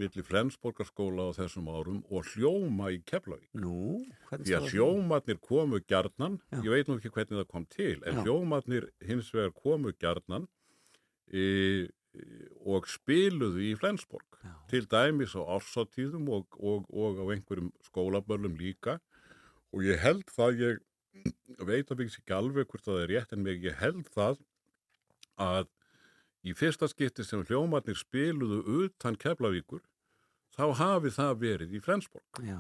milli 0.01 0.25
Flensborgarskóla 0.25 1.29
á 1.29 1.37
þessum 1.37 1.69
árum 1.71 2.01
og 2.09 2.27
hljóma 2.33 2.91
í 2.95 3.01
Keflavík. 3.07 3.51
Nú, 3.61 4.01
hvernig 4.31 4.49
Því 4.49 4.57
að 4.57 4.65
stóð 4.65 4.67
það? 4.67 4.75
hljómatnir 4.75 5.41
komu 5.45 5.81
gjarnan, 5.85 6.41
Já. 6.51 6.59
ég 6.65 6.75
veit 6.75 6.89
nú 6.91 6.97
ekki 6.99 7.13
hvernig 7.15 7.41
það 7.41 7.49
kom 7.53 7.67
til, 7.77 7.97
en 8.05 8.21
Já. 8.21 8.23
hljómatnir 8.25 8.89
hins 9.07 9.31
vegar 9.35 9.55
komu 9.57 9.93
gjarnan 9.93 10.49
e, 11.31 11.45
og 12.67 12.89
spiluðu 12.91 13.65
í 13.69 13.73
Flensborg. 13.79 14.41
Já. 14.41 14.55
Til 14.73 14.87
dæmis 14.91 15.37
á 15.37 15.43
ársáttíðum 15.45 16.31
og, 16.33 16.47
og, 16.59 16.87
og 16.91 17.21
á 17.21 17.25
einhverjum 17.35 17.73
skólabörlum 17.87 18.57
líka. 18.59 18.99
Og 19.71 19.85
ég 19.87 20.01
held 20.03 20.27
það 20.35 20.65
ég 20.65 20.81
veit 21.67 21.91
að 21.93 22.07
ekki 22.07 22.35
alveg 22.35 22.71
hvort 22.71 22.87
það 22.87 23.03
er 23.03 23.13
rétt 23.15 23.35
en 23.35 23.45
mig 23.45 23.63
ég 23.65 23.77
held 23.79 24.09
það 24.15 24.41
að 25.41 25.69
í 26.47 26.55
fyrsta 26.57 26.89
skipti 26.89 27.25
sem 27.27 27.43
hljómarnir 27.45 27.99
spiluðu 27.99 28.61
utan 28.87 29.19
Keflavíkur 29.21 29.83
þá 30.57 30.65
hafi 30.81 31.13
það 31.17 31.35
verið 31.45 31.75
í 31.79 31.81
Flensborg. 31.85 32.25
Já, 32.45 32.59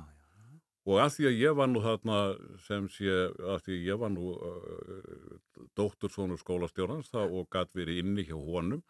og 0.90 0.96
að 1.04 1.10
því 1.16 1.26
að 1.30 1.40
ég 1.40 1.56
var 1.58 1.68
nú 1.70 1.82
þarna 1.84 2.20
sem 2.66 2.86
sé 2.88 3.10
að 3.10 3.58
því 3.66 3.74
að 3.76 3.88
ég 3.90 3.98
var 4.00 4.14
nú 4.14 4.30
uh, 4.32 5.66
dóttursónur 5.76 6.40
skólastjórnans 6.40 7.10
þá, 7.12 7.20
og 7.28 7.50
gætt 7.52 7.76
verið 7.76 8.00
inni 8.04 8.24
hjá 8.28 8.36
honum 8.38 8.80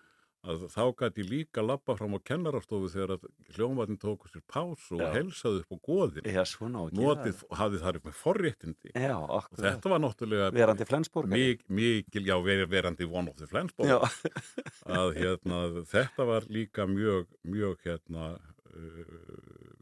að 0.40 0.62
þá 0.72 0.84
gæti 0.96 1.24
líka 1.28 1.60
lappa 1.60 1.92
fram 1.98 2.14
á 2.16 2.20
kennarastofu 2.24 2.88
þegar 2.88 3.10
að 3.18 3.24
hljómarnir 3.58 3.98
tóku 4.00 4.30
sér 4.32 4.40
pásu 4.48 4.94
og 4.96 5.02
Já. 5.02 5.10
helsaði 5.18 5.58
upp 5.66 5.74
á 5.76 5.78
goðin. 5.84 6.30
Já 6.32 6.40
svona 6.48 6.80
á 6.80 6.82
að 6.86 6.94
gera 6.96 7.10
notið, 7.10 7.42
hafði 7.58 7.80
það 7.82 7.98
með 8.06 8.14
forréttindi. 8.22 8.92
Já, 8.94 9.16
og 9.20 9.50
þetta 9.60 9.92
var 9.92 10.00
náttúrulega 10.06 10.46
Verandi 10.56 10.86
Flensborg. 10.88 11.28
mik, 11.34 11.66
mikil, 11.68 12.24
já, 12.24 12.36
ver- 12.40 12.64
verandi 12.72 13.04
one 13.10 13.28
of 13.28 13.36
the 13.36 13.50
Flensborg. 13.50 13.92
Já, 13.92 13.98
að 14.88 15.12
hérna, 15.20 15.60
þetta 15.92 16.28
var 16.32 16.48
líka 16.48 16.88
mjög, 16.88 17.28
mjög 17.44 17.76
hérna 17.84 18.30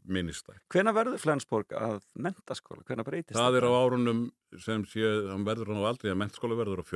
minnistætt. 0.09 0.61
hvena 0.73 0.93
verður 0.95 1.21
Flensborg 1.21 1.73
að 1.77 2.01
mentaskóla? 2.17 2.83
Hvena 2.87 3.05
breytist 3.07 3.37
Það 3.37 3.59
er 3.59 3.67
á 3.69 3.71
árunum 3.77 4.21
sem 4.57 4.85
sé, 4.89 5.05
hann 5.29 5.45
verður 5.47 5.73
hann 5.73 5.83
á 5.85 5.89
aldrei 5.91 6.11
að 6.13 6.21
mentaskóla 6.23 6.57
verður 6.59 6.81
á 6.81 6.87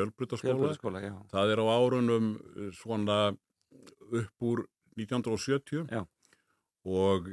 já. 1.05 1.13
Það 1.33 1.53
er 1.53 1.61
á 1.61 1.65
árunum 1.69 2.31
uh, 2.37 2.71
svona 2.73 3.19
upp 4.13 4.47
úr 4.47 4.65
1970 4.97 5.87
Já. 5.89 6.03
og 6.85 7.29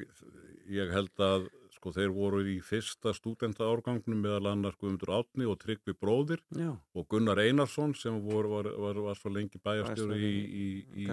ég 0.70 0.92
held 0.94 1.24
að 1.24 1.48
sko 1.80 1.92
þeir 1.96 2.12
voru 2.12 2.40
í 2.44 2.58
fyrsta 2.64 3.12
stúdentaárgangnum 3.16 4.20
meðal 4.20 4.50
annars 4.52 4.76
Guðmundur 4.80 5.12
Átni 5.16 5.46
og 5.48 5.56
Tryggvi 5.62 5.94
Bróðir 5.96 6.42
Já, 6.56 6.74
og 6.76 7.06
Gunnar 7.08 7.40
Einarsson 7.40 7.94
sem 7.96 8.18
vor, 8.24 8.48
var, 8.52 8.68
var, 8.76 9.00
var 9.06 9.16
svo 9.16 9.32
lengi 9.32 9.60
Bæjarstjóri 9.62 10.20
í, 10.20 10.32
í, 10.34 10.66
í, 11.04 11.06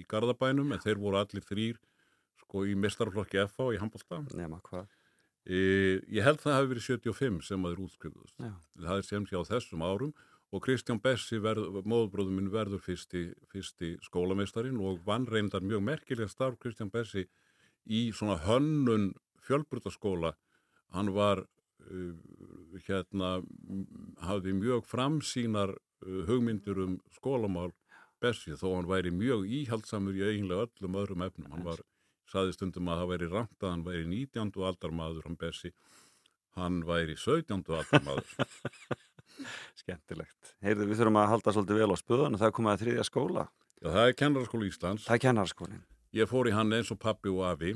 í 0.00 0.06
Garðabænum 0.08 0.72
en 0.72 0.84
þeir 0.84 1.02
voru 1.02 1.20
allir 1.20 1.44
þrýr 1.44 1.80
sko 2.54 2.68
í 2.70 2.76
mestarflokki 2.78 3.42
FH 3.48 3.74
í 3.74 3.80
handbólta. 3.82 4.20
nema 4.38 4.60
hvað. 4.62 4.86
E, 5.44 5.56
ég 6.14 6.22
held 6.22 6.38
það 6.40 6.54
hafi 6.54 6.70
verið 6.70 6.86
75 6.86 7.42
sem 7.48 7.64
að 7.66 7.74
þeir 7.74 7.82
útskrifuðust. 7.84 8.36
Já, 8.38 8.54
Það 8.78 9.00
er 9.00 9.08
sem 9.08 9.26
sé 9.26 9.34
á 9.34 9.42
þessum 9.50 9.82
árum 9.82 10.12
og 10.54 10.62
Kristján 10.62 11.00
Bessi, 11.02 11.40
móðbróðum 11.42 12.38
minn, 12.38 12.52
verður 12.54 12.78
fyrsti, 12.78 13.34
fyrsti 13.50 13.96
skólameistarin 14.06 14.78
og 14.78 15.02
vann 15.04 15.26
reyndar 15.26 15.66
mjög 15.66 15.82
merkilega 15.82 16.30
starf 16.30 16.60
Kristján 16.62 16.92
Bessi 16.94 17.26
í 17.90 18.12
svona 18.14 18.38
hönnun 18.46 19.10
fjölbrutaskóla. 19.42 20.36
Hann 20.94 21.10
var 21.12 21.42
uh, 21.42 22.14
hérna, 22.86 23.40
hafði 24.22 24.54
mjög 24.54 24.86
framsýnar 24.86 25.74
uh, 25.74 26.20
hugmyndir 26.30 26.78
um 26.86 27.00
skólamál 27.18 27.74
Bessi 28.22 28.54
þó 28.56 28.76
hann 28.76 28.88
væri 28.88 29.10
mjög 29.12 29.42
íhaldsamur 29.50 30.16
í 30.16 30.22
eiginlega 30.22 30.68
öllum 30.68 31.02
öðrum 31.02 31.26
efnum. 31.26 31.50
Hann 31.50 31.66
var, 31.66 31.82
saði 32.30 32.54
stundum 32.56 32.90
að 32.90 33.02
það 33.02 33.10
væri 33.12 33.30
rangt 33.32 33.64
að 33.64 33.72
hann 33.72 33.86
væri 33.86 34.06
19. 34.10 34.52
aldarmaður 34.70 35.28
hann 35.28 35.40
Bessi. 35.40 35.72
Hann 36.54 36.82
væri 36.86 37.16
17. 37.18 37.64
aldarmaður. 37.64 38.36
skemmtilegt. 39.80 40.54
Heyrðu, 40.64 40.86
við 40.90 41.00
þurfum 41.00 41.18
að 41.20 41.30
halda 41.32 41.54
svolítið 41.54 41.80
vel 41.80 41.94
á 41.94 41.98
spöðun 41.98 42.36
og 42.36 42.42
það 42.42 42.54
komið 42.58 42.72
að 42.72 42.84
þriðja 42.84 43.06
skóla. 43.08 43.46
Já, 43.80 43.88
það 43.88 44.06
er 44.06 44.16
kennaraskóla 44.20 44.68
Íslands. 44.68 45.06
Það 45.08 45.16
er 45.16 45.22
kennarskólinn. 45.24 45.82
Ég 46.14 46.30
fór 46.30 46.48
í 46.48 46.54
hann 46.54 46.76
eins 46.76 46.92
og 46.94 47.00
pappi 47.02 47.32
og 47.32 47.42
afi 47.48 47.74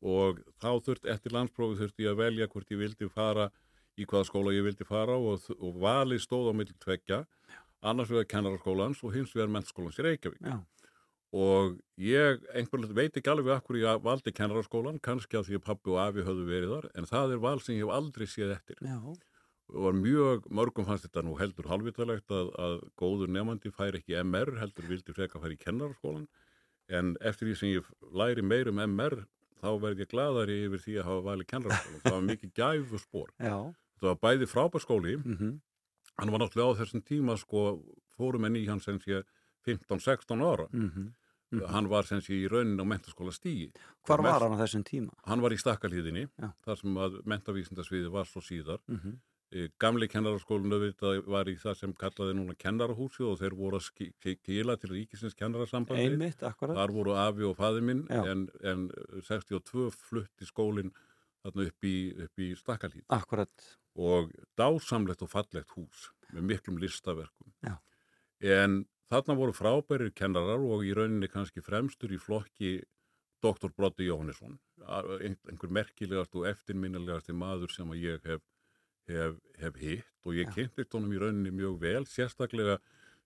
og 0.00 0.40
þá 0.60 0.70
þurft, 0.84 1.08
eftir 1.12 1.34
landsprófi 1.36 1.78
þurfti 1.80 2.06
ég 2.06 2.14
að 2.14 2.22
velja 2.22 2.48
hvort 2.52 2.72
ég 2.72 2.80
vildi 2.80 3.08
fara 3.12 3.48
í 4.00 4.06
hvaða 4.08 4.28
skóla 4.28 4.54
ég 4.54 4.64
vildi 4.64 4.86
fara 4.88 5.16
og, 5.16 5.48
og 5.58 5.80
valið 5.80 6.22
stóð 6.24 6.52
á 6.52 6.54
milli 6.56 6.76
tveggja, 6.80 7.24
annars 7.84 8.12
vegar 8.12 8.28
kennaraskólans 8.30 9.02
og 9.04 9.16
hins 9.16 9.32
vegar 9.36 9.52
mennskólans 9.52 9.98
í 10.00 10.06
Reykjavík. 10.06 10.40
Já, 10.44 10.60
Og 11.30 11.76
ég 12.02 12.40
einhvern 12.58 12.88
veit 12.96 13.14
ekki 13.14 13.30
alveg 13.30 13.52
af 13.54 13.66
hverju 13.66 13.84
ég 13.84 14.00
valdi 14.02 14.32
kennaraskólan, 14.34 14.98
kannski 15.02 15.38
að 15.38 15.46
því 15.46 15.58
að 15.60 15.66
pappi 15.68 15.92
og 15.92 16.00
afi 16.02 16.24
höfðu 16.26 16.46
verið 16.48 16.72
þar, 16.74 16.88
en 16.98 17.06
það 17.06 17.34
er 17.36 17.42
val 17.44 17.60
sem 17.62 17.76
ég 17.76 17.84
hef 17.84 17.92
aldrei 17.94 18.26
séð 18.26 18.54
eftir. 18.56 18.80
já, 18.82 18.96
Og 19.70 19.84
var 19.84 19.94
mjög, 19.94 20.48
mörgum 20.50 20.86
fannst 20.88 21.04
þetta 21.06 21.22
nú 21.22 21.36
heldur 21.38 21.68
halvitalegt 21.70 22.32
að, 22.34 22.48
að 22.58 22.80
góður 22.98 23.30
nefandi 23.30 23.70
fær 23.70 23.94
ekki 24.00 24.16
MR, 24.18 24.56
heldur 24.58 24.88
vildi 24.90 25.14
freka 25.14 25.38
að 25.38 25.44
fara 25.44 25.54
í 25.54 25.60
kennaraskólan, 25.60 26.26
en 26.90 27.12
eftir 27.22 27.46
því 27.46 27.54
sem 27.60 27.70
ég 27.76 27.92
læri 28.10 28.42
meir 28.42 28.72
um 28.72 28.82
MR, 28.82 29.20
þá 29.62 29.70
verð 29.78 30.02
ég 30.02 30.10
gladari 30.10 30.56
yfir 30.66 30.82
því 30.82 30.96
að 30.98 31.06
hafa 31.12 31.26
valið 31.28 31.50
kennaraskólan. 31.52 32.02
Það 32.02 32.16
var 32.16 32.26
mikið 32.32 32.54
gæfu 32.58 32.98
spór. 33.04 33.30
já. 33.38 33.56
Það 34.00 34.08
var 34.10 34.20
bæði 34.26 34.46
frábær 34.50 34.82
skóli, 34.82 35.16
Mm 35.22 35.60
hann 36.20 36.30
var 36.32 36.40
náttúrulega 36.42 36.74
á 36.74 36.78
þessum 36.82 37.00
tíma, 37.06 37.34
sko, 37.38 37.60
fórum 38.18 38.44
enn 38.44 38.56
í 38.56 38.66
hann 38.68 38.80
sem 38.80 38.98
sé 39.00 39.22
15-16 39.64 40.42
ára. 40.44 40.66
Mhm. 41.52 41.66
Hann 41.70 41.88
var 41.88 42.04
sem 42.06 42.20
sé 42.20 42.34
í 42.38 42.48
raunin 42.48 42.78
á 42.78 42.84
mentaskóla 42.86 43.32
stíi. 43.34 43.72
Hvar 44.06 44.22
var 44.22 44.40
hann 44.40 44.54
á 44.54 44.62
þessum 44.62 44.84
tíma? 44.84 45.10
Hann 45.26 45.40
var 45.42 45.50
í 45.50 45.58
stakkalíðinni, 45.58 46.28
Já. 46.40 46.52
þar 46.64 46.76
sem 46.78 46.94
að 46.94 47.22
mentavísindasviði 47.24 48.10
var 48.10 48.24
svo 48.24 48.40
síðar. 48.40 48.78
Mm 48.88 49.18
Eh, 49.52 49.66
Gamli 49.80 50.06
kennaraskólinu 50.06 50.76
auðvitað 50.78 51.26
var 51.26 51.44
í 51.50 51.56
það 51.58 51.74
sem 51.76 51.92
kallaði 51.92 52.36
núna 52.38 52.54
kennarahúsi 52.54 53.24
og 53.26 53.36
þeir 53.40 53.50
voru 53.58 53.78
að 53.80 53.82
ski- 53.82 54.12
ki- 54.22 54.36
kila 54.46 54.76
til 54.78 54.90
ríkisins 54.90 55.34
kennarasambandi. 55.34 56.04
Einmitt, 56.06 56.38
akkurat. 56.46 56.76
Þar 56.76 56.92
voru 56.94 57.16
afi 57.18 57.42
og 57.42 57.56
faði 57.58 57.82
minn 57.82 58.06
en, 58.12 58.48
en 58.62 58.90
62 59.26 59.90
flutti 59.90 60.46
skólinn 60.46 60.92
þarna 61.42 61.66
upp 61.66 61.82
í, 61.82 62.14
í 62.38 62.54
stakkalíð 62.54 63.02
Akkurat. 63.10 63.50
og 63.96 64.30
dásamlegt 64.56 65.22
og 65.22 65.30
fallegt 65.30 65.70
hús 65.74 66.12
með 66.32 66.42
miklum 66.46 66.78
listaverkum. 66.78 67.50
Já. 67.66 67.80
En 68.40 68.84
þarna 69.10 69.36
voru 69.38 69.54
frábærir 69.56 70.12
kennarar 70.14 70.62
og 70.62 70.84
í 70.86 70.94
rauninni 70.96 71.28
kannski 71.30 71.62
fremstur 71.64 72.12
í 72.14 72.18
flokki 72.20 72.80
Dr. 73.42 73.70
Broddi 73.72 74.06
Jóhannesson, 74.06 74.58
ein- 75.24 75.38
einhver 75.48 75.70
merkilegast 75.72 76.34
og 76.36 76.46
eftirminnilegasti 76.50 77.32
maður 77.32 77.72
sem 77.72 77.88
ég 77.96 78.20
hef, 78.28 78.42
hef, 79.08 79.36
hef 79.58 79.76
hitt 79.80 80.04
og 80.26 80.34
ég 80.36 80.50
kynntist 80.54 80.92
honum 80.92 81.12
í 81.16 81.20
rauninni 81.22 81.50
mjög 81.50 81.78
vel, 81.80 82.04
sérstaklega 82.04 82.78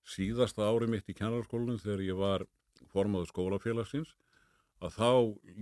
síðasta 0.07 0.62
ári 0.68 0.87
mitt 0.88 1.09
í 1.11 1.14
kennarskólanum 1.18 1.81
þegar 1.83 2.05
ég 2.07 2.16
var 2.16 2.44
formaður 2.92 3.33
skólafélagsins 3.33 4.14
að 4.83 4.97
þá 4.99 5.11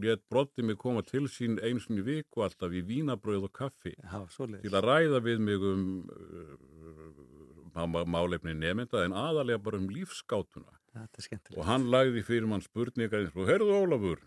let 0.02 0.22
Broddi 0.30 0.64
mig 0.66 0.78
koma 0.80 1.02
til 1.06 1.26
sín 1.30 1.58
eins 1.62 1.88
og 1.90 2.00
í 2.00 2.04
viku 2.06 2.44
alltaf 2.44 2.72
í 2.72 2.82
vínabröð 2.86 3.48
og 3.48 3.52
kaffi 3.54 3.94
Já, 3.98 4.22
til 4.32 4.72
að 4.72 4.86
ræða 4.86 5.22
við 5.24 5.42
mig 5.46 5.66
um 5.68 5.84
uh, 6.10 8.04
málefni 8.04 8.54
nefnda 8.56 9.04
en 9.06 9.16
aðalega 9.16 9.62
bara 9.62 9.80
um 9.80 9.88
lífskátuna 9.92 10.78
er 10.94 11.08
skemmtilegt. 11.24 11.58
og 11.58 11.64
hann 11.68 11.88
lagði 11.92 12.22
fyrir 12.26 12.48
mann 12.48 12.64
spurningar 12.64 13.22
eins 13.22 13.36
og 13.36 13.48
Herðu 13.48 13.76
Ólafur, 13.78 14.20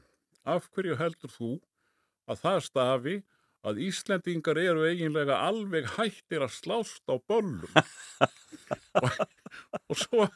af 0.45 0.69
hverju 0.73 0.97
heldur 0.97 1.33
þú 1.33 1.51
að 2.29 2.41
það 2.41 2.61
stafi 2.65 3.15
að 3.65 3.81
Íslendingar 3.87 4.59
eru 4.61 4.85
eiginlega 4.85 5.39
alveg 5.47 5.87
hættir 5.95 6.45
að 6.45 6.53
slást 6.53 7.03
á 7.09 7.15
böllum 7.17 7.65
og, 9.01 9.17
og 9.89 9.99
svo 9.99 10.27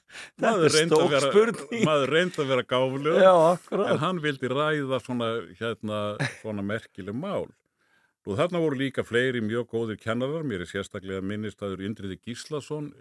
maður 0.41 0.75
stór 0.75 1.05
vera, 1.13 1.31
maður 1.85 2.13
reyndi 2.15 2.43
að 2.43 2.51
vera 2.53 2.65
gáflegur 2.73 3.21
Já, 3.23 3.35
en 3.85 4.03
hann 4.03 4.21
vildi 4.23 4.51
ræða 4.51 5.01
svona, 5.03 5.31
hérna, 5.59 6.01
svona 6.41 6.65
merkileg 6.65 7.17
mál. 7.17 7.47
Og 8.27 8.35
þarna 8.37 8.59
voru 8.61 8.77
líka 8.77 9.05
fleiri 9.07 9.41
mjög 9.41 9.69
góðir 9.71 9.97
kennarar, 10.01 10.43
mér 10.45 10.65
er 10.65 10.69
sérstaklega 10.69 11.23
minnistæður 11.25 11.85
Indriði 11.87 12.19
Gíslason, 12.27 12.91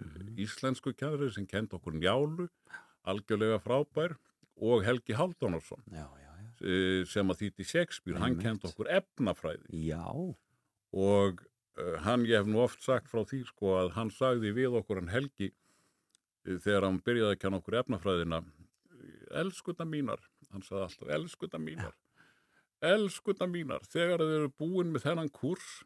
íslensku 0.41 0.95
kennari 0.97 1.33
sem 1.35 1.49
kent 1.49 1.75
okkur 1.77 1.99
njálu, 1.99 2.47
algjörlega 3.09 3.59
frábær, 3.65 4.17
og 4.59 4.87
Helgi 4.87 5.15
Halldónarsson 5.19 5.83
Já, 5.93 6.07
sem 6.59 7.31
að 7.31 7.45
þýtti 7.45 7.67
Shakespeare, 7.69 8.19
hann 8.19 8.39
kent 8.43 8.65
okkur 8.67 8.91
efnafræði. 8.99 9.83
Já, 9.89 10.03
og 10.09 11.45
uh, 11.79 11.95
hann, 12.07 12.27
ég 12.27 12.41
hef 12.41 12.51
nú 12.51 12.63
oft 12.65 12.83
sagt 12.83 13.11
frá 13.13 13.23
því 13.23 13.45
sko 13.51 13.77
að 13.85 13.95
hann 13.99 14.11
sagði 14.15 14.55
við 14.57 14.81
okkur 14.81 15.03
hann 15.03 15.13
Helgi 15.13 15.53
uh, 15.53 16.57
þegar 16.57 16.89
hann 16.89 16.99
byrjaði 17.07 17.37
að 17.37 17.41
kenna 17.45 17.63
okkur 17.63 17.79
efnafræðina 17.85 18.43
elskuta 19.39 19.85
mínar, 19.85 20.23
hann 20.51 20.65
sagði 20.65 20.87
alltaf 20.89 21.17
elskuta 21.19 21.61
mínar 21.63 21.97
elskuta 22.85 23.47
mínar, 23.51 23.83
þegar 23.91 24.23
þið 24.23 24.35
eru 24.37 24.51
búin 24.59 24.93
með 24.95 25.09
þennan 25.09 25.33
kurs 25.35 25.83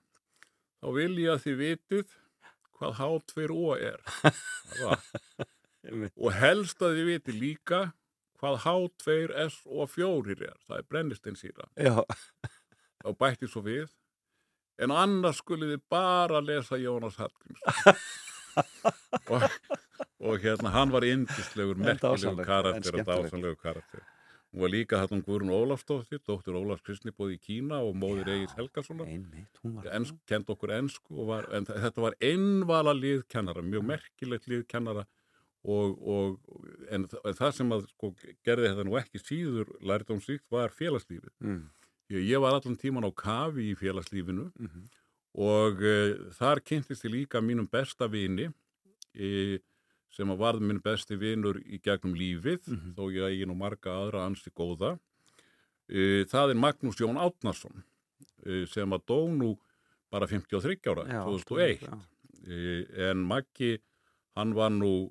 þá 0.83 0.89
vil 0.99 1.15
ég 1.23 1.33
að 1.33 1.45
þið 1.47 1.59
vitið 1.63 2.15
hvað 2.77 2.95
H2O 2.99 3.75
er. 3.79 4.01
Og 6.23 6.31
helst 6.37 6.83
að 6.83 6.99
þið 6.99 7.09
vitið 7.09 7.39
líka 7.41 7.81
hvað 8.43 8.61
H2SO4 8.67 10.37
er, 10.49 10.57
það 10.67 10.79
er 10.81 10.87
brennisteinsýra. 10.91 11.69
Já, 11.79 12.03
og 13.07 13.19
bætti 13.19 13.49
svo 13.51 13.63
við 13.65 13.91
en 14.83 14.95
annars 14.95 15.43
skulið 15.43 15.77
þið 15.77 15.83
bara 15.93 16.41
lesa 16.43 16.79
Jónas 16.81 17.19
Hallgríms 17.21 17.61
og, 19.33 19.45
og 20.23 20.43
hérna 20.43 20.73
hann 20.75 20.95
var 20.95 21.07
dásamlegt, 21.07 22.43
en 22.43 22.49
karakter 22.49 22.99
og 22.99 23.07
dásamlegur 23.07 23.61
karakter. 23.63 24.03
Hún 24.53 24.67
var 24.67 24.73
líka 24.75 24.99
þarna 25.01 25.25
Guðrún 25.25 25.53
Ólafsdóttir, 25.57 26.21
dóttir 26.29 26.57
Ólafs 26.59 26.85
Kristnibóð 26.85 27.31
í 27.33 27.39
Kína 27.41 27.79
og 27.81 27.95
móðir 27.97 28.29
Já. 28.29 28.35
Egis 28.35 28.57
Helgasonar. 28.59 29.09
Einmitt, 29.09 29.61
hún 29.63 29.79
var 29.79 29.89
Ensk, 29.97 30.19
kend 30.29 30.51
okkur 30.53 30.75
ensku 30.77 31.23
og 31.23 31.31
var, 31.31 31.49
en 31.57 31.65
þetta 31.71 32.05
var 32.05 32.19
einvala 32.21 32.93
liðkennara, 32.93 33.65
mjög 33.65 33.87
merkilegt 33.95 34.51
liðkennara 34.53 35.07
og, 35.65 35.99
og 36.03 36.41
en, 36.91 37.05
en 37.25 37.35
það 37.39 37.53
sem 37.55 37.71
að 37.77 37.85
sko, 37.93 38.15
gerði 38.45 38.69
þetta 38.73 38.85
nú 38.89 38.97
ekki 38.99 39.21
síður 39.23 39.69
lærdómsvíkt 39.87 40.49
var 40.51 40.71
félagslífið. 40.75 41.31
Mm. 41.41 41.61
Ég, 42.11 42.25
ég 42.33 42.41
var 42.43 42.57
allan 42.59 42.77
tíman 42.77 43.07
á 43.07 43.11
kafi 43.15 43.69
í 43.73 43.77
félagslífinu 43.79 44.51
Mhm. 44.59 44.89
og 45.35 45.79
uh, 45.81 46.33
þar 46.37 46.61
kynntist 46.61 47.05
ég 47.07 47.13
líka 47.15 47.41
mínum 47.41 47.69
besta 47.71 48.09
vini 48.11 48.51
e, 49.15 49.59
sem 50.13 50.29
að 50.29 50.39
varð 50.43 50.61
minn 50.61 50.81
besti 50.85 51.17
vinur 51.17 51.57
í 51.65 51.79
gegnum 51.81 52.13
lífið, 52.17 52.67
Mhm. 52.69 52.95
þó 52.97 53.07
ég 53.13 53.25
eigi 53.31 53.47
nú 53.49 53.55
marga 53.57 53.91
aðra 53.97 54.27
ansi 54.27 54.51
góða. 54.53 54.99
E, 55.89 56.25
það 56.29 56.51
er 56.51 56.59
Magnús 56.61 56.97
Jón 57.01 57.17
Átnarsson 57.21 57.83
e, 58.47 58.67
sem 58.67 58.91
að 58.93 59.05
dó 59.07 59.19
nú 59.33 59.55
bara 60.11 60.27
53 60.27 60.85
ára, 60.91 61.07
Já, 61.09 61.25
2001. 61.25 61.81
já. 61.81 61.99
E, 62.49 62.87
en 63.11 63.23
Maggi, 63.25 63.79
hann 64.37 64.53
var 64.55 64.71
nú 64.71 65.11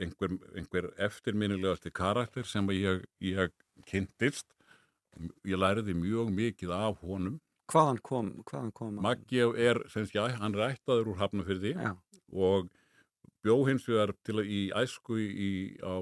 einhver, 0.00 0.36
einhver 0.56 0.90
eftirminnilegasti 1.08 1.92
karakter 1.94 2.46
sem 2.48 2.68
ég, 2.74 3.04
ég 3.24 3.52
kynntist. 3.88 4.46
Ég 5.48 5.56
læriði 5.56 5.94
mjög 5.96 6.32
mikið 6.36 6.72
af 6.76 7.00
honum. 7.04 7.38
Hvaðan 7.72 8.00
kom, 8.04 8.28
hvaðan 8.46 8.72
kom? 8.76 8.98
Maggi 9.02 9.40
er, 9.42 9.80
sem 9.90 10.04
sé, 10.06 10.20
hann 10.38 10.54
er 10.54 10.68
ættaður 10.76 11.14
úr 11.14 11.22
Hafnafyrði 11.22 11.72
Já, 11.74 11.94
og 12.30 12.68
bjó 13.42 13.56
hins 13.66 13.86
vegar 13.88 14.12
til 14.26 14.36
að 14.42 14.52
í 14.52 14.60
æsku 14.76 15.18
í, 15.18 15.50
á 15.82 15.96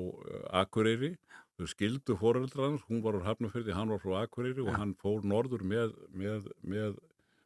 Akureyri. 0.64 1.14
Þau 1.54 1.68
skildu 1.70 2.16
foreldrar 2.18 2.72
hans, 2.72 2.84
hún 2.90 3.00
var 3.04 3.16
úr 3.16 3.24
Hafnafyrði, 3.28 3.72
hann 3.76 3.92
var 3.94 4.02
frá 4.02 4.24
Akureyri 4.24 4.64
og 4.64 4.72
Já. 4.72 4.78
hann 4.82 4.94
fór 5.00 5.24
norður 5.24 5.62
með, 5.64 5.94
með, 6.10 6.50
með 6.66 6.98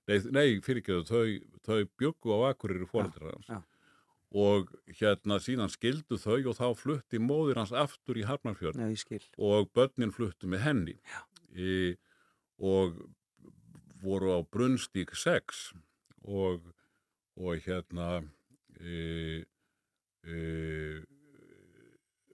nei, 0.09 0.19
nei 0.33 0.47
fyrirgeðu, 0.65 1.05
þau, 1.05 1.25
þau 1.69 1.83
bjöggu 2.01 2.33
á 2.33 2.39
Akureyri 2.51 2.89
foreldrar 2.89 3.37
hans. 3.37 3.51
já. 3.53 3.61
Og 4.37 4.69
hérna 4.99 5.39
síðan 5.41 5.71
skildu 5.73 6.19
þau 6.21 6.51
og 6.51 6.57
þá 6.59 6.67
flutti 6.77 7.21
móðir 7.23 7.63
hans 7.63 7.73
aftur 7.73 8.19
í 8.21 8.27
skil. 9.01 9.23
og 9.39 9.71
börnin 9.73 10.13
fluttu 10.13 10.51
með 10.51 10.65
henni 10.67 10.97
e, 11.57 11.97
og 12.61 12.99
voru 14.03 14.37
á 14.37 14.41
Brunnstík 14.45 15.15
6 15.17 15.73
og, 16.29 16.61
og 17.41 17.65
hérna 17.65 18.21
e, 18.77 19.45
e, 20.29 21.01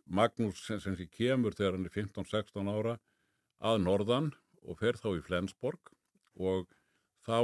Magnús 0.04 0.66
sem, 0.66 0.80
sem 0.82 0.96
kemur 1.06 1.54
þegar 1.54 1.78
hann 1.78 1.86
er 1.86 1.94
15-16 1.94 2.74
ára 2.74 2.98
að 3.64 3.84
norðan 3.86 4.32
og 4.64 4.80
fer 4.80 4.98
þá 4.98 5.12
í 5.14 5.22
Flensborg 5.24 5.94
og 6.34 6.66
þá 7.24 7.38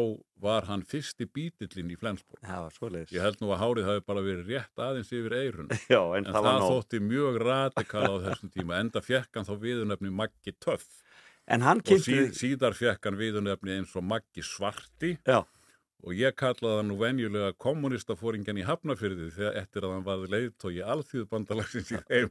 var 0.45 0.67
hann 0.69 0.83
fyrsti 0.89 1.27
bítillinn 1.29 1.91
í 1.93 1.97
Flensborg. 2.01 2.41
Það 2.45 2.65
var 2.67 2.75
svoleiðis. 2.77 3.13
Ég 3.17 3.25
held 3.25 3.41
nú 3.43 3.51
að 3.55 3.61
hárið 3.63 3.89
hafi 3.91 4.03
bara 4.09 4.25
verið 4.25 4.51
rétt 4.55 4.83
aðeins 4.87 5.13
yfir 5.17 5.37
eirun. 5.39 5.71
Já, 5.93 6.01
en, 6.17 6.27
En 6.27 6.33
það 6.33 6.37
það, 6.39 6.49
var 6.49 6.59
nóg. 6.65 6.75
þótti 6.75 7.01
mjög 7.07 7.39
radikal 7.45 8.05
á 8.09 8.15
þessum 8.27 8.53
tíma, 8.57 8.81
enda 8.85 9.03
fekk 9.05 9.39
hann 9.41 9.49
þá 9.49 9.55
viðunefni 9.65 10.13
Maggi 10.21 10.55
Töff 10.61 10.91
En 11.51 11.65
hann 11.67 11.81
og 11.81 11.89
kynnti 11.89 12.05
síð, 12.07 12.27
þig... 12.29 12.37
síðar 12.39 12.77
fekk 12.79 13.09
hann 13.09 13.19
viðunefni 13.19 13.79
eins 13.81 13.97
og 13.99 14.05
Maggi 14.07 14.45
Svarti 14.47 15.17
Já, 15.27 15.41
og 16.01 16.15
ég 16.17 16.37
kallaði 16.39 16.77
hann 16.79 16.89
nú 16.93 16.99
venjulega 17.01 17.53
kommunistafóringjan 17.61 18.61
í 18.61 18.67
Hafnafyrði 18.69 19.31
þegar 19.35 19.59
eftir 19.65 19.85
að 19.89 19.97
hann 19.97 20.07
varði 20.07 20.31
leiðtói 20.37 20.77
alþjóðbandalagsins 20.95 21.91
í 21.97 21.99
þeim, 22.09 22.31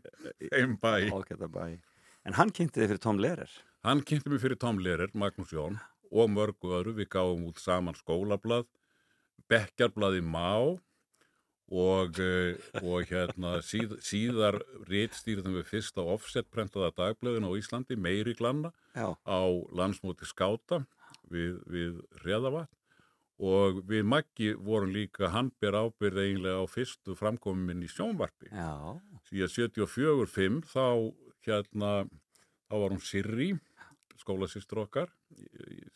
þeim 0.53 0.77
bæ. 0.81 1.67
En 2.27 2.37
hann 2.39 2.49
kynnti 2.55 2.81
þig 2.81 2.89
fyrir 2.93 3.03
Tom 3.03 3.19
Lehrer. 3.21 3.51
Hann 3.85 4.01
kynnti 4.07 4.31
mig 4.31 4.41
fyrir 4.43 4.57
Tom 4.59 4.79
Lehrer, 4.83 5.11
Magnús 5.13 5.51
Jón 5.55 5.77
og 6.11 6.29
mörgu 6.33 6.73
öðru, 6.79 6.95
við 6.99 7.09
gáum 7.15 7.47
út 7.49 7.61
saman 7.61 7.97
skólablað, 7.97 8.67
bekkjarblaði 9.49 10.21
Má 10.25 10.77
og, 11.69 12.19
eh, 12.19 12.57
og 12.81 13.05
hérna 13.09 13.59
síð, 13.61 13.99
síðar 14.01 14.59
rítstýrðum 14.89 15.59
við 15.59 15.69
fyrsta 15.69 16.01
offsetprentaða 16.01 16.91
dagblöðin 16.97 17.45
á 17.45 17.51
Íslandi, 17.53 17.95
meiri 17.95 18.33
glanna 18.33 18.73
Já, 18.95 19.13
á 19.13 19.41
landsmóti 19.69 20.25
skáta 20.25 20.85
við, 21.29 21.61
við 21.69 22.01
Reðavatn 22.25 22.73
og 23.39 23.83
við 23.87 24.03
Maggi 24.03 24.51
vorum 24.53 24.91
líka 24.91 25.29
handber 25.31 25.77
ábyrð 25.77 26.19
eiginlega 26.25 26.59
á 26.59 26.67
fyrstu 26.67 27.15
framkominn 27.15 27.85
í 27.85 27.87
sjónvarpi. 27.87 28.49
Síðan 29.29 29.53
74-5 29.53 30.59
þá 30.67 30.85
hérna, 31.47 31.91
þá 32.67 32.75
var 32.75 32.95
hún 32.95 33.03
Sirri, 33.03 33.53
skólasýstur 34.29 34.83
okkar 34.85 35.09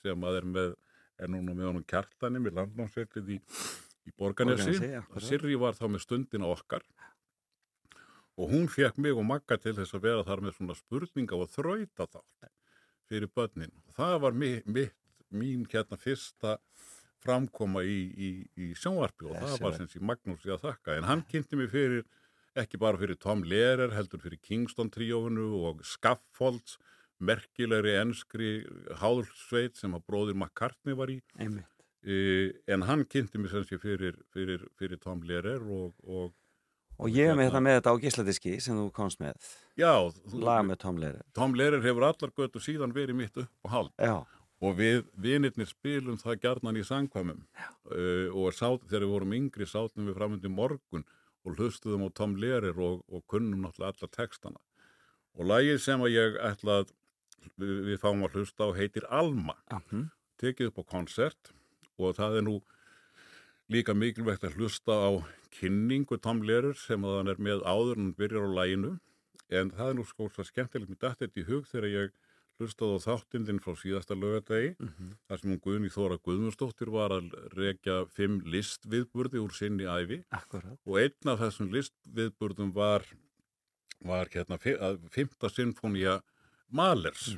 sem 0.02 0.26
að 0.26 0.40
er 0.42 0.48
með, 0.58 0.74
er 1.22 1.30
núna 1.32 1.54
með 1.56 1.70
honum 1.70 1.86
kjartani 1.88 2.42
með 2.42 2.58
landnámsveitið 2.60 3.30
í, 3.36 3.40
í 4.10 4.14
Borganesi. 4.18 4.74
Sirri 5.22 5.56
var 5.62 5.78
þá 5.78 5.86
með 5.94 6.04
stundina 6.08 6.50
okkar 6.50 6.84
og 8.34 8.50
hún 8.50 8.66
fekk 8.74 8.98
mig 8.98 9.14
og 9.14 9.26
Magga 9.30 9.60
til 9.62 9.76
þess 9.78 9.94
að 9.94 10.08
vera 10.08 10.24
þar 10.26 10.42
með 10.48 10.56
svona 10.58 10.74
spurninga 10.80 11.38
og 11.38 11.52
þrauta 11.54 12.08
þátt 12.10 12.50
fyrir 13.12 13.30
börnin. 13.36 13.74
Það 13.94 14.16
var 14.24 14.34
mi, 14.42 14.50
mitt, 14.66 14.96
mín 15.30 15.68
hérna 15.70 16.00
fyrsta 16.02 16.56
framkoma 17.24 17.84
í, 17.86 18.00
í, 18.18 18.30
í 18.58 18.72
sjónvarpi 18.80 19.28
og 19.30 19.36
það 19.38 19.44
Þessi 19.52 19.62
var 19.62 19.70
var- 19.70 19.78
sem 19.78 19.92
sé 19.92 20.02
Magnús 20.02 20.48
í 20.48 20.52
að 20.56 20.64
þakka. 20.66 20.98
En 20.98 21.06
hann 21.12 21.22
kynnti 21.30 21.60
mig 21.60 21.70
fyrir, 21.72 22.08
ekki 22.58 22.80
bara 22.82 22.98
fyrir 22.98 23.20
Tom 23.22 23.46
Lehrer, 23.46 23.94
heldur 23.94 24.20
fyrir 24.24 24.42
Kingston 24.42 24.90
tríóinu 24.92 25.46
og 25.70 25.86
Scaffolds, 25.86 26.80
merkilegri 27.30 27.96
enskri 28.02 28.50
hálsveit 29.02 29.78
sem 29.80 29.94
að 29.98 30.04
bróðir 30.10 30.38
McCartney 30.38 30.96
var 30.98 31.12
í. 31.14 31.20
einmitt. 31.40 31.70
E, 32.04 32.52
en 32.68 32.82
hann 32.84 33.06
kynnti 33.08 33.40
mig 33.40 33.52
sem 33.54 33.64
sé 33.64 33.78
fyrir, 33.80 34.18
fyrir, 34.36 34.66
fyrir 34.80 35.00
Tom 35.00 35.22
Lehrer 35.24 35.62
og, 35.64 35.94
og 36.04 36.34
Og 37.02 37.10
ég 37.10 37.26
er 37.32 37.34
með 37.36 37.48
Hérna. 37.48 37.50
þetta 37.50 37.62
með 37.66 37.76
þetta 37.80 37.92
á 37.92 38.02
gísladiski 38.04 38.52
sem 38.62 38.76
þú 38.78 38.92
komst 38.94 39.20
með. 39.20 39.34
já, 39.80 39.94
þú- 40.30 40.44
Lag 40.44 40.66
með 40.68 40.78
Tom 40.84 40.98
Lehrer. 41.02 41.24
Tom 41.34 41.54
Lehrer 41.56 41.82
hefur 41.82 42.04
allar 42.06 42.32
götu 42.38 42.62
síðan 42.62 42.94
verið 42.94 43.16
mitt 43.16 43.38
upp 43.38 43.50
og 43.66 43.72
hald. 43.72 43.92
Já, 43.98 44.26
og 44.62 44.78
við 44.78 45.04
vinirnir 45.20 45.68
spilum 45.68 46.18
það 46.22 46.38
gjarnan 46.44 46.78
í 46.78 46.84
sangkvæmum 46.86 47.42
uh, 47.92 48.30
og 48.38 48.54
sát, 48.54 48.80
þegar 48.88 49.02
við 49.08 49.14
vorum 49.16 49.34
yngri 49.40 49.66
sátum 49.66 50.06
við 50.08 50.16
framöndi 50.20 50.52
morgun 50.54 51.04
og 51.44 51.58
hlustuðum 51.58 52.06
á 52.08 52.10
Tom 52.14 52.36
Lehrer 52.40 52.78
og, 52.80 53.02
og 53.12 53.24
kunnum 53.28 53.66
náttúrulega 53.66 53.96
alla 53.98 54.12
textana 54.14 54.60
og 55.34 55.50
lagið 55.50 55.80
sem 55.82 56.00
að 56.00 56.14
ég 56.14 56.38
ætla 56.46 56.84
að 56.84 56.94
við, 57.60 57.74
við 57.89 58.00
fáum 58.02 58.24
að 58.28 58.38
hlusta 58.39 58.68
á 58.68 58.70
heitir 58.78 59.06
Alma. 59.10 59.56
Já, 59.72 59.80
hm, 59.91 60.08
tekið 60.41 60.72
upp 60.72 60.82
á 60.82 60.91
koncert 60.96 61.54
og 62.02 62.16
það 62.18 62.39
er 62.39 62.46
nú 62.48 62.58
líka 63.72 63.94
mikilvægt 63.96 64.44
að 64.44 64.58
hlusta 64.60 64.91
á 64.91 65.12
kynningu 65.54 66.18
Tom 66.22 66.41
Lehrer 66.46 66.76
sem 66.78 67.04
að 67.06 67.18
hann 67.20 67.32
er 67.34 67.39
með 67.41 67.64
áður 67.64 68.02
en 68.02 68.14
byrjar 68.18 68.50
á 68.50 68.58
læginu 68.60 68.94
en 69.54 69.72
það 69.72 69.89
er 69.89 69.98
nú 70.00 70.06
sko 70.10 70.28
svo 70.34 70.46
skemmtilegt 70.48 70.89
mér 70.91 71.02
dætt 71.04 71.22
þetta 71.22 71.41
í 71.41 71.48
hug 71.48 71.68
þegar 71.70 71.89
ég 71.91 72.14
hlustaði 72.60 72.98
á 72.98 73.06
þáttindin 73.06 73.62
frá 73.64 73.74
síðasta 73.78 74.18
lögadegi 74.18 74.74
mhm, 74.78 75.14
þar 75.30 75.41
sem 75.41 75.54
hún 75.54 75.62
Guðni 75.64 75.89
Þóra 75.94 76.18
Guðmundsdóttir 76.22 76.91
var 76.94 77.16
að 77.16 77.32
rekja 77.58 77.96
fimm 78.14 78.41
listviðburði 78.46 79.41
úr 79.41 79.56
sinni 79.58 79.88
æfi 79.89 80.20
akkurat. 80.34 80.78
og 80.86 81.00
einn 81.02 81.32
af 81.34 81.41
þessum 81.41 81.72
listviðburðum 81.74 82.74
var, 82.76 83.06
var 84.06 84.30
hérna 84.34 84.60
fi- 84.62 84.78
að 84.78 85.02
fymta 86.74 87.14
sinfónía 87.14 87.38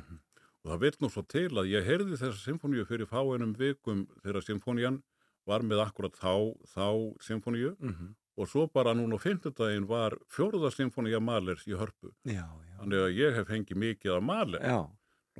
og 0.66 0.70
það 0.72 0.80
vil 0.82 0.92
nú 1.00 1.10
svo 1.12 1.22
til 1.30 1.48
að 1.54 1.68
ég 1.70 1.84
heyrði 1.86 2.16
þessa 2.18 2.40
sinfóníu 2.42 2.86
fyrir 2.88 3.06
fáeinum 3.06 3.52
vikum 3.56 4.06
þegar 4.24 4.42
sinfónían 4.42 5.02
var 5.46 5.62
með 5.62 5.84
akkurat 5.84 6.16
þá, 6.18 6.54
þá 6.74 7.14
sinfóníu 7.22 7.76
Mm 7.80 8.14
og 8.36 8.44
svo 8.48 8.66
bara 8.68 8.92
núna 8.92 9.16
á 9.16 9.20
fimmtudaginn 9.22 9.86
var 9.88 10.12
fjóruða 10.28 10.68
sinfónía 10.68 11.20
Malers 11.24 11.62
í 11.64 11.72
hörpu. 11.72 12.10
Já, 12.28 12.44
já. 12.44 12.74
þannig 12.82 13.00
að 13.00 13.14
ég 13.16 13.34
hef 13.38 13.46
fengið 13.48 13.78
mikið 13.80 14.12
af 14.12 14.22
Maler 14.22 14.60
Já, 14.60 14.76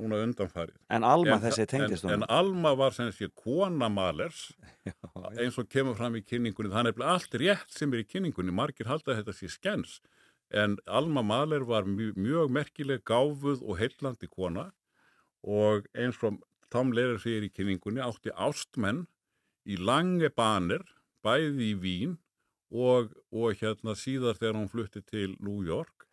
núna 0.01 0.21
undanfarið. 0.25 0.79
En 0.89 1.03
Alma 1.05 1.35
En- 1.35 1.43
þessi 1.43 1.67
tengdist 1.69 2.05
en, 2.05 2.23
en. 2.23 2.25
Alma 2.27 2.73
var 2.73 2.91
sem 2.97 3.11
sé 3.13 3.29
kona 3.37 3.85
Malers 3.87 4.51
eins 5.37 5.59
og 5.61 5.69
kemur 5.69 5.93
fram 5.93 6.15
í 6.17 6.23
kynningunni 6.25 6.73
er 6.73 6.89
nefnilega 6.89 7.13
allt 7.13 7.37
rétt 7.37 7.69
sem 7.77 7.93
er 7.93 8.01
í 8.01 8.07
kynningunni. 8.09 8.49
Margir 8.49 8.89
halda 8.89 9.13
að 9.13 9.21
þetta 9.21 9.37
sé 9.37 9.47
skens 9.53 9.99
en 10.49 10.77
Alma 10.85 11.21
Maler 11.21 11.65
var 11.67 11.83
mjög, 11.83 12.15
mjög 12.15 12.51
merkileg 12.51 13.03
gáfuð 13.03 13.63
og 13.63 13.79
heillandi 13.81 14.27
kona 14.27 14.69
og 15.43 15.87
eins 15.93 16.21
og 16.23 16.39
Tom 16.71 16.91
Lehrer 16.91 17.19
segir 17.19 17.47
í 17.47 17.51
kynningunni 17.51 18.03
átti 18.03 18.31
ástmenn 18.35 19.05
í 19.67 19.77
lange 19.79 20.29
banir 20.29 20.83
bæði 21.23 21.71
í 21.71 21.75
Vín 21.83 22.17
og, 22.71 23.13
og 23.31 23.55
hérna 23.59 23.95
síðar 23.95 24.39
þegar 24.39 24.59
hún 24.59 24.71
flutti 24.71 25.03
til 25.03 25.35
New 25.39 25.63
York. 25.63 26.07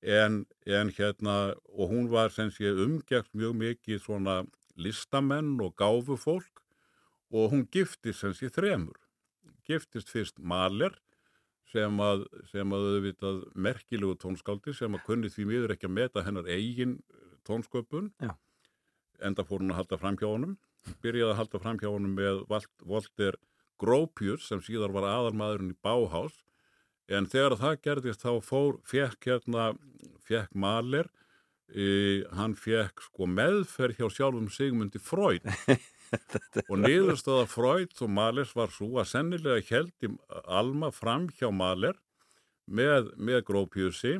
En, 0.00 0.44
en 0.68 0.90
hérna 0.92 1.54
og 1.72 1.88
hún 1.92 2.10
var 2.12 2.32
sem 2.32 2.50
sé 2.52 2.72
umgægt 2.72 3.32
mjög 3.32 3.56
mikið 3.60 4.02
svona 4.04 4.42
listamenn 4.76 5.56
og 5.64 5.72
gáfufólk 5.80 6.60
og 7.32 7.52
hún 7.52 7.64
giftist 7.72 8.20
sem 8.20 8.36
sé 8.36 8.52
þremur. 8.52 8.98
Giftist 9.64 10.12
fyrst 10.12 10.38
Maler 10.38 10.98
sem 11.74 12.00
að, 12.06 12.22
sem 12.52 12.74
að 12.76 12.84
auðvitað 12.92 13.40
merkilegu 13.66 14.14
tónskáldi 14.22 14.74
sem 14.78 14.94
að 14.94 15.02
kunni 15.08 15.30
því 15.34 15.46
miður 15.50 15.74
ekki 15.74 15.88
að 15.90 15.96
meta 15.98 16.22
hennar 16.26 16.46
eigin 16.54 17.00
tónsköpun. 17.48 18.12
Já. 18.22 18.32
enda 19.24 19.44
fór 19.46 19.62
hún 19.62 19.72
að 19.74 19.80
halda 19.82 19.98
fram 19.98 20.16
hjá 20.20 20.28
honum. 20.30 20.54
Byrjaði 21.02 21.32
að 21.32 21.38
halda 21.40 21.60
fram 21.62 21.78
hjá 21.80 21.88
honum 21.90 22.14
með 22.18 22.40
Walt- 22.50 22.84
Walter 22.84 23.36
Gropius 23.80 24.46
sem 24.50 24.60
síðar 24.62 24.92
var 24.94 25.06
aðalmaðurinn 25.08 25.72
í 25.74 25.78
Bauhaus. 25.82 26.40
En 27.08 27.26
þegar 27.28 27.56
það 27.60 27.80
gerðist 27.84 28.24
þá 28.24 28.32
fór, 28.44 28.78
fekk 28.88 29.28
hérna 29.28 29.70
fekk 30.24 30.54
Mahler 30.56 31.10
e, 31.68 32.24
hann 32.36 32.54
fekk 32.56 33.02
sko 33.08 33.26
meðferð 33.28 33.98
hjá 34.00 34.06
sjálfum 34.12 34.48
Sigmundi 34.52 35.00
Freud 35.02 35.44
og 36.70 36.76
niðurstöða 36.80 37.46
Freud 37.50 38.04
og 38.04 38.12
Mahlers 38.12 38.54
var 38.56 38.72
svo 38.74 39.00
að 39.02 39.10
sennilega 39.12 39.64
heldi 39.70 40.12
Alma 40.44 40.90
fram 40.94 41.28
hjá 41.34 41.50
Mahler 41.54 41.98
með, 42.66 43.12
með 43.16 43.44
Gropiusi 43.48 44.18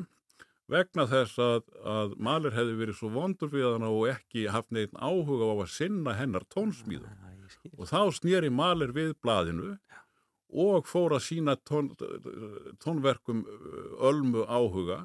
vegna 0.71 1.05
þess 1.09 1.39
að, 1.41 1.65
að 1.85 2.15
Mahler 2.17 2.55
hefði 2.55 2.77
verið 2.79 2.99
svo 2.99 3.11
vondur 3.13 3.51
við 3.53 3.67
hana 3.69 3.91
og 3.93 4.09
ekki 4.13 4.47
haft 4.53 4.73
neitt 4.73 4.95
áhuga 4.97 5.51
á 5.51 5.55
að 5.55 5.73
sinna 5.75 6.15
hennar 6.17 6.45
tónsmíðu 6.53 7.09
skil. 7.53 7.73
og 7.77 7.89
þá 7.91 7.99
snýri 8.17 8.51
Mahler 8.53 8.93
við 8.95 9.13
blaðinu 9.21 9.75
og 10.55 10.87
fór 10.87 11.17
að 11.17 11.25
sína 11.25 11.57
tón, 11.67 11.91
tónverkum 12.81 13.43
ölmu 13.99 14.45
áhuga 14.47 15.03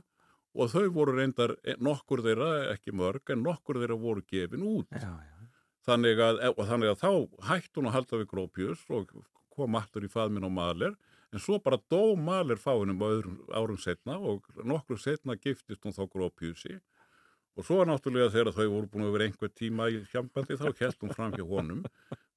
og 0.55 0.71
þau 0.73 0.87
voru 0.95 1.17
reyndar 1.19 1.55
nokkur 1.79 2.25
þeirra, 2.25 2.73
ekki 2.75 2.95
mörg, 2.97 3.23
en 3.31 3.45
nokkur 3.47 3.79
þeirra 3.83 3.99
voru 3.99 4.25
gefin 4.27 4.67
út. 4.67 4.91
Já, 4.91 5.13
já. 5.15 5.30
Þannig 5.87 6.21
að, 6.21 6.43
og 6.53 6.67
þannig 6.69 6.93
að 6.93 6.99
þá 7.01 7.13
hætti 7.49 7.79
hún 7.79 7.89
að 7.89 7.97
halda 7.97 8.21
við 8.21 8.29
Grópius 8.35 8.83
og 8.93 9.15
kom 9.55 9.79
aftur 9.79 10.05
í 10.05 10.11
faðminn 10.13 10.45
á 10.45 10.53
Mahler, 10.53 10.97
en 11.33 11.43
svo 11.43 11.57
bara 11.63 11.81
dó 11.91 12.17
Mahler 12.19 12.61
fáinum 12.61 13.01
öðrum 13.07 13.39
árum 13.55 13.79
setna 13.81 14.19
og 14.19 14.45
nokkur 14.61 15.01
setna 15.01 15.39
giftist 15.41 15.87
hún 15.87 15.97
þá 15.97 16.05
Grópiusi 16.13 16.81
og 17.59 17.67
svo 17.67 17.83
náttúrulega 17.85 18.31
þegar 18.33 18.55
þau 18.57 18.67
voru 18.73 18.91
búin 18.91 19.07
að 19.09 19.15
vera 19.17 19.27
einhver 19.29 19.53
tíma 19.53 19.89
í 19.93 20.01
hjambandi 20.13 20.57
þá 20.59 20.69
held 20.79 21.03
hún 21.03 21.15
fram 21.17 21.35
hjá 21.35 21.45
honum 21.49 21.83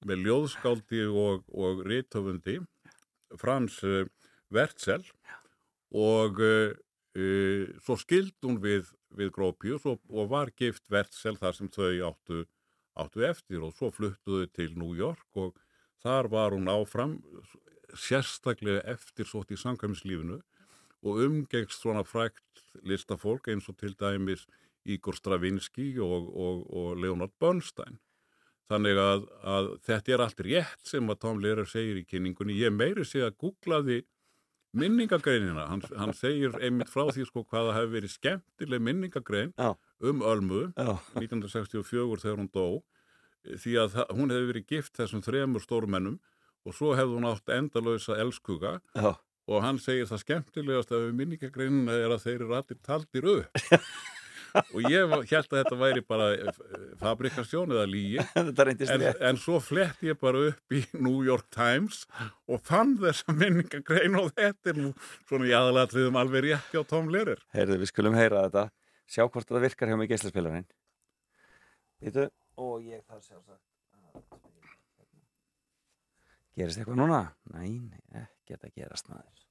með 0.07 0.25
ljóðskáldi 0.27 1.03
og, 1.07 1.45
og 1.53 1.83
rítöfundi 1.87 2.57
Frans 3.39 3.79
uh, 3.87 4.03
Wertzel 4.53 5.03
og 5.93 6.41
uh, 6.43 6.73
uh, 7.17 7.69
svo 7.85 7.97
skild 8.01 8.35
hún 8.45 8.59
við, 8.63 8.89
við 9.15 9.31
Grópius 9.35 9.87
og, 9.89 10.01
og 10.09 10.31
var 10.33 10.51
gift 10.57 10.89
Wertzel 10.91 11.37
þar 11.39 11.57
sem 11.57 11.71
þau 11.71 11.91
áttu, 12.09 12.43
áttu 12.99 13.23
eftir 13.25 13.63
og 13.65 13.73
svo 13.77 13.91
fluttuðu 13.93 14.47
til 14.53 14.77
New 14.77 14.93
York 14.97 15.39
og 15.39 15.57
þar 16.03 16.29
var 16.33 16.55
hún 16.55 16.69
áfram 16.71 17.17
sérstaklega 17.97 18.83
eftirsótt 18.93 19.53
í 19.53 19.59
samkvæmislífinu 19.59 20.39
og 21.03 21.19
umgengst 21.25 21.81
svona 21.81 22.03
frækt 22.07 22.63
listafólk 22.87 23.49
eins 23.51 23.69
og 23.69 23.77
til 23.79 23.95
dæmis 23.99 24.45
Igor 24.85 25.15
Stravinsky 25.15 25.93
og, 26.03 26.29
og, 26.35 26.63
og 26.75 26.97
Leonard 26.99 27.31
Bernstein. 27.39 27.99
Þannig 28.71 28.99
að, 28.99 29.25
að 29.43 29.69
þetta 29.85 30.13
er 30.13 30.23
allt 30.23 30.43
rétt 30.47 30.87
sem 30.87 31.11
að 31.11 31.19
Tom 31.23 31.39
Lehrer 31.43 31.67
segir 31.69 31.99
í 31.99 32.05
kynningunni. 32.07 32.55
Ég 32.59 32.73
meiri 32.73 33.05
sé 33.07 33.23
að 33.23 33.37
googlaði 33.43 34.01
minningagreinina. 34.73 35.67
Hann, 35.69 35.81
hann 35.97 36.13
segir 36.17 36.55
einmitt 36.59 36.89
frá 36.91 37.05
því 37.13 37.25
sko 37.29 37.43
hvaða 37.45 37.75
hefur 37.77 37.93
verið 37.97 38.13
skemmtileg 38.15 38.81
minningagrein 38.81 39.53
Já. 39.57 39.73
um 40.01 40.21
Ölmu 40.25 40.63
Já. 40.77 40.97
1964 41.19 42.23
þegar 42.23 42.39
hún 42.41 42.49
dó 42.53 42.65
því 43.43 43.73
að 43.83 43.91
það- 43.97 44.13
hún 44.17 44.31
hefði 44.33 44.49
verið 44.53 44.67
gift 44.71 44.97
þessum 44.97 45.21
þremur 45.25 45.61
stórmennum 45.65 46.19
og 46.65 46.73
svo 46.77 46.93
hefði 46.95 47.17
hún 47.19 47.27
átt 47.29 47.49
endalösa 47.53 48.17
elskuga 48.23 48.79
Já. 48.95 49.13
og 49.47 49.61
hann 49.61 49.77
segir 49.83 50.05
það 50.07 50.23
skemmtilegast 50.23 50.91
að 50.95 51.07
við 51.09 51.17
minningagreinina 51.21 51.91
er 51.91 52.09
að 52.15 52.23
þeir 52.23 52.39
eru 52.41 52.55
allir 52.55 52.79
taldir 52.81 53.27
upp 53.37 53.51
og 54.61 54.85
ég 54.91 55.13
hélt 55.31 55.53
að 55.53 55.59
þetta 55.59 55.77
væri 55.79 56.03
bara 56.05 56.29
eh, 56.35 56.61
fabrikasjón 57.01 57.73
eða 57.73 57.85
lígi 57.89 58.21
Þetta 58.33 58.67
en, 58.93 59.05
en 59.29 59.41
svo 59.41 59.59
flett 59.63 60.03
ég 60.05 60.19
bara 60.21 60.45
upp 60.51 60.77
í 60.77 60.83
New 60.97 61.23
York 61.25 61.49
Times 61.53 62.03
og 62.47 62.61
fann 62.67 62.95
þessa 63.01 63.33
minningagrein 63.33 64.19
og 64.19 64.31
þetta 64.37 64.73
er 64.73 64.79
nú 64.85 64.93
svona 65.25 65.49
í 65.49 65.55
aðalatriðum 65.57 66.19
alveg 66.21 66.47
rétt 66.47 66.71
hjá 66.73 66.83
Tom 66.89 67.11
Lehrer 67.13 67.41
Heyrðu, 67.55 67.79
við 67.81 67.91
skulum 67.91 68.17
heyra 68.17 68.45
þetta. 68.47 68.67
Sjá 69.09 69.25
hvort 69.25 69.45
þetta 69.47 69.61
virkar 69.63 69.91
hjá 69.91 69.97
mig 69.99 70.11
geislaspilarinn. 70.11 70.67
Vítu, 72.03 72.27
og 72.59 72.81
ég 72.85 73.03
þarf 73.07 73.25
sjálfsagt 73.27 73.61
hérna. 73.93 74.23
Gerist 76.57 76.81
eitthvað 76.81 76.99
núna? 76.99 77.23
Nei, 77.53 77.71
ekkert 78.23 78.67
að 78.67 78.77
gerast 78.77 79.09
maður. 79.11 79.42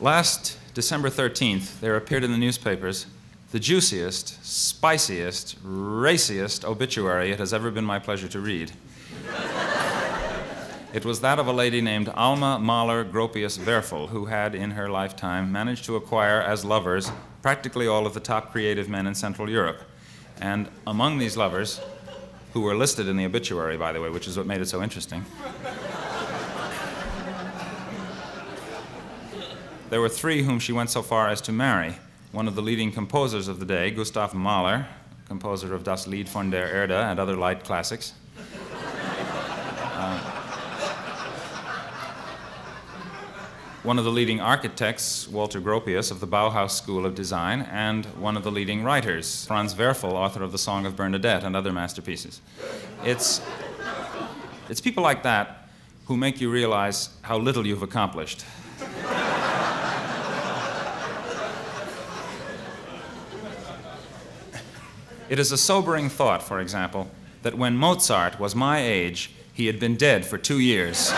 Last 0.00 0.56
December 0.74 1.10
13th, 1.10 1.80
there 1.80 1.96
appeared 1.96 2.22
in 2.22 2.30
the 2.30 2.38
newspapers 2.38 3.06
the 3.50 3.58
juiciest, 3.58 4.38
spiciest, 4.44 5.56
raciest 5.64 6.64
obituary 6.64 7.32
it 7.32 7.40
has 7.40 7.52
ever 7.52 7.72
been 7.72 7.84
my 7.84 7.98
pleasure 7.98 8.28
to 8.28 8.38
read. 8.38 8.70
It 10.92 11.04
was 11.04 11.20
that 11.22 11.40
of 11.40 11.48
a 11.48 11.52
lady 11.52 11.80
named 11.80 12.08
Alma 12.10 12.60
Mahler 12.60 13.04
Gropius 13.04 13.58
Werfel, 13.58 14.10
who 14.10 14.26
had, 14.26 14.54
in 14.54 14.70
her 14.70 14.88
lifetime, 14.88 15.50
managed 15.50 15.84
to 15.86 15.96
acquire 15.96 16.40
as 16.40 16.64
lovers 16.64 17.10
practically 17.42 17.88
all 17.88 18.06
of 18.06 18.14
the 18.14 18.20
top 18.20 18.52
creative 18.52 18.88
men 18.88 19.04
in 19.04 19.16
Central 19.16 19.50
Europe. 19.50 19.82
And 20.40 20.68
among 20.86 21.18
these 21.18 21.36
lovers, 21.36 21.80
who 22.52 22.60
were 22.60 22.76
listed 22.76 23.08
in 23.08 23.16
the 23.16 23.24
obituary, 23.24 23.76
by 23.76 23.90
the 23.90 24.00
way, 24.00 24.10
which 24.10 24.28
is 24.28 24.36
what 24.36 24.46
made 24.46 24.60
it 24.60 24.68
so 24.68 24.80
interesting, 24.80 25.24
There 29.90 30.02
were 30.02 30.10
three 30.10 30.42
whom 30.42 30.58
she 30.58 30.72
went 30.72 30.90
so 30.90 31.00
far 31.00 31.28
as 31.28 31.40
to 31.42 31.52
marry. 31.52 31.96
One 32.32 32.46
of 32.46 32.54
the 32.54 32.60
leading 32.60 32.92
composers 32.92 33.48
of 33.48 33.58
the 33.58 33.64
day, 33.64 33.90
Gustav 33.90 34.34
Mahler, 34.34 34.86
composer 35.26 35.74
of 35.74 35.82
Das 35.82 36.06
Lied 36.06 36.28
von 36.28 36.50
der 36.50 36.66
Erde 36.66 36.94
and 36.94 37.18
other 37.18 37.34
light 37.36 37.64
classics. 37.64 38.12
Uh, 39.94 40.18
one 43.82 43.98
of 43.98 44.04
the 44.04 44.10
leading 44.10 44.42
architects, 44.42 45.26
Walter 45.26 45.58
Gropius 45.58 46.10
of 46.10 46.20
the 46.20 46.26
Bauhaus 46.26 46.72
School 46.72 47.06
of 47.06 47.14
Design, 47.14 47.62
and 47.62 48.04
one 48.20 48.36
of 48.36 48.44
the 48.44 48.50
leading 48.50 48.84
writers, 48.84 49.46
Franz 49.46 49.74
Werfel, 49.74 50.12
author 50.12 50.42
of 50.42 50.52
The 50.52 50.58
Song 50.58 50.84
of 50.84 50.96
Bernadette 50.96 51.44
and 51.44 51.56
other 51.56 51.72
masterpieces. 51.72 52.42
It's, 53.04 53.40
it's 54.68 54.82
people 54.82 55.02
like 55.02 55.22
that 55.22 55.70
who 56.04 56.18
make 56.18 56.42
you 56.42 56.50
realize 56.50 57.08
how 57.22 57.38
little 57.38 57.66
you've 57.66 57.82
accomplished. 57.82 58.44
It 65.28 65.38
is 65.38 65.52
a 65.52 65.58
sobering 65.58 66.08
thought, 66.08 66.42
for 66.42 66.58
example, 66.58 67.10
that 67.42 67.54
when 67.54 67.76
Mozart 67.76 68.40
was 68.40 68.54
my 68.54 68.78
age, 68.78 69.30
he 69.52 69.66
had 69.66 69.78
been 69.78 69.94
dead 69.94 70.24
for 70.24 70.38
two 70.38 70.58
years. 70.58 71.12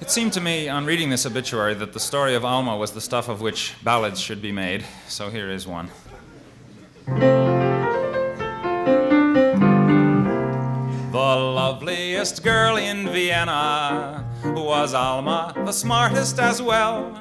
It 0.00 0.08
seemed 0.08 0.32
to 0.32 0.40
me, 0.40 0.70
on 0.70 0.86
reading 0.86 1.10
this 1.10 1.26
obituary, 1.26 1.74
that 1.74 1.92
the 1.92 2.00
story 2.00 2.34
of 2.34 2.42
Alma 2.42 2.74
was 2.74 2.92
the 2.92 3.02
stuff 3.02 3.28
of 3.28 3.42
which 3.42 3.74
ballads 3.84 4.18
should 4.18 4.40
be 4.40 4.50
made, 4.50 4.86
so 5.08 5.28
here 5.28 5.50
is 5.50 5.66
one. 5.66 5.90
The 11.12 11.18
loveliest 11.36 12.42
girl 12.42 12.76
in 12.76 13.10
Vienna 13.10 14.29
was 14.44 14.94
Alma, 14.94 15.52
the 15.64 15.72
smartest 15.72 16.38
as 16.38 16.60
well. 16.60 17.18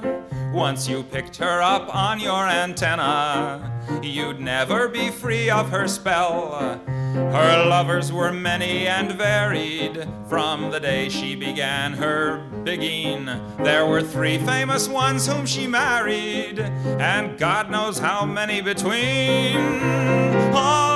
Once 0.53 0.87
you 0.87 1.03
picked 1.03 1.35
her 1.37 1.61
up 1.61 1.93
on 1.93 2.19
your 2.19 2.47
antenna, 2.47 4.01
you'd 4.01 4.39
never 4.39 4.87
be 4.87 5.09
free 5.09 5.49
of 5.49 5.69
her 5.69 5.87
spell. 5.87 6.79
Her 7.13 7.65
lovers 7.65 8.11
were 8.11 8.31
many 8.31 8.87
and 8.87 9.11
varied. 9.11 10.07
From 10.27 10.71
the 10.71 10.79
day 10.79 11.09
she 11.09 11.35
began 11.35 11.93
her 11.93 12.43
bigging, 12.63 13.25
there 13.59 13.85
were 13.85 14.01
three 14.01 14.37
famous 14.39 14.87
ones 14.87 15.27
whom 15.27 15.45
she 15.45 15.67
married, 15.67 16.59
and 16.59 17.37
God 17.37 17.69
knows 17.69 17.99
how 17.99 18.25
many 18.25 18.61
between. 18.61 19.57
Oh, 20.53 20.88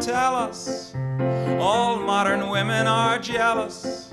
Tell 0.00 0.34
us. 0.34 0.94
All 1.60 1.98
modern 1.98 2.48
women 2.48 2.86
are 2.86 3.18
jealous. 3.18 4.12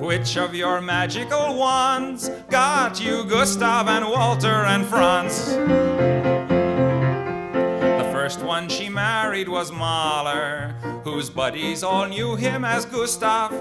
Which 0.00 0.36
of 0.36 0.54
your 0.54 0.80
magical 0.80 1.56
wands 1.56 2.30
got 2.48 3.00
you 3.00 3.24
Gustav 3.24 3.86
and 3.88 4.06
Walter 4.08 4.64
and 4.64 4.86
Franz? 4.86 6.49
First 8.30 8.44
one 8.44 8.68
she 8.68 8.88
married 8.88 9.48
was 9.48 9.72
Mahler, 9.72 10.72
whose 11.02 11.28
buddies 11.28 11.82
all 11.82 12.06
knew 12.06 12.36
him 12.36 12.64
as 12.64 12.84
Gustav. 12.84 13.52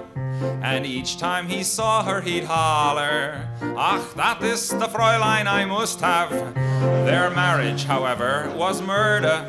And 0.62 0.86
each 0.86 1.18
time 1.18 1.48
he 1.48 1.64
saw 1.64 2.04
her, 2.04 2.22
he'd 2.22 2.44
holler, 2.44 3.50
Ach, 3.76 4.14
that 4.14 4.44
is 4.44 4.70
the 4.70 4.86
Fräulein 4.86 5.48
I 5.48 5.66
must 5.66 6.02
have. 6.02 6.30
Their 6.30 7.32
marriage, 7.32 7.86
however, 7.86 8.54
was 8.56 8.80
murder. 8.80 9.44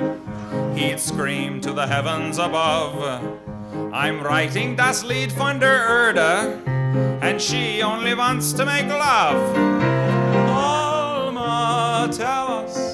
He'd 0.74 0.98
scream 0.98 1.60
to 1.60 1.74
the 1.74 1.86
heavens 1.86 2.38
above. 2.38 2.96
I'm 3.92 4.22
writing 4.22 4.74
das 4.74 5.04
Lied 5.04 5.32
von 5.32 5.58
der 5.58 5.84
Erde, 5.86 6.62
and 7.20 7.38
she 7.38 7.82
only 7.82 8.14
wants 8.14 8.54
to 8.54 8.64
make 8.64 8.86
love. 8.86 9.54
Alma, 10.48 12.08
tell 12.10 12.64
us, 12.64 12.89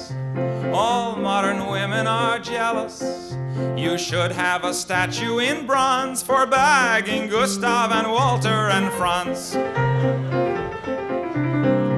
all 0.77 1.15
modern 1.15 1.65
women 1.65 2.05
are 2.05 2.37
jealous. 2.37 3.35
You 3.75 3.97
should 3.97 4.31
have 4.31 4.63
a 4.63 4.75
statue 4.75 5.39
in 5.39 5.65
bronze 5.65 6.21
for 6.21 6.45
bagging 6.45 7.29
Gustav 7.29 7.91
and 7.91 8.11
Walter 8.11 8.69
and 8.69 8.93
Franz. 8.93 9.55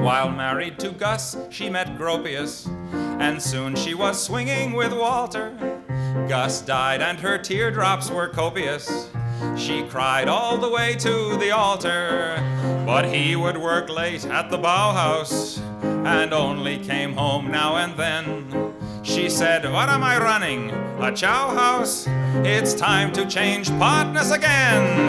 While 0.02 0.30
married 0.30 0.78
to 0.78 0.92
Gus, 0.92 1.36
she 1.50 1.68
met 1.68 1.98
Gropius, 1.98 2.66
and 3.20 3.42
soon 3.42 3.76
she 3.76 3.92
was 3.92 4.22
swinging 4.22 4.72
with 4.72 4.94
Walter. 4.94 5.52
Gus 6.26 6.62
died, 6.62 7.02
and 7.02 7.20
her 7.20 7.36
teardrops 7.36 8.10
were 8.10 8.28
copious. 8.28 9.10
She 9.56 9.82
cried 9.82 10.26
all 10.26 10.56
the 10.56 10.70
way 10.70 10.94
to 10.96 11.36
the 11.36 11.50
altar, 11.50 12.38
but 12.90 13.04
he 13.04 13.36
would 13.36 13.56
work 13.56 13.88
late 13.88 14.24
at 14.26 14.50
the 14.50 14.58
Bauhaus 14.58 15.60
and 16.04 16.32
only 16.32 16.76
came 16.76 17.12
home 17.12 17.48
now 17.48 17.76
and 17.76 17.96
then. 17.96 18.74
She 19.04 19.30
said, 19.30 19.62
What 19.72 19.88
am 19.88 20.02
I 20.02 20.18
running? 20.18 20.70
A 20.98 21.12
chow 21.12 21.54
house? 21.54 22.08
It's 22.42 22.74
time 22.74 23.12
to 23.12 23.24
change 23.26 23.68
partners 23.78 24.32
again. 24.32 25.08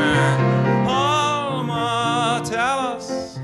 Alma, 0.88 2.44
tell 2.46 2.78
us, 2.78 3.40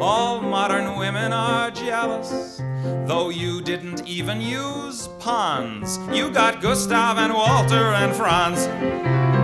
all 0.00 0.40
modern 0.40 0.96
women 0.96 1.32
are 1.32 1.72
jealous. 1.72 2.62
Though 3.08 3.30
you 3.30 3.60
didn't 3.62 4.06
even 4.06 4.40
use 4.40 5.08
pawns, 5.18 5.98
you 6.16 6.30
got 6.30 6.62
Gustav 6.62 7.18
and 7.18 7.34
Walter 7.34 7.86
and 8.02 8.14
Franz. 8.14 9.41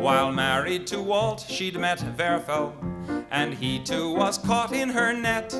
While 0.00 0.32
married 0.32 0.86
to 0.88 1.02
Walt, 1.02 1.44
she'd 1.46 1.78
met 1.78 1.98
Werfel, 2.16 2.72
and 3.30 3.52
he 3.52 3.78
too 3.78 4.14
was 4.14 4.38
caught 4.38 4.72
in 4.72 4.88
her 4.88 5.12
net. 5.12 5.54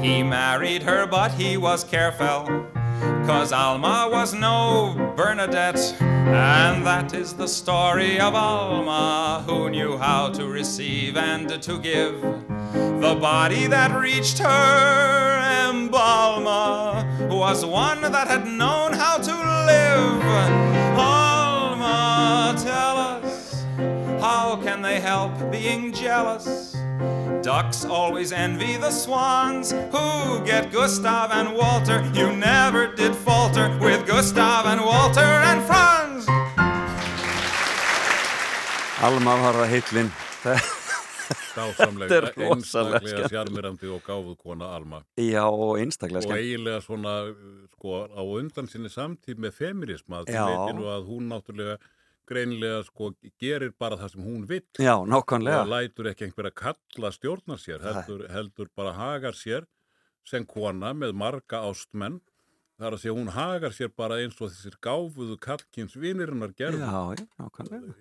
He 0.00 0.22
married 0.22 0.82
her, 0.82 1.06
but 1.06 1.32
he 1.32 1.58
was 1.58 1.84
careful, 1.84 2.46
cause 3.26 3.52
Alma 3.52 4.08
was 4.10 4.32
no 4.32 5.12
Bernadette. 5.14 5.94
And 6.00 6.86
that 6.86 7.12
is 7.12 7.34
the 7.34 7.46
story 7.46 8.18
of 8.18 8.34
Alma, 8.34 9.44
who 9.46 9.68
knew 9.68 9.98
how 9.98 10.30
to 10.30 10.48
receive 10.48 11.18
and 11.18 11.62
to 11.62 11.78
give. 11.78 12.22
The 12.72 13.14
body 13.20 13.66
that 13.66 13.94
reached 13.94 14.38
her 14.38 15.68
embalmer 15.68 17.28
was 17.28 17.62
one 17.64 18.00
that 18.00 18.26
had 18.26 18.46
known 18.46 18.94
how 18.94 19.18
to 19.18 19.34
live. 19.66 20.24
Alma, 20.98 22.54
tell 22.58 22.93
how 24.24 24.56
can 24.64 24.80
they 24.80 24.98
help 25.00 25.32
being 25.50 25.92
jealous? 25.92 26.74
Ducks 27.42 27.84
always 27.84 28.32
envy 28.32 28.76
the 28.78 28.90
swans 28.90 29.72
who 29.94 30.08
get 30.50 30.72
Gustav 30.72 31.30
and 31.30 31.48
Walter. 31.60 31.98
You 32.14 32.32
never 32.32 32.82
did 33.00 33.14
falter 33.14 33.66
with 33.86 34.06
Gustav 34.06 34.64
and 34.72 34.80
Walter 34.80 35.30
and 35.50 35.60
Franz. 35.68 36.24
Alma 39.04 39.34
var 39.42 39.58
að 39.64 39.68
heitlinn 39.74 40.08
Dásamlega, 41.54 42.16
er 42.16 42.30
einstaklega 42.46 43.28
sjarmirandi 43.28 43.90
og 43.92 44.00
gáfuð 44.06 44.38
kona 44.40 44.70
Alma 44.78 45.02
Já, 45.20 45.44
og 45.44 45.76
einstaklega 45.82 46.22
og 46.22 46.24
skemmt 46.24 46.40
eiginlega 46.40 46.80
svona 46.86 47.12
sko 47.74 48.06
á 48.08 48.22
undan 48.24 48.70
sinni 48.72 48.88
samtíð 48.88 49.42
með 49.44 49.58
feminisma 49.58 50.22
Já. 50.24 50.46
veitir 50.48 50.78
nú 50.80 50.88
að 50.94 51.10
hún 51.10 51.28
náttúrulega 51.34 51.76
greinilega 52.28 52.82
sko 52.86 53.10
gerir 53.40 53.72
bara 53.78 53.98
það 54.00 54.14
sem 54.14 54.26
hún 54.26 54.44
vill. 54.48 54.64
Já, 54.80 54.94
og 54.96 55.08
nákvæmlega 55.10 55.64
lætur 55.68 56.10
ekki 56.10 56.28
einhver 56.28 56.50
að 56.50 56.56
kalla 56.60 57.10
stjórnar 57.14 57.60
sér 57.62 57.84
heldur, 57.84 58.24
heldur 58.32 58.70
bara 58.76 58.94
hagar 58.98 59.38
sér 59.38 59.68
sem 60.24 60.46
kona 60.48 60.94
með 60.96 61.14
marga 61.20 61.64
ástmenn. 61.68 62.20
Þar 62.80 62.96
að 62.96 63.04
segja 63.04 63.18
hún 63.18 63.30
hagar 63.34 63.76
sér 63.76 63.92
bara 63.94 64.18
eins 64.22 64.40
og 64.40 64.50
þessir 64.50 64.80
gáfuðu 64.82 65.38
kallkins 65.42 65.94
vinirinnar 65.94 66.56
gerðu. 66.58 66.82
Já, 66.82 67.26
nákvæmlega. 67.38 67.94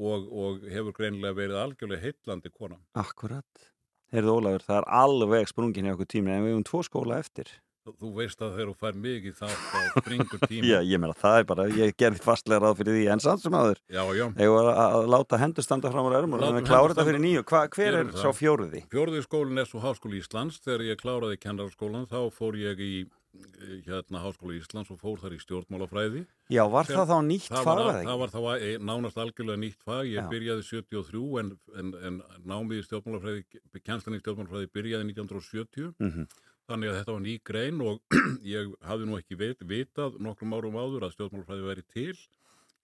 Og, 0.00 0.28
og 0.30 0.68
hefur 0.70 0.94
greinilega 0.96 1.36
verið 1.36 1.58
algjörlega 1.60 2.04
heitlandi 2.04 2.52
kona 2.54 2.78
Akkurat. 2.96 3.66
Heyrðu 4.14 4.36
Ólafur, 4.38 4.62
það 4.64 4.78
er 4.78 4.86
alveg 5.00 5.50
sprungin 5.50 5.88
í 5.88 5.92
okkur 5.92 6.08
tími 6.08 6.32
en 6.32 6.46
við 6.46 6.54
höfum 6.54 6.68
tvo 6.70 6.80
skóla 6.86 7.18
eftir 7.20 7.50
þú 8.00 8.10
veist 8.20 8.40
að 8.44 8.54
þegar 8.56 8.70
þú 8.70 8.76
fær 8.84 8.98
mikið 9.04 9.34
þá 9.40 9.46
þá 9.50 10.00
springur 10.00 10.42
tíma 10.50 10.70
Já, 10.70 10.78
ég 10.86 11.00
meina 11.02 11.16
það 11.20 11.38
er 11.42 11.48
bara, 11.50 11.66
ég 11.80 11.94
gerði 12.00 12.22
fastlega 12.24 12.62
ráð 12.64 12.80
fyrir 12.80 12.96
því 12.98 13.04
en 13.16 13.24
samt 13.26 13.44
sem 13.44 13.58
aður 13.60 13.80
já, 13.90 14.02
já. 14.20 14.26
Ég 14.44 14.54
var 14.56 14.70
að, 14.72 14.96
að 15.00 15.10
láta 15.16 15.40
hendur 15.42 15.66
standa 15.66 15.92
fram 15.94 16.08
á 16.08 16.10
örmur 16.20 16.40
og 16.40 16.46
Látum 16.46 16.60
við 16.60 16.68
klára 16.70 16.92
þetta 16.94 17.08
fyrir 17.10 17.24
nýju 17.26 17.44
Hva, 17.50 17.62
Hver 17.76 18.00
er 18.02 18.10
það. 18.12 18.20
sá 18.22 18.30
fjóruði? 18.40 18.84
Fjórði 18.92 19.22
skólinn 19.26 19.62
er 19.64 19.70
svo 19.70 19.80
Háskóli 19.84 20.20
Íslands. 20.22 20.60
Þegar 20.64 20.86
ég 20.90 21.00
kláraði 21.00 21.40
kennararskólan 21.42 22.06
þá 22.10 22.20
fór 22.34 22.58
ég 22.60 22.80
í 22.84 22.92
eh, 23.04 23.78
hérna 23.86 24.20
Háskóli 24.24 24.58
Íslands 24.60 24.90
og 24.92 24.98
fór 25.00 25.18
þar 25.22 25.36
í 25.36 25.40
stjórnmálafræði. 25.42 26.24
Já, 26.50 26.64
var 26.70 26.88
Sem- 26.88 26.98
það 26.98 27.12
þá 27.12 27.18
nýtt 27.30 27.46
Það 27.48 27.64
fag 27.68 27.80
það 27.80 27.98
ekki? 28.00 28.16
var 28.22 28.32
þá 28.34 28.40
eh, 28.58 28.76
nánast 28.90 29.20
algjörlega 29.22 29.62
nýtt 29.62 29.80
fag. 29.86 30.04
Ég 30.10 30.18
Já. 30.18 30.28
byrjaði 30.32 30.66
73 30.66 31.24
en, 31.44 31.52
en, 31.78 31.92
en 32.10 32.20
námið 32.50 32.82
í 32.82 32.86
stjórnmálafræði, 32.88 33.44
kjenslan 33.86 34.18
í 34.18 34.22
stjórnmálafræði 34.24 34.70
byrjaði 34.74 35.08
1970. 35.12 35.92
Mhm. 36.02 36.26
Þannig 36.70 36.90
að 36.92 36.98
þetta 37.00 37.14
var 37.16 37.22
ný 37.24 37.36
grein 37.50 37.80
og 37.82 38.18
ég 38.56 38.74
hafði 38.86 39.08
nú 39.08 39.18
ekki 39.18 39.38
vit, 39.40 39.64
vitað 39.66 40.20
nokkrum 40.22 40.54
árum 40.54 40.78
áður 40.78 41.08
að 41.08 41.16
stjórnmálafræði 41.16 41.66
væri 41.66 41.86
til 41.90 42.14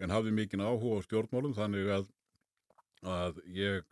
en 0.03 0.12
hafði 0.12 0.34
mikinn 0.34 0.64
áhuga 0.64 0.99
á 0.99 1.07
stjórnmálum 1.07 1.55
þannig 1.57 1.93
að, 1.95 2.09
að 3.07 3.39
ég 3.55 3.87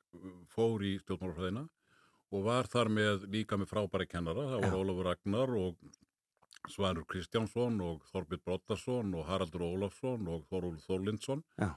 fór 0.50 0.82
í 0.82 0.96
stjórnmálafræðina 1.04 1.68
og 2.34 2.42
var 2.48 2.66
þar 2.70 2.90
með 2.90 3.28
líka 3.30 3.58
með 3.60 3.70
frábæri 3.70 4.08
kennara. 4.10 4.48
Það 4.50 4.66
Já. 4.66 4.74
Ólafur 4.74 5.08
Ragnar 5.08 5.54
og 5.54 5.86
Svanur 6.72 7.06
Kristjánsson 7.06 7.80
og 7.84 8.04
Þorbjörn 8.10 8.42
Brottarsson 8.44 9.14
og 9.14 9.26
Haraldur 9.28 9.66
Ólafsson 9.68 10.26
og 10.32 10.46
Þorúl 10.50 10.78
Þorlindsson. 10.82 11.44
Já. 11.60 11.70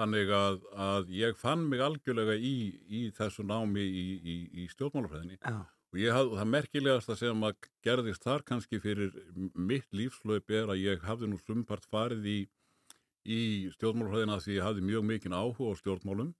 Þannig 0.00 0.30
að, 0.32 0.62
að 0.80 1.10
ég 1.12 1.36
fann 1.36 1.66
mig 1.68 1.82
algjörlega 1.84 2.34
í, 2.34 2.54
í 2.88 3.02
þessu 3.14 3.44
námi 3.44 3.84
í, 3.84 4.06
í, 4.16 4.36
í 4.62 4.68
stjórnmálafræðinni 4.72 5.36
Já, 5.42 5.58
og 5.90 5.98
ég 5.98 6.14
hafði, 6.14 6.38
það 6.38 6.50
merkilegasta 6.54 7.16
sem 7.18 7.46
að 7.46 7.68
gerðist 7.86 8.26
þar 8.26 8.44
kannski 8.46 8.80
fyrir 8.82 9.14
mitt 9.54 9.88
lífslaup 9.96 10.54
er 10.54 10.70
að 10.70 10.84
ég 10.84 11.02
hafði 11.06 11.32
nú 11.32 11.40
sumpart 11.42 11.86
farið 11.90 12.28
í, 12.30 12.38
í 13.26 13.40
stjórnmálafræðina 13.74 14.38
því 14.44 14.56
ég 14.58 14.68
hafði 14.68 14.86
mjög 14.86 15.08
mikinn 15.08 15.34
áhuga 15.34 15.74
á 15.74 15.80
stjórnmálum 15.80 16.30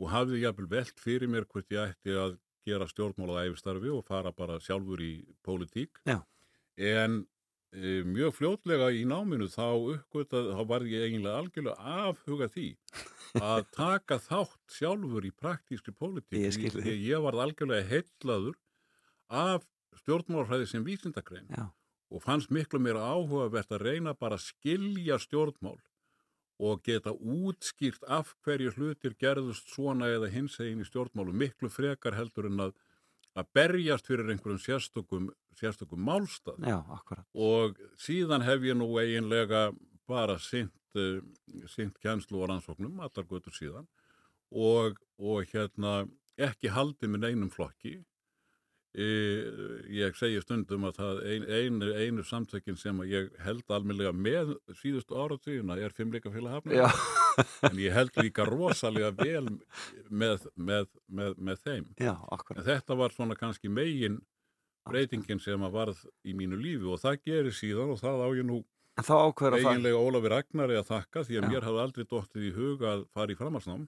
og 0.00 0.10
hafði 0.12 0.42
jafnvel 0.42 0.68
velt 0.72 1.00
fyrir 1.00 1.32
mér 1.32 1.46
hvort 1.50 1.72
ég 1.72 1.92
ætti 1.92 2.16
að 2.16 2.36
gera 2.66 2.88
stjórnmálað 2.90 3.50
æfistarfi 3.50 3.92
og 3.92 4.04
fara 4.08 4.32
bara 4.34 4.58
sjálfur 4.62 5.00
í 5.04 5.12
pólitík. 5.46 6.00
Já. 6.08 6.18
En 6.76 7.22
e, 7.72 8.00
mjög 8.08 8.34
fljótlega 8.40 8.90
í 8.96 9.04
náminu 9.08 9.48
þá 9.52 9.68
uppgötað, 9.76 10.52
þá 10.56 10.62
var 10.72 10.86
ég 10.88 11.06
eiginlega 11.06 11.42
algjörlega 11.44 11.96
afhuga 12.08 12.48
því 12.52 12.68
að 13.38 13.68
taka 13.78 14.18
þátt 14.24 14.76
sjálfur 14.78 15.28
í 15.28 15.32
praktískri 15.36 15.94
pólitík. 15.94 16.40
Ég 16.48 16.56
því 16.74 16.96
Ég 17.06 17.24
var 17.24 17.38
algjörlega 17.46 17.86
heillaður 17.92 18.56
af 19.28 19.66
stjórnmálafræði 20.02 20.70
sem 20.70 20.84
vísindagrein 20.86 21.48
já, 21.50 21.68
og 22.10 22.22
fannst 22.22 22.52
miklu 22.54 22.80
meira 22.82 23.02
áhugavert 23.02 23.72
að 23.74 23.84
reyna 23.88 24.14
bara 24.14 24.38
að 24.38 24.46
skilja 24.46 25.18
stjórnmál 25.22 25.78
og 26.62 26.82
geta 26.86 27.12
útskýrt 27.12 28.06
af 28.08 28.32
hverju 28.44 28.72
hlutir 28.76 29.16
gerðust 29.20 29.72
svona 29.74 30.08
eða 30.14 30.30
hins 30.32 30.56
eginn 30.62 30.80
í 30.80 30.88
stjórnmálu 30.88 31.34
miklu 31.36 31.68
frekar 31.72 32.16
heldur 32.16 32.48
en 32.48 32.68
að, 32.68 32.72
að 33.36 33.50
berjast 33.58 34.08
fyrir 34.08 34.30
einhverjum 34.32 34.62
sérstökum, 34.62 35.28
sérstökum 35.58 36.00
málstað. 36.00 36.62
Já, 36.64 36.80
og 37.34 37.76
síðan 38.00 38.46
hef 38.46 38.64
ég 38.64 38.78
nú 38.78 38.88
eiginlega 39.02 39.68
bara 40.08 40.38
sint, 40.40 40.72
uh, 40.96 41.20
sint 41.68 41.98
kjænslu 42.00 42.40
og 42.40 42.48
rannsóknum, 42.52 43.02
allar 43.04 43.28
götur 43.28 43.52
síðan 43.52 43.88
og, 44.50 44.96
og 45.18 45.44
hérna 45.52 46.06
ekki 46.40 46.70
haldið 46.72 47.12
minn 47.12 47.26
einum 47.26 47.50
flokki 47.52 47.98
ég 48.96 50.14
segi 50.16 50.40
stundum 50.40 50.86
að 50.88 51.00
það 51.00 51.18
ein, 51.32 51.46
einu, 51.58 51.88
einu 52.00 52.24
samtökin 52.24 52.78
sem 52.80 53.02
ég 53.10 53.28
held 53.44 53.64
almennilega 53.68 54.12
með 54.16 54.54
síðustu 54.80 55.18
áratugina 55.20 55.76
er 55.76 55.92
fimmleikafélag 55.96 56.54
hafna 56.58 56.78
Já, 56.78 56.86
en 57.68 57.82
ég 57.82 57.92
held 57.92 58.16
líka 58.22 58.46
rosalega 58.48 59.10
vel 59.18 59.44
með, 60.08 60.46
með, 60.56 60.88
með, 61.08 61.36
með 61.36 61.60
þeim. 61.66 61.90
Já, 62.00 62.14
En 62.56 62.64
þetta 62.70 62.96
var 62.96 63.12
svona 63.12 63.36
kannski 63.36 63.68
megin 63.68 64.20
breytingin 64.86 65.42
sem 65.42 65.60
að 65.66 65.74
varð 65.76 66.00
í 66.24 66.32
mínu 66.38 66.56
lífi 66.60 66.88
og 66.88 67.00
það 67.02 67.20
gerir 67.26 67.54
síðan 67.56 67.92
og 67.92 68.00
það 68.00 68.22
á 68.22 68.28
ég 68.38 68.48
nú 68.48 68.62
eiginlega 69.60 70.00
Ólafi 70.00 70.30
Ragnari 70.32 70.76
að 70.78 70.86
þakka 70.88 71.24
því 71.26 71.34
að 71.36 71.42
Já. 71.44 71.48
mér 71.52 71.66
hafði 71.68 71.80
aldrei 71.82 72.04
dottið 72.08 72.46
í 72.48 72.52
huga 72.56 72.92
að 72.94 73.02
fara 73.12 73.34
í 73.34 73.36
framhalsnám. 73.36 73.82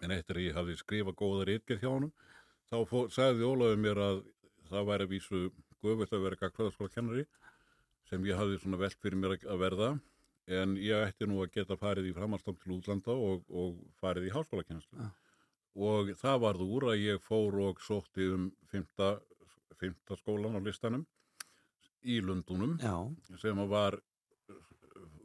En 0.00 0.14
eftir 0.14 0.38
að 0.40 0.46
ég 0.46 0.56
hafði 0.56 0.76
skrifað 0.80 1.18
góða 1.20 1.44
reitgerð 1.50 1.82
hjá 1.84 1.90
honum, 1.92 2.12
þá 2.74 2.80
fó, 2.90 3.04
sagði 3.14 3.46
Ólafi 3.46 3.78
mér 3.80 4.00
að 4.02 4.22
það 4.70 4.86
væri 4.90 5.06
að 5.06 5.12
vísu 5.14 5.40
guðvilt 5.84 6.12
að 6.16 6.22
vera 6.26 6.38
gagfræðarskóla 6.42 6.92
kennari 6.94 7.24
sem 8.08 8.24
ég 8.26 8.36
hafði 8.38 8.58
svona 8.62 8.80
velt 8.80 8.98
fyrir 9.00 9.20
mér 9.20 9.36
að- 9.38 9.58
verða 9.60 9.90
en 10.58 10.74
ég 10.76 11.06
ætti 11.06 11.26
nú 11.28 11.38
að 11.44 11.52
geta 11.54 11.76
farið 11.80 12.10
í 12.10 12.14
framhaldsnám 12.16 12.58
til 12.60 12.72
útlanda 12.76 13.14
og, 13.16 13.44
og 13.48 13.78
farið 14.00 14.26
í 14.28 14.32
háskólakenslu. 14.34 14.98
Já. 15.00 15.10
Og 15.74 16.10
það 16.20 16.40
varð 16.42 16.64
úr 16.66 16.84
að 16.92 17.00
ég 17.02 17.22
fór 17.24 17.56
og 17.68 17.80
sótti 17.82 18.26
um 18.34 18.50
fymta, 18.70 19.20
fymta 19.80 20.18
skólan 20.20 20.54
á 20.54 20.60
listanum 20.62 21.06
í 22.04 22.20
Lundunum 22.20 22.76
Já, 22.82 22.92
sem 23.40 23.56
var 23.70 23.96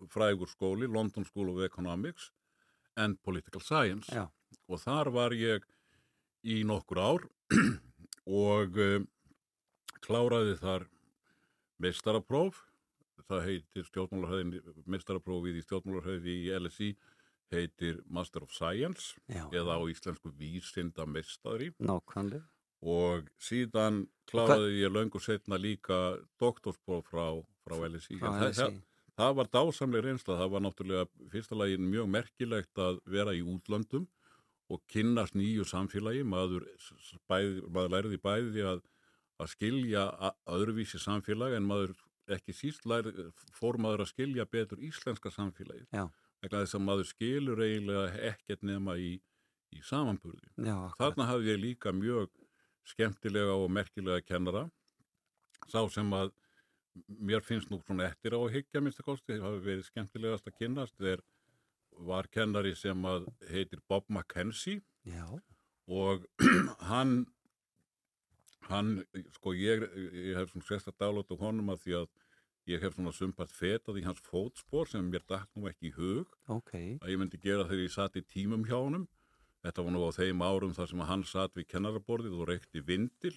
frægur 0.10 0.48
skóli, 0.50 0.88
London 0.88 1.26
School 1.28 1.50
of 1.52 1.60
Economics 1.66 2.32
and 2.98 3.20
Political 3.22 3.62
Science 3.62 4.10
já, 4.16 4.24
og 4.68 4.80
þar 4.82 5.12
var 5.14 5.36
ég 5.38 5.64
í 6.48 6.62
nokkur 6.68 7.00
ár 7.02 7.26
og 8.30 8.78
um, 8.80 9.08
kláraði 10.06 10.56
þar 10.62 10.86
meistarapróf 11.84 12.60
það 13.30 13.44
heitir 13.46 13.86
stjórnmálarhæðin 13.90 14.54
meistaraprófið 14.90 15.60
í 15.60 15.64
stjórnmálarhæði 15.68 16.36
í 16.46 16.54
LSI 16.58 16.90
heitir 17.54 18.00
Master 18.10 18.44
of 18.46 18.54
Science 18.54 19.16
já, 19.30 19.44
eða 19.54 19.78
á 19.78 19.82
íslensku 19.90 20.32
vísinda 20.38 21.06
meistari 21.10 21.72
nákvæmlega. 21.82 22.44
og 22.86 23.30
síðan 23.42 24.04
kláraði 24.30 24.84
ég 24.84 24.94
löngu 24.94 25.22
setna 25.22 25.58
líka 25.58 26.20
doktorspróf 26.40 27.08
frá, 27.10 27.26
frá 27.66 27.76
LSI. 27.90 28.20
Frá 28.22 28.30
En 28.30 28.40
það- 28.40 28.50
LSI. 28.50 28.62
Það, 28.62 28.78
það 29.20 29.36
var 29.40 29.48
dásamleg 29.58 30.04
reynsla, 30.06 30.38
það 30.40 30.52
var 30.54 30.62
náttúrulega 30.68 31.30
fyrsta 31.34 31.58
lagi 31.58 31.78
mjög 31.82 32.08
merkilegt 32.14 32.78
að 32.78 33.00
vera 33.06 33.34
í 33.34 33.42
útlöndum 33.42 34.06
og 34.70 34.82
kynnast 34.92 35.36
nýju 35.38 35.66
samfélagi, 35.68 36.24
maður, 36.28 36.68
bæði, 37.30 37.64
maður 37.74 37.94
læriði 37.96 38.20
bæði 38.22 38.66
að, 38.70 38.84
að 39.42 39.52
skilja 39.56 40.06
öðruvísi 40.50 41.02
samfélag 41.02 41.56
en 41.58 41.68
maður 41.70 41.96
ekki 42.36 42.54
síst 42.54 42.86
læri, 42.90 43.14
fór 43.58 43.80
maður 43.82 44.06
að 44.06 44.12
skilja 44.14 44.46
betur 44.50 44.82
íslenska 44.86 45.32
samfélagi. 45.34 45.88
Vegna 46.40 46.62
þess 46.64 46.78
að 46.78 46.86
maður 46.86 47.10
skilur 47.10 47.64
eiginlega 47.66 48.12
ekkert 48.30 48.62
nema 48.68 48.96
í, 49.02 49.16
í 49.76 49.82
samanburði. 49.86 50.52
Já. 50.62 50.78
Þarna 51.00 51.28
hafði 51.32 51.52
ég 51.54 51.64
líka 51.64 51.94
mjög 51.96 52.30
skemmtilega 52.90 53.58
og 53.58 53.72
merkilega 53.74 54.22
kennara. 54.26 54.68
Sá 55.70 55.82
sem 55.92 56.14
að 56.16 56.32
mér 57.20 57.44
finnst 57.46 57.72
nú 57.72 57.82
svona 57.84 58.08
eftir 58.10 58.36
á 58.36 58.40
að 58.40 58.54
hyggja 58.58 58.82
minnst 58.84 59.02
að 59.02 59.12
kosti, 59.12 59.36
það 59.38 59.46
hafi 59.48 59.66
verið 59.66 59.90
skemmtilegast 59.90 60.50
að 60.50 60.58
kynnast, 60.62 61.02
er 61.02 61.22
var 62.08 62.30
kennari 62.32 62.76
sem 62.78 63.06
að 63.06 63.28
heitir 63.50 63.82
Bob 63.90 64.08
McKenzie 64.10 64.82
Já, 65.08 65.28
og 65.88 66.26
hann 66.92 67.26
hann, 68.70 69.00
sko 69.36 69.54
ég, 69.58 69.86
ég 70.14 70.38
hef 70.38 70.52
svona 70.52 70.68
sérst 70.68 70.90
að 70.92 71.00
dáláta 71.02 71.38
honum 71.40 71.72
að 71.74 71.86
því 71.86 71.96
að 72.02 72.10
ég 72.70 72.84
hef 72.84 72.96
svona 72.96 73.14
sumpart 73.16 73.54
fetað 73.56 74.02
í 74.02 74.06
hans 74.06 74.22
fótspor 74.26 74.90
sem 74.90 75.06
mér 75.10 75.26
nú 75.56 75.70
ekki 75.70 75.90
í 75.90 75.96
hug 75.96 76.36
ok. 76.48 76.74
að 77.02 77.10
ég 77.14 77.22
myndi 77.22 77.42
gera 77.42 77.66
þegar 77.66 77.86
ég 77.86 77.96
satt 77.96 78.20
í 78.20 78.26
tímum 78.26 78.66
hjá 78.68 78.78
honum. 78.78 79.08
Þetta 79.60 79.84
var 79.84 79.92
nú 79.92 80.02
á 80.08 80.12
þeim 80.16 80.42
árum 80.46 80.76
þar 80.76 80.88
sem 80.88 81.02
hann 81.10 81.24
satt 81.28 81.58
við 81.58 81.66
kennaraborðið 81.74 82.36
og 82.40 82.48
reykti 82.48 82.84
vindil 82.88 83.34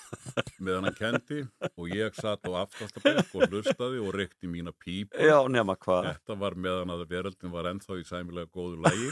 meðan 0.62 0.86
hann 0.86 0.98
kendi 0.98 1.40
og 1.72 1.90
ég 1.90 2.14
satt 2.14 2.46
á 2.46 2.62
aftastabekk 2.62 3.34
og 3.34 3.50
hlustaði 3.50 4.02
og 4.04 4.14
reykti 4.14 4.50
mína 4.50 4.70
pípu. 4.70 5.18
Já, 5.18 5.40
nema 5.50 5.74
hvað. 5.74 6.12
Þetta 6.12 6.38
var 6.44 6.54
meðan 6.54 6.94
að 6.94 7.06
veröldin 7.10 7.54
var 7.54 7.70
ennþá 7.72 7.98
í 7.98 8.06
sæmilega 8.06 8.52
góðu 8.54 8.84
lægi. 8.86 9.10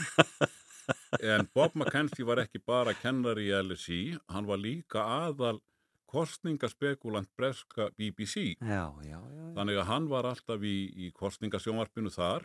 En 1.24 1.46
Bob 1.56 1.72
McKenzie 1.78 2.26
var 2.28 2.42
ekki 2.42 2.60
bara 2.60 2.92
kennari 2.98 3.46
í 3.48 3.54
LSI, 3.56 4.00
hann 4.28 4.44
var 4.44 4.60
líka 4.60 5.00
aðal 5.00 5.56
kostningaspekulant 6.10 7.30
breska 7.38 7.88
BBC. 7.96 8.58
Já, 8.60 8.92
já, 9.02 9.16
já. 9.16 9.20
já. 9.22 9.46
Þannig 9.56 9.80
að 9.80 9.88
hann 9.90 10.10
var 10.10 10.28
alltaf 10.28 10.66
í, 10.66 10.76
í 10.94 11.10
kostningasjónvarpinu 11.16 12.12
þar 12.14 12.44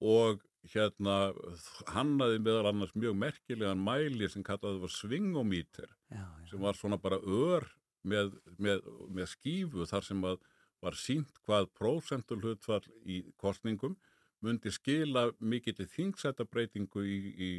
og 0.00 0.40
hérna 0.68 1.32
hannaði 1.94 2.40
meðal 2.44 2.70
annars 2.70 2.94
mjög 2.94 3.16
merkilegan 3.16 3.80
mæli 3.84 4.28
sem 4.28 4.44
kallaði 4.44 4.82
var 4.82 4.92
svingomíter 4.92 5.88
já, 6.10 6.20
já. 6.20 6.46
sem 6.50 6.60
var 6.60 6.76
svona 6.76 6.98
bara 7.00 7.16
ör 7.20 7.66
með, 8.04 8.34
með, 8.58 8.84
með 9.08 9.30
skífu 9.34 9.86
þar 9.88 10.06
sem 10.06 10.24
að 10.28 10.40
var 10.80 10.96
sínt 10.96 11.40
hvað 11.44 11.68
prósentul 11.76 12.40
hlutfall 12.40 12.84
í 13.04 13.22
kostningum 13.40 13.96
myndi 14.44 14.72
skila 14.72 15.26
mikill 15.44 15.84
þingsættabreitingu 15.84 17.02
í, 17.04 17.18
í 17.36 17.50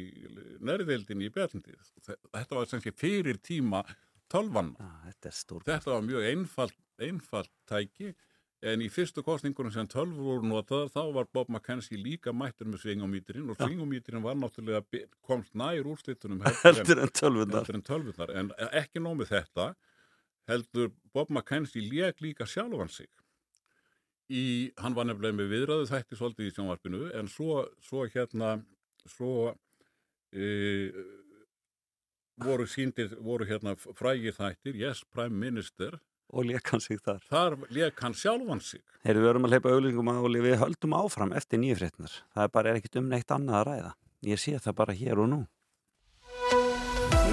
nærðeildinni 0.66 1.28
í 1.28 1.34
Berlindi. 1.34 1.76
Þetta 2.02 2.56
var 2.56 2.66
sem 2.70 2.82
sé 2.82 2.90
fyrir 2.98 3.38
tíma 3.38 3.84
tölvanna. 4.32 4.74
Já, 4.82 5.12
þetta. 5.28 5.60
Þetta 5.68 5.92
var 5.92 6.02
mjög 6.08 6.26
einfalt, 6.32 6.78
einfalt 6.98 7.52
tæki 7.70 8.10
en 8.62 8.82
í 8.84 8.88
fyrstu 8.92 9.24
kostningunum 9.26 9.72
sem 9.74 9.88
tölvur 9.90 10.22
voru 10.28 10.46
notaðar 10.46 10.90
þá 10.94 11.00
var 11.16 11.30
Bob 11.34 11.48
McKenzie 11.50 11.98
líka 11.98 12.34
mættur 12.34 12.68
með 12.70 12.84
svingomítirinn 12.84 13.48
og 13.50 13.58
svingomítirinn 13.58 14.22
var 14.22 14.36
náttúrulega 14.38 15.06
komst 15.26 15.56
nær 15.58 15.88
úrslitunum 15.90 16.44
Heldur 16.66 17.02
en 17.02 17.10
heldur 17.10 17.78
en 17.78 17.82
tölvurnar. 17.88 18.34
en 18.38 18.52
ekki 18.70 19.02
nómið 19.02 19.34
þetta 19.34 19.72
heldur 20.50 20.92
Bob 21.14 21.30
McKenzie 21.30 21.82
lék 21.82 22.22
líka 22.22 22.46
sjálfan 22.46 22.90
sig. 22.90 23.10
Í, 24.32 24.70
hann 24.80 24.94
var 24.96 25.08
nefnilega 25.08 25.36
með 25.36 25.50
viðræðu 25.52 25.88
þætti 25.90 26.18
svolítið 26.18 26.48
í 26.48 26.54
sjónvarpinu 26.54 27.02
en 27.18 27.28
svo, 27.28 27.66
svo 27.84 28.06
hérna 28.14 28.54
svo 29.10 29.50
e, 30.32 30.92
voru 32.40 32.66
síndir, 32.70 33.12
voru 33.20 33.46
hérna 33.50 33.74
frægir 33.76 34.38
þættir, 34.38 34.78
Yes 34.78 35.02
Prime 35.04 35.36
Minister 35.36 35.98
Og 36.32 36.46
lék 36.48 36.72
hann 36.72 36.80
sig 36.80 36.98
þar. 37.04 37.20
þar 37.28 37.58
lék 37.68 38.00
hann 38.00 38.14
sjálfan 38.16 38.60
sig 38.64 38.80
Heyrðu, 39.02 39.24
við 39.24 39.30
erum 39.32 39.46
að 39.48 39.54
hleypa 39.56 39.70
auðlýsingum 39.74 40.10
áli, 40.14 40.40
við 40.44 40.60
höldum 40.60 40.92
áfram 40.94 41.32
eftir 41.34 41.58
nýjufrétnar. 41.58 42.12
Það 42.36 42.44
er 42.44 42.52
bara 42.54 42.70
er 42.70 42.78
ekkit 42.78 43.00
um 43.00 43.08
neitt 43.10 43.34
annað 43.34 43.58
að 43.58 43.64
ræða. 43.68 43.90
Ég 44.30 44.38
sé 44.38 44.54
það 44.62 44.76
bara 44.78 44.94
hér 44.94 45.22
og 45.24 45.30
nú. 45.32 45.40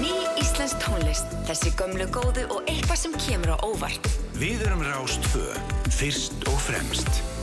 Ný 0.02 0.10
íslensk 0.42 0.82
tónlist, 0.82 1.36
þessi 1.46 1.70
gömlu 1.78 2.10
góðu 2.10 2.48
og 2.50 2.66
eitthvað 2.66 3.02
sem 3.04 3.18
kemur 3.22 3.54
á 3.54 3.56
óvart. 3.62 4.10
Við 4.40 4.66
erum 4.66 4.82
Rástfö, 4.82 5.46
fyrst 5.94 6.42
og 6.50 6.58
fremst. 6.66 7.39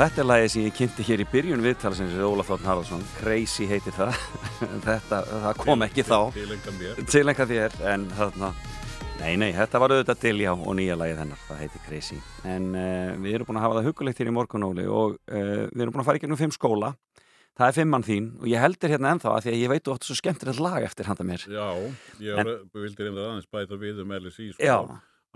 Þetta 0.00 0.22
er 0.22 0.28
lagið 0.30 0.46
sem 0.48 0.62
ég 0.64 0.76
kynnti 0.78 1.04
hér 1.04 1.20
í 1.20 1.24
byrjun 1.28 1.60
viðtalsins 1.60 2.12
við 2.16 2.24
Ólaf 2.24 2.48
Þórn 2.48 2.62
Haraldsson 2.64 3.02
Crazy 3.18 3.66
heitir 3.68 3.92
það 3.92 4.14
þetta, 4.86 5.18
það 5.28 5.58
kom 5.60 5.84
ekki 5.84 6.04
þá 6.08 6.18
Tilenga 7.10 7.46
þér 7.50 7.74
en 7.90 8.06
þarna 8.16 8.48
Nei, 9.20 9.34
nei, 9.36 9.50
þetta 9.52 9.80
var 9.82 9.92
auðvitað 9.92 10.22
Dilljá 10.22 10.54
og 10.54 10.70
nýja 10.78 10.94
lagið 10.96 11.18
hennar, 11.20 11.40
það 11.44 11.58
heitir 11.60 11.82
Crazy. 11.84 12.16
En 12.48 12.70
uh, 12.72 13.10
við 13.20 13.34
erum 13.36 13.50
búin 13.50 13.58
að 13.60 13.66
hafa 13.66 13.76
það 13.76 13.88
hugulegt 13.90 14.22
hér 14.22 14.30
í 14.30 14.32
morgunóli 14.32 14.86
og 14.88 15.18
uh, 15.18 15.66
við 15.66 15.82
erum 15.84 15.92
búin 15.92 16.00
að 16.00 16.08
fara 16.08 16.20
í 16.20 16.22
gegnum 16.22 16.40
fimm 16.40 16.54
skóla. 16.56 16.94
Það 17.60 17.66
er 17.66 17.76
fimmann 17.76 18.06
þín 18.06 18.30
og 18.40 18.48
ég 18.48 18.64
heldur 18.64 18.94
hérna 18.94 19.10
ennþá 19.12 19.34
að 19.34 19.44
því 19.44 19.52
að 19.52 19.60
ég 19.60 19.72
veit 19.74 19.84
þú 19.84 19.98
áttu 19.98 20.08
svo 20.08 20.16
skemmtilegt 20.22 20.62
lag 20.64 20.86
eftir 20.86 21.10
handa 21.10 21.26
mér. 21.28 21.44
Já, 21.44 21.68
ég 22.24 22.40
en, 22.40 22.52
vildi 22.72 23.04
reynda 23.04 23.26
aðeins 23.26 23.50
bæta 23.52 23.76
við 23.84 24.00
um 24.06 24.16
LSI 24.16 24.48
sko, 24.54 24.78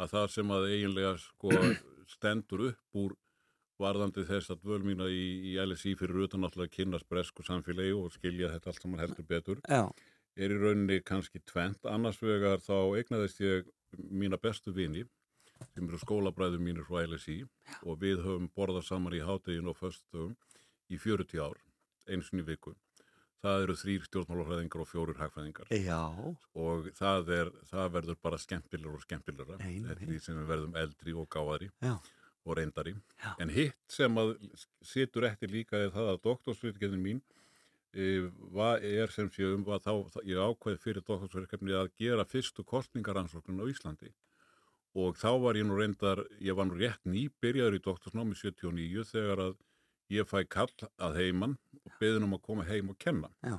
að 0.00 0.16
það 0.16 0.32
sem 0.38 0.56
að 0.56 0.66
eiginlega 0.70 1.12
sko, 1.20 1.52
stendur 2.14 2.64
upp 2.70 3.04
úr 3.04 3.12
varðandi 3.80 4.24
þess 4.28 4.52
að 4.54 4.66
völ 4.70 4.82
mína 4.86 5.08
í, 5.10 5.24
í 5.50 5.54
LSI 5.62 5.94
fyrir 5.98 6.26
utan 6.26 6.44
náttúrulega 6.44 6.70
að 6.70 6.76
kynast 6.76 7.08
bresku 7.10 7.44
samfélagi 7.46 7.94
og 7.98 8.12
skilja 8.14 8.52
þetta 8.52 8.70
allt 8.70 8.84
saman 8.84 9.02
heldur 9.02 9.28
betur 9.28 9.62
Já. 9.66 9.82
er 10.36 10.54
í 10.54 10.60
rauninni 10.60 11.00
kannski 11.06 11.42
tvent 11.50 11.88
annars 11.90 12.22
vegar 12.22 12.62
þá 12.62 12.76
eignaðist 13.00 13.42
ég 13.42 13.68
mína 14.10 14.38
bestu 14.38 14.74
vini 14.74 15.04
sem 15.74 15.88
eru 15.88 15.98
skólabræður 16.02 16.62
mínir 16.62 16.86
frá 16.86 17.04
LSI 17.04 17.42
og 17.82 18.00
við 18.02 18.22
höfum 18.24 18.48
borðað 18.54 18.88
saman 18.90 19.16
í 19.16 19.22
háttegin 19.24 19.70
og 19.70 19.78
föstum 19.78 20.34
í 20.90 20.98
40 21.00 21.42
ár 21.42 21.60
eins 22.10 22.30
og 22.30 22.42
í 22.42 22.46
viku 22.46 22.74
það 23.44 23.62
eru 23.66 23.76
þrýr 23.76 24.04
stjórnmálafræðingar 24.08 24.82
og 24.82 24.88
fjórir 24.88 25.20
hagfræðingar 25.20 25.72
Já. 25.76 26.00
og 26.56 26.90
það, 26.96 27.32
er, 27.38 27.50
það 27.68 27.94
verður 27.98 28.20
bara 28.24 28.40
skemmtilegur 28.40 29.00
og 29.00 29.60
nei. 29.60 29.80
eftir 29.82 30.08
því 30.08 30.20
sem 30.24 30.38
við 30.40 30.50
verðum 30.52 30.78
eldri 30.80 31.16
og 31.16 31.28
gáðari 31.32 31.70
Já. 31.84 31.96
Og 32.44 32.58
reyndari 32.58 32.94
Já. 32.94 33.34
en 33.40 33.52
hitt 33.54 33.78
sem 33.88 34.20
að 34.20 34.34
situr 34.84 35.28
eftir 35.28 35.52
líka 35.52 35.80
er 35.80 35.94
það 35.94 36.12
að 36.12 36.20
doktorsverkefnin 36.26 37.02
mín 37.04 37.22
e, 37.94 38.28
var, 38.52 38.82
er 38.84 39.12
sem 39.14 39.30
sé 39.32 39.46
um 39.48 39.64
að 39.64 39.86
þá, 39.86 39.92
þá 40.16 40.20
ég 40.28 40.42
ákveði 40.44 40.82
fyrir 40.82 41.06
doktorsverkefni 41.06 41.76
að 41.78 41.92
gera 42.00 42.28
fyrstu 42.28 42.64
kostningaransóknun 42.68 43.64
á 43.64 43.66
Íslandi 43.70 44.12
og 44.94 45.18
þá 45.18 45.30
var 45.42 45.58
ég 45.58 45.66
nú 45.66 45.78
reyndar, 45.78 46.22
ég 46.42 46.54
var 46.56 46.68
nú 46.68 46.78
rétt 46.78 47.02
nýbyrjaður 47.08 47.78
í 47.78 47.84
doktorsnámi 47.84 48.36
79 48.38 49.06
þegar 49.10 49.46
að 49.48 49.54
ég 50.12 50.28
fæ 50.28 50.44
kall 50.50 50.74
að 51.02 51.20
heiman 51.22 51.56
og 51.84 51.96
beðin 52.00 52.26
um 52.28 52.36
að 52.36 52.44
koma 52.44 52.66
heim 52.68 52.92
og 52.92 52.98
kenna 53.00 53.32
Já. 53.42 53.56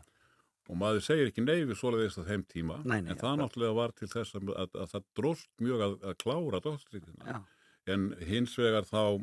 og 0.70 0.80
maður 0.80 1.04
segir 1.08 1.32
ekki 1.32 1.44
nei 1.44 1.66
við 1.66 1.76
svoleiðist 1.80 2.22
að 2.22 2.32
þeim 2.32 2.46
tíma 2.54 2.80
Nei, 2.86 3.02
nei, 3.02 3.12
en 3.12 3.20
það 3.20 3.42
náttúrulega 3.42 3.80
var 3.82 3.96
til 3.98 4.10
þess 4.14 4.38
að, 4.38 4.54
að, 4.54 4.80
að 4.84 4.94
það 4.94 5.12
dróst 5.20 5.52
mjög 5.66 5.86
að, 5.88 5.98
að 6.06 6.18
klára 6.24 6.62
doktorsvíkina 6.62 7.34
Já. 7.34 7.42
En 7.92 8.12
hins 8.26 8.56
vegar 8.60 8.88
þá 8.88 9.22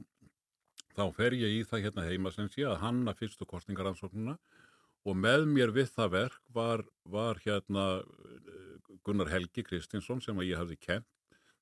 þá 0.96 1.04
fer 1.16 1.36
ég 1.36 1.60
í 1.60 1.62
það 1.68 1.86
hérna 1.86 2.04
heima 2.08 2.32
sem 2.34 2.50
sé 2.52 2.66
að 2.68 2.80
hanna 2.82 3.14
fyrstu 3.16 3.46
kostningaransóknuna 3.48 4.36
og 5.08 5.16
með 5.18 5.46
mér 5.50 5.72
við 5.74 5.88
það 5.96 6.12
verk 6.16 6.42
var, 6.54 6.84
var 7.04 7.40
hérna 7.42 7.86
eh, 8.02 8.92
Gunnar 9.02 9.32
Helgi 9.32 9.64
Kristinsson 9.66 10.20
sem 10.22 10.38
að 10.38 10.52
ég 10.52 10.60
hafði 10.60 10.78
kent 10.78 11.08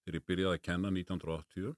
þegar 0.03 0.19
ég 0.19 0.27
byrjaði 0.29 0.59
að 0.59 0.67
kenna 0.67 0.93
1980 0.93 1.73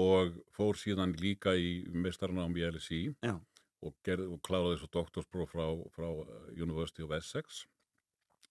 og 0.00 0.38
fór 0.54 0.78
síðan 0.78 1.16
líka 1.18 1.56
í 1.58 1.82
mestarnám 1.90 2.54
í 2.56 2.66
LSI 2.70 3.02
Já. 3.26 3.34
og, 3.82 3.96
og 4.06 4.38
kláraði 4.46 4.78
svo 4.78 4.90
doktorspróf 4.94 5.52
frá, 5.52 5.66
frá 5.96 6.08
eh, 6.08 6.50
University 6.56 7.04
of 7.04 7.16
Essex 7.18 7.64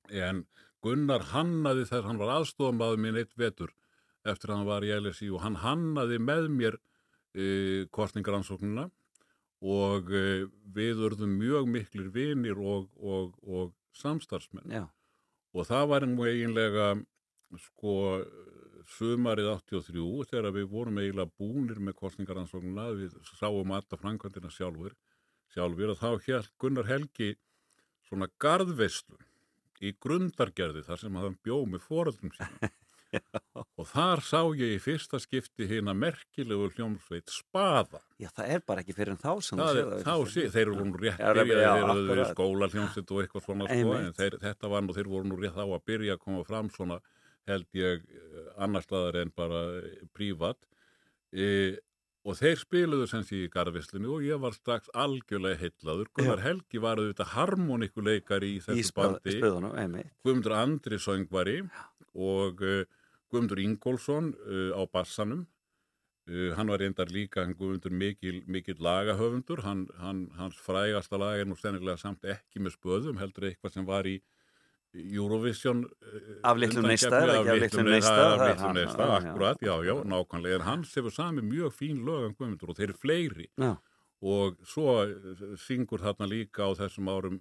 en 0.10 0.44
Gunnar 0.84 1.26
hannaði 1.34 1.86
þess, 1.88 2.06
hann 2.08 2.20
var 2.20 2.38
aðstofamaður 2.38 3.02
minn 3.04 3.20
eitt 3.20 3.34
vetur 3.40 3.74
eftir 4.32 4.52
að 4.52 4.60
hann 4.60 4.70
var 4.70 4.86
í 4.88 4.94
LSI 4.96 5.30
og 5.34 5.44
hann 5.44 5.58
hannaði 5.64 6.20
með 6.22 6.48
mér 6.54 6.78
e, 7.34 7.86
kostningaransóknuna 7.96 8.88
og 9.60 10.14
e, 10.16 10.48
við 10.76 11.04
urðum 11.10 11.36
mjög 11.40 11.70
miklir 11.72 12.10
vinir 12.16 12.60
og, 12.60 12.90
og, 12.96 13.36
og 13.44 13.74
samstarfsmenn 13.98 14.72
Já. 14.72 14.86
og 15.54 15.68
það 15.68 15.90
var 15.94 16.08
nú 16.08 16.28
eiginlega 16.28 16.94
sko 17.66 17.96
sumarið 18.98 19.52
83 19.52 20.30
þegar 20.32 20.56
við 20.56 20.68
vorum 20.72 21.00
eiginlega 21.02 21.34
búnir 21.38 21.82
með 21.84 21.98
kostningaransóknuna 22.02 22.90
við 22.98 23.18
sáum 23.38 23.74
alltaf 23.76 24.02
framkvæmdina 24.02 24.52
sjálfur 24.54 24.96
sjálfur 25.54 25.94
og 25.94 26.00
þá 26.00 26.10
held 26.26 26.52
Gunnar 26.62 26.90
Helgi 26.90 27.34
svona 28.08 28.30
garðveislu 28.42 29.20
í 29.86 29.94
grundargerði 30.04 30.84
þar 30.88 31.02
sem 31.02 31.20
hann 31.22 31.38
bjóð 31.46 31.66
með 31.74 31.86
fóröldum 31.86 32.34
sínum 32.36 32.74
og 33.80 33.88
þar 33.90 34.22
sá 34.26 34.40
ég 34.60 34.76
í 34.76 34.80
fyrsta 34.84 35.18
skipti 35.24 35.66
hérna 35.70 35.96
merkilegu 35.98 36.68
hljómsveit 36.76 37.32
spaða. 37.34 38.02
Já, 38.22 38.30
það 38.38 38.52
er 38.56 38.64
bara 38.70 38.84
ekki 38.84 38.94
fyrir 38.98 39.16
en 39.16 39.22
þá 39.22 39.32
sem 39.48 39.62
það 39.62 39.80
er, 39.82 39.92
þá 40.06 40.14
sé, 40.34 40.46
þeir 40.54 40.66
eru 40.68 40.86
nú 40.92 41.00
rétt 41.02 41.20
Já, 41.24 41.32
byrjaði, 41.40 41.64
já, 41.66 41.72
þeir 41.74 41.90
eru 41.90 41.96
akkurat. 42.04 42.34
skóla 42.36 42.70
hljómsveit 42.74 43.14
og 43.16 43.24
eitthvað 43.24 43.46
svona 43.48 43.70
sko, 43.72 43.96
en 44.00 44.14
þeir, 44.20 44.38
þetta 44.46 44.72
var 44.76 44.86
nú, 44.86 44.96
þeir 45.00 45.10
voru 45.16 45.32
nú 45.32 45.40
rétt 45.42 45.58
þá 45.58 45.64
að 45.66 45.86
byrja 45.90 46.18
að 46.18 46.24
koma 46.28 46.46
fram 46.48 46.70
svona 46.76 47.00
held 47.50 47.66
ég 47.82 48.04
eh, 48.06 48.50
annar 48.62 48.86
staðar 48.86 49.22
en 49.24 49.32
bara 49.34 49.62
eh, 49.80 50.02
prívat. 50.14 50.60
E, 51.34 51.48
og 52.30 52.36
þeir 52.38 52.60
spiluðu 52.62 53.08
sem 53.10 53.24
sé 53.26 53.40
í 53.48 53.50
garðvislinu 53.50 54.12
og 54.20 54.26
ég 54.28 54.38
var 54.44 54.54
strax 54.54 54.92
algjörlega 54.94 55.58
heillaður. 55.64 56.12
Gunnar 56.14 56.44
Helgi 56.46 56.82
var 56.84 57.00
auðvitað 57.02 57.32
harmonikuleikari 57.34 58.52
í 58.54 58.60
Í 58.60 58.64
þessu 58.68 58.86
spöð- 58.92 59.18
bandi. 59.18 60.04
Guðmundur 60.22 60.56
Andri 60.60 61.00
söngvari 61.02 61.58
og 62.20 62.62
uh, 62.66 62.84
Guðmundur 63.30 63.62
Ingólfsson 63.64 64.32
uh, 64.34 64.72
á 64.78 64.82
bassanum 64.92 65.46
uh, 66.30 66.50
hann 66.58 66.72
var 66.72 66.82
reyndar 66.82 67.12
líka 67.14 67.46
Guðmundur 67.54 67.94
mikil, 67.94 68.42
mikil 68.48 68.80
lagahöfundur. 68.82 69.62
Hann, 69.66 69.88
hann, 70.02 70.26
hans 70.40 70.58
frægasta 70.66 71.20
lag 71.22 71.40
er 71.40 71.46
nú 71.50 71.58
sennilega 71.60 71.98
samt 72.02 72.26
ekki 72.26 72.60
með 72.64 72.78
spöðum 72.80 73.20
heldur 73.22 73.50
eitthvað 73.52 73.76
sem 73.78 73.86
var 73.88 74.10
í 74.10 74.18
Eurovision 74.94 75.84
uh, 75.86 76.40
Af 76.50 76.58
litlum 76.58 76.88
neista, 76.90 77.14
af 77.22 77.46
litlum 77.62 78.74
ne- 78.74 78.80
neista, 78.80 79.10
akkurat, 79.20 79.62
já, 79.62 79.76
já, 79.86 79.94
nákvæmlega. 80.02 80.56
En 80.62 80.66
hans 80.66 80.96
hefur 80.98 81.14
sami 81.14 81.44
mjög 81.46 81.76
fín 81.78 82.02
lög 82.08 82.34
Guðmundur 82.40 82.74
og 82.74 82.80
þeir 82.80 82.90
eru 82.90 82.98
fleiri. 82.98 83.48
Já. 83.62 83.76
og 84.20 84.58
svo 84.68 84.98
syngur 85.56 86.02
þarna 86.04 86.26
líka 86.28 86.66
á 86.68 86.76
þessum 86.76 87.08
árum 87.08 87.38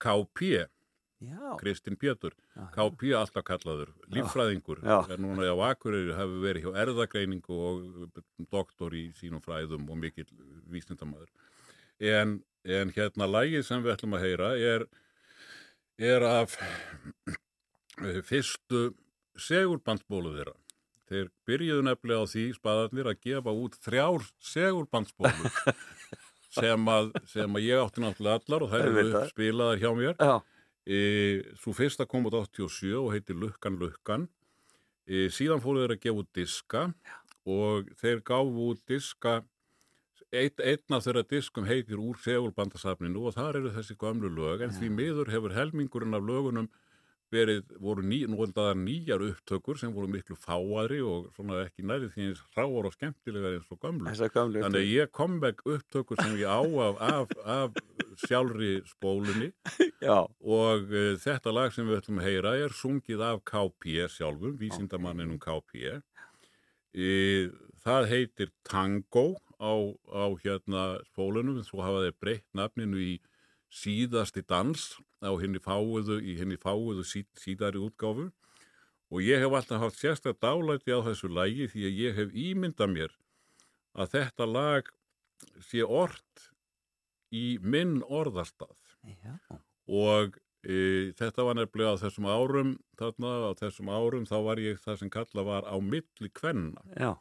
KP. 0.00 0.62
Kristinn 1.60 1.96
Pétur, 1.96 2.34
KP 2.74 3.14
alltaf 3.16 3.44
kallaður, 3.48 3.92
líffræðingur, 4.12 4.82
er 4.84 5.20
núna 5.22 5.48
á 5.48 5.56
Akureyri, 5.70 6.12
hefur 6.12 6.42
verið 6.42 6.66
hjá 6.66 6.80
erðagreiningu 6.82 7.56
og 7.56 8.18
doktor 8.52 8.92
í 8.92 9.06
sínum 9.16 9.40
fræðum 9.40 9.88
og 9.88 9.96
mikill 10.02 10.28
vísnindamæður. 10.68 11.30
En, 12.04 12.42
en 12.68 12.92
hérna 12.92 13.28
lægið 13.30 13.64
sem 13.64 13.80
við 13.84 13.94
ætlum 13.94 14.16
að 14.18 14.26
heyra 14.26 14.50
er, 14.60 14.84
er 15.96 16.26
af 16.28 16.58
eh, 16.60 18.20
fyrstu 18.28 18.90
segurbandsbólu 19.40 20.34
þeirra. 20.36 20.56
Þeir 21.06 21.30
byrjuðu 21.48 21.86
nefnilega 21.86 22.26
á 22.26 22.32
því 22.34 22.44
spaðarnir 22.58 23.08
að 23.08 23.22
gefa 23.24 23.54
út 23.54 23.78
þrjár 23.86 24.26
segurbandsbólur 24.42 25.56
sem, 26.58 26.92
sem 27.30 27.56
að 27.56 27.64
ég 27.64 27.80
átti 27.86 28.04
náttúrulega 28.04 28.42
allar 28.42 28.66
og 28.66 28.74
þær 28.74 28.90
eru 28.90 29.24
spilaðar 29.30 29.80
hjá 29.80 29.90
mér. 29.96 30.20
Já. 30.20 30.36
E, 30.86 31.42
svo 31.58 31.74
fyrsta 31.74 32.06
kom 32.06 32.28
út 32.28 32.36
87 32.38 32.94
og 32.94 33.10
heitir 33.14 33.34
Lukkan 33.34 33.78
Lukkan. 33.80 34.28
E, 35.06 35.26
síðan 35.34 35.62
fóru 35.62 35.82
þeir 35.82 35.96
að 35.96 36.02
gefa 36.04 36.22
út 36.22 36.30
diska 36.34 36.82
og 37.46 37.90
þeir 37.98 38.22
gáfu 38.26 38.70
út 38.70 38.82
diska, 38.86 39.40
eitt, 40.34 40.62
einn 40.62 40.96
af 40.96 41.04
þeirra 41.06 41.24
diskum 41.26 41.66
heitir 41.66 41.98
úr 42.02 42.18
segulbandasafninu 42.22 43.26
og 43.26 43.36
þar 43.36 43.60
eru 43.60 43.74
þessi 43.74 43.98
gömlu 43.98 44.30
lög 44.30 44.62
en 44.66 44.74
því 44.74 44.90
miður 44.94 45.30
hefur 45.34 45.54
helmingurinn 45.54 46.18
af 46.18 46.26
lögunum 46.26 46.70
verið, 47.34 47.62
voru 47.82 48.04
ný, 48.06 48.20
núeldaðar 48.30 48.78
nýjar 48.78 49.22
upptökur 49.26 49.78
sem 49.80 49.92
voru 49.94 50.08
miklu 50.10 50.36
fáari 50.38 51.00
og 51.02 51.28
svona 51.34 51.64
ekki 51.64 51.84
næri 51.86 52.10
því 52.12 52.28
eins 52.30 52.42
ráar 52.56 52.88
og 52.88 52.94
skemmtilegar 52.94 53.56
eins 53.56 53.70
og 53.74 53.80
gömlu 53.82 54.12
Þannig 54.14 54.80
að 54.80 54.90
ég 54.92 55.12
kom 55.14 55.38
vekk 55.42 55.64
upptökur 55.74 56.20
sem 56.22 56.36
ég 56.38 56.46
á 56.46 56.62
af, 56.62 57.00
af, 57.02 57.34
af 57.44 57.80
sjálfri 58.22 58.80
spólunni 58.86 59.50
Já. 60.06 60.22
og 60.26 60.90
uh, 60.92 61.14
þetta 61.22 61.54
lag 61.54 61.74
sem 61.74 61.88
við 61.88 62.00
ætlum 62.00 62.22
að 62.22 62.28
heyra 62.30 62.56
er 62.64 62.76
sungið 62.76 63.24
af 63.26 63.42
KP 63.48 64.06
sjálfum, 64.12 64.56
vísindamanninum 64.60 65.40
KP. 65.42 65.98
E, 66.96 67.08
það 67.84 68.06
heitir 68.08 68.52
Tango 68.64 69.34
á, 69.60 69.74
á 70.08 70.24
hérna 70.40 70.84
spólunum, 71.10 71.60
svo 71.64 71.82
hafa 71.84 72.06
þeir 72.06 72.20
breytt 72.22 72.46
nafninu 72.56 73.02
í 73.02 73.16
síðasti 73.76 74.42
dans 74.48 74.96
á 75.20 75.32
henni 75.40 75.60
fáuðu, 75.62 76.18
í 76.20 76.36
henni 76.40 76.58
fáuðu 76.60 77.04
sí, 77.04 77.24
síðari 77.36 77.80
útgáfu 77.82 78.30
og 79.10 79.22
ég 79.22 79.42
hef 79.42 79.54
alltaf 79.54 79.82
haft 79.82 80.00
sérstaklega 80.00 80.42
dálæti 80.42 80.94
á 80.96 81.00
þessu 81.06 81.30
lagi 81.30 81.68
því 81.70 81.86
að 81.88 82.00
ég 82.02 82.18
hef 82.20 82.34
ímyndað 82.34 82.92
mér 82.94 83.16
að 83.96 84.12
þetta 84.16 84.48
lag 84.50 84.90
sé 85.64 85.84
orð 85.84 86.48
í 87.34 87.58
minn 87.62 88.00
orðarstað 88.02 88.96
Já. 89.22 89.36
og 89.86 90.38
e, 90.64 91.12
þetta 91.18 91.46
var 91.46 91.58
nefnilega 91.58 91.96
á 91.96 92.02
þessum 92.02 92.28
árum 92.30 92.72
þarna 92.98 93.32
á 93.50 93.52
þessum 93.60 93.90
árum 93.92 94.28
þá 94.28 94.36
var 94.48 94.62
ég 94.62 94.80
það 94.82 95.02
sem 95.02 95.12
kalla 95.12 95.46
var 95.46 95.68
á 95.68 95.76
milli 95.78 96.32
kvenna 96.32 96.82
Já. 96.96 97.12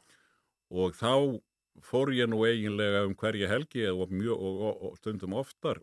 og 0.71 0.95
þá 0.97 1.41
fór 1.83 2.13
ég 2.15 2.29
nú 2.31 2.45
eiginlega 2.47 3.03
um 3.05 3.15
hverja 3.19 3.49
helgi 3.51 3.85
og, 3.91 4.07
mjög, 4.09 4.39
og, 4.39 4.61
og, 4.69 4.83
og 4.89 4.97
stundum 5.01 5.35
oftar 5.35 5.81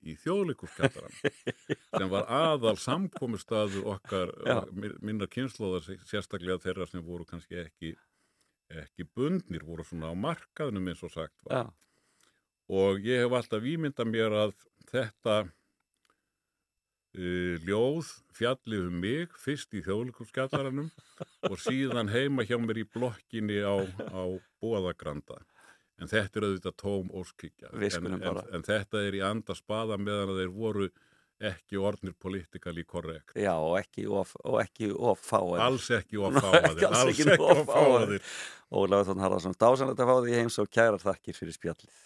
í 0.00 0.14
þjóðleikurskjallaran 0.22 1.16
sem 1.20 2.08
var 2.12 2.28
aðal 2.32 2.76
samkomistaðu 2.80 3.82
okkar 3.94 4.32
minna 5.04 5.28
kynnslóðar 5.28 5.84
sérstaklega 6.08 6.62
þeirra 6.64 6.86
sem 6.88 7.04
voru 7.04 7.26
kannski 7.28 7.60
ekki 7.64 7.94
ekki 8.70 9.06
bundnir, 9.16 9.64
voru 9.66 9.84
svona 9.86 10.12
á 10.12 10.14
markaðnum 10.14 10.88
eins 10.92 11.02
og 11.06 11.10
sagt 11.14 11.34
var. 11.46 11.54
Já, 11.56 11.64
og 12.70 13.02
ég 13.02 13.24
hef 13.24 13.32
alltaf 13.34 13.66
ímyndað 13.66 14.12
mér 14.12 14.36
að 14.44 14.52
þetta 14.92 15.36
uh, 17.18 17.54
ljóð 17.66 18.06
fjallið 18.38 18.86
um 18.86 19.00
mig 19.02 19.28
fyrst 19.42 19.74
í 19.74 19.82
þjóðleikurskjallaranum 19.86 20.90
og 21.50 21.56
síðan 21.62 22.12
heima 22.14 22.46
hjá 22.46 22.56
mér 22.62 22.84
í 22.84 22.86
blokkinni 22.94 23.58
á, 23.66 23.76
á 24.14 24.22
Bóðagranda 24.62 25.36
en 26.00 26.10
þetta 26.10 26.40
er 26.40 26.48
auðvitað 26.48 26.76
tóm 26.80 27.12
óskikja 27.20 27.70
en, 27.72 28.10
en, 28.16 28.42
en 28.56 28.66
þetta 28.66 29.04
er 29.06 29.16
í 29.18 29.22
anda 29.24 29.56
spaða 29.58 29.98
meðan 30.00 30.36
þeir 30.38 30.52
voru 30.54 30.90
ekki 31.40 31.80
orðnir 31.80 32.14
politikali 32.20 32.84
korrekt 32.84 33.36
já 33.38 33.52
og 33.56 33.78
ekki 33.80 34.06
of, 34.08 34.34
og 34.44 34.60
ekki 34.60 34.90
of 34.92 35.20
fáir. 35.24 35.60
alls 35.64 35.88
ekki 35.96 36.20
of 36.20 36.36
fáaðir 36.36 36.86
Alls 36.90 37.12
ekki 37.14 37.36
of 37.36 37.64
fáaðir. 37.68 38.32
Ólafur 38.70 39.08
Þórn 39.08 39.24
Harðarsson, 39.24 39.56
dásanlega 39.58 40.04
að 40.04 40.10
fá 40.10 40.16
því 40.22 40.36
heims 40.38 40.58
og 40.62 40.68
kærar 40.70 41.02
þakkir 41.02 41.34
fyrir 41.34 41.56
spjallið. 41.56 41.96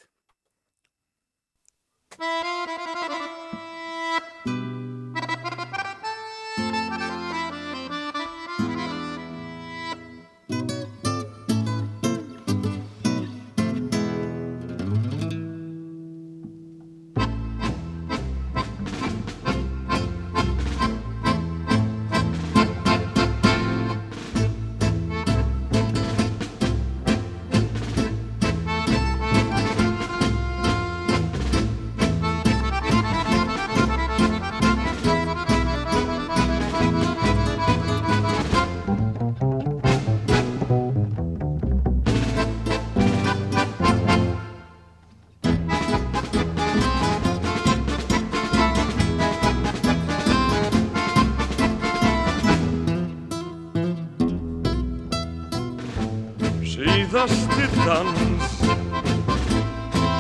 Dans. 57.85 58.53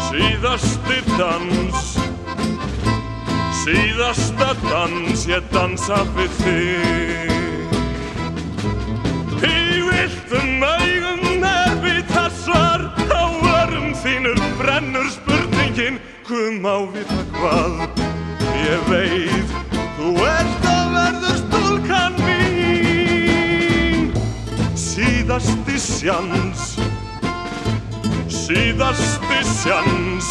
Síðasti 0.08 0.98
dans. 1.18 1.78
Síðasta 3.64 4.50
dans 4.68 5.26
ég 5.30 5.42
dansa 5.52 6.02
við 6.16 6.32
þig. 6.42 7.32
Í 9.44 9.56
viltum 9.88 10.62
augum 10.64 11.44
er 11.48 11.74
við 11.84 12.00
þessar 12.12 12.80
Á 13.12 13.24
varum 13.42 13.90
þínur 14.00 14.40
brennur 14.60 15.08
spurningin 15.12 16.00
Hvað 16.24 16.60
má 16.64 16.76
vita 16.94 17.20
hvað? 17.36 17.72
Ég 18.64 18.80
veit 18.88 19.50
Þú 19.94 20.14
ert 20.28 20.64
að 20.68 20.86
verður 20.94 21.36
stúlkan 21.40 22.16
mín. 22.26 24.10
Síðasti 24.76 25.76
sjans 25.80 26.73
Síðasti 28.44 29.38
sjans. 29.48 30.26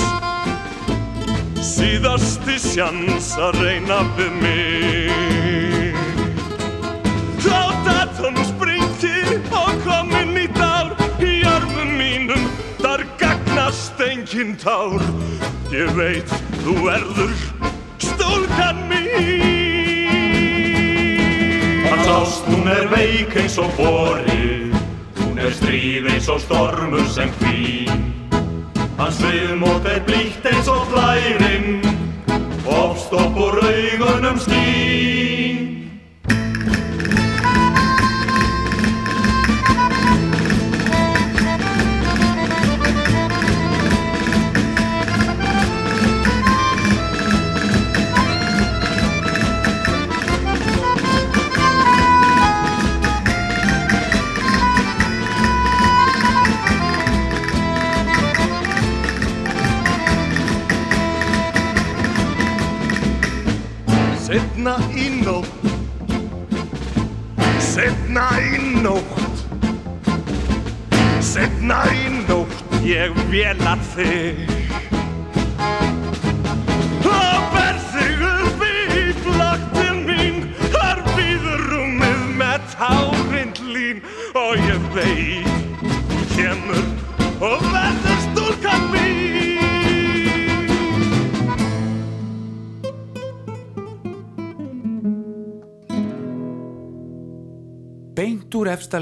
Síðasti 1.65 2.59
sjans 2.61 3.31
að 3.41 3.57
reyna 3.63 4.03
við 4.19 4.35
mig. 4.43 5.97
Þá 7.41 7.73
datum 7.87 8.37
springi 8.45 9.39
og 9.49 9.73
komin 9.81 10.37
í 10.43 10.45
dár 10.53 10.93
Í 11.25 11.41
armum 11.55 11.95
mínum 11.97 12.45
þar 12.83 13.01
gagnast 13.17 13.97
engin 14.05 14.53
tár. 14.61 15.01
Ég 15.73 15.89
veit 15.97 16.29
þú 16.61 16.77
verður 16.83 17.33
stúlkan 17.97 18.77
mín. 18.91 20.21
Hans 21.89 22.13
ást 22.19 22.45
hún 22.51 22.69
er 22.77 22.85
veik 22.93 23.33
eins 23.41 23.57
og 23.57 23.73
Hún 23.81 24.62
er 25.43 25.55
stríð 25.57 26.05
eins 26.13 26.27
og 26.31 26.39
stormur 26.39 27.03
sem 27.11 27.31
hvín 27.41 28.05
Hans 28.99 29.19
viðmót 29.19 29.87
er 29.91 29.99
blíkt 30.07 30.45
eins 30.47 30.69
og 30.71 30.85
blærin 30.93 31.83
Ofstopp 32.63 33.39
úr 33.43 33.59
augunum 33.67 34.39
skín 34.39 35.32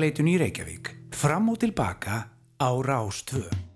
Efstaleitun 0.01 0.29
í 0.31 0.37
Reykjavík. 0.41 0.87
Fram 1.13 1.51
og 1.53 1.59
tilbaka 1.61 2.23
á 2.57 2.69
Rástvö. 2.81 3.70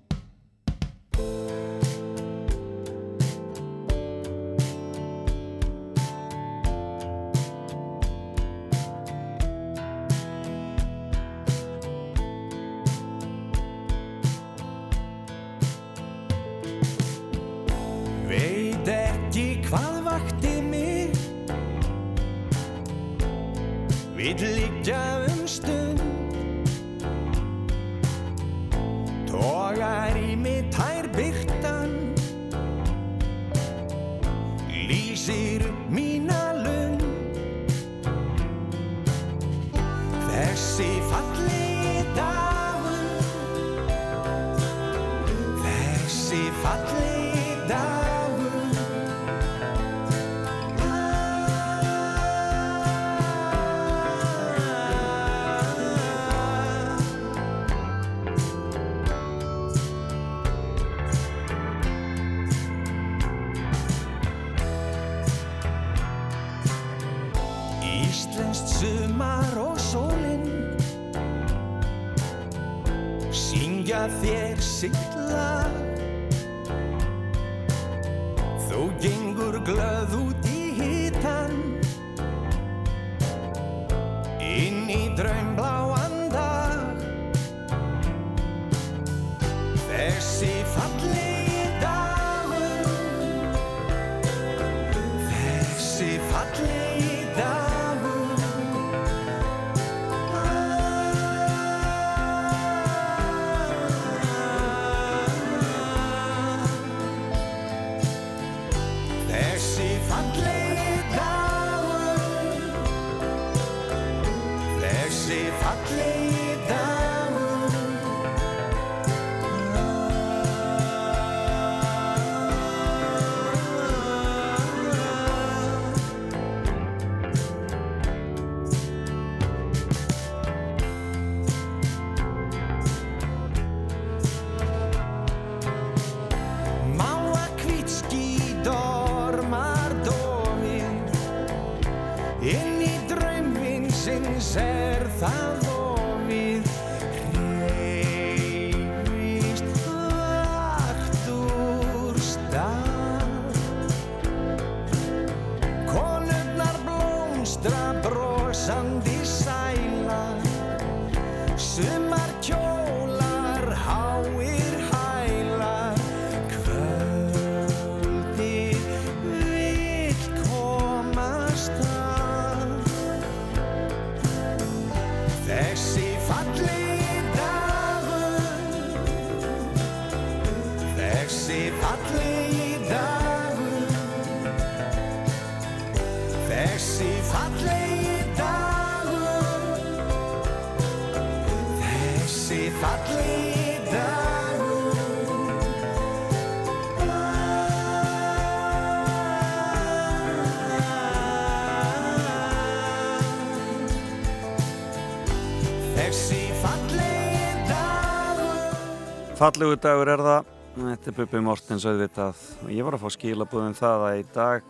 Fallegu 209.45 209.75
dagur 209.77 210.09
er 210.09 210.21
það, 210.25 210.47
þetta 210.73 211.09
er 211.11 211.13
Bubi 211.19 211.39
Mortens 211.45 211.83
auðvitað. 211.85 212.39
Og 212.65 212.69
ég 212.73 212.85
var 212.87 212.95
að 212.97 213.03
fá 213.03 213.11
skilabúðum 213.13 213.75
það 213.77 214.03
að 214.07 214.15
í 214.17 214.23
dag 214.33 214.69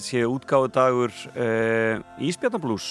séu 0.00 0.30
útgáðu 0.32 0.70
dagur 0.72 1.12
uh, 1.34 2.00
Ísbjarnablús 2.24 2.86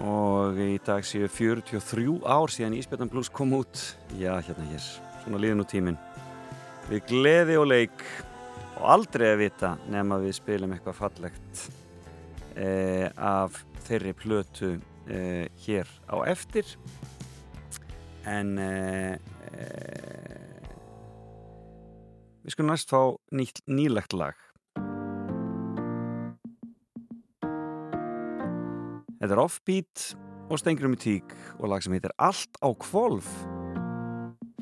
og 0.00 0.56
í 0.64 0.78
dag 0.86 1.04
séu 1.04 1.28
43 1.28 2.06
ár 2.24 2.54
síðan 2.54 2.78
Ísbjarnablús 2.78 3.28
kom 3.36 3.52
út. 3.58 3.82
Já 4.16 4.30
hérna 4.38 4.64
hér, 4.70 4.86
svona 5.26 5.42
líðin 5.44 5.60
út 5.66 5.70
tímin 5.74 5.98
við 6.88 7.04
gleði 7.10 7.58
og 7.60 7.68
leik. 7.68 8.06
Og 8.78 8.86
aldrei 8.94 9.26
að 9.34 9.42
vita 9.42 9.74
nema 9.92 10.22
við 10.24 10.38
spilum 10.38 10.72
eitthvað 10.72 11.02
fallegt 11.02 11.66
uh, 12.56 13.12
af 13.12 13.60
þeirri 13.90 14.16
plötu 14.24 14.72
uh, 14.78 15.44
hér 15.66 15.92
á 16.08 16.16
eftir 16.32 16.78
en 18.26 18.56
uh, 18.58 19.14
uh, 19.14 20.56
við 22.42 22.54
skulum 22.54 22.72
næst 22.72 22.90
fá 22.90 23.00
nýtt, 23.34 23.62
nýlegt 23.70 24.16
lag. 24.16 24.36
Þetta 29.16 29.32
er 29.32 29.42
Offbeat 29.42 30.02
og 30.52 30.60
Stengrum 30.60 30.94
í 30.94 31.00
tík 31.02 31.32
og 31.58 31.70
lag 31.72 31.82
sem 31.82 31.94
heitir 31.96 32.12
Allt 32.22 32.60
á 32.62 32.68
kvolf 32.78 33.30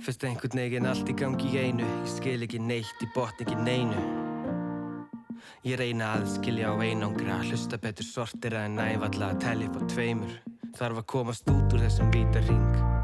Fyrst 0.01 0.25
einhvern 0.25 0.61
veginn 0.63 0.89
allt 0.89 1.11
í 1.11 1.17
gangi 1.19 1.51
í 1.51 1.59
einu 1.67 1.85
Ég 1.85 2.13
skil 2.15 2.47
ekki 2.47 2.61
neitt, 2.63 2.95
ég 3.03 3.13
botn 3.17 3.45
ekki 3.45 3.59
neinu. 3.61 4.01
Ég 5.65 5.79
reyna 5.81 6.15
að 6.19 6.27
skilja 6.37 6.73
á 6.73 6.75
einangra 6.81 7.43
Hlusta 7.45 7.81
betur 7.83 8.09
sortira 8.09 8.65
en 8.69 8.79
næfalla 8.79 9.33
að 9.35 9.45
telja 9.45 9.69
upp 9.69 9.81
á 9.81 9.83
tveimur. 9.93 10.35
Þarf 10.79 11.03
að 11.03 11.09
komast 11.13 11.51
út 11.53 11.77
úr 11.77 11.85
þessum 11.85 12.13
víta 12.15 12.43
ring 12.49 12.95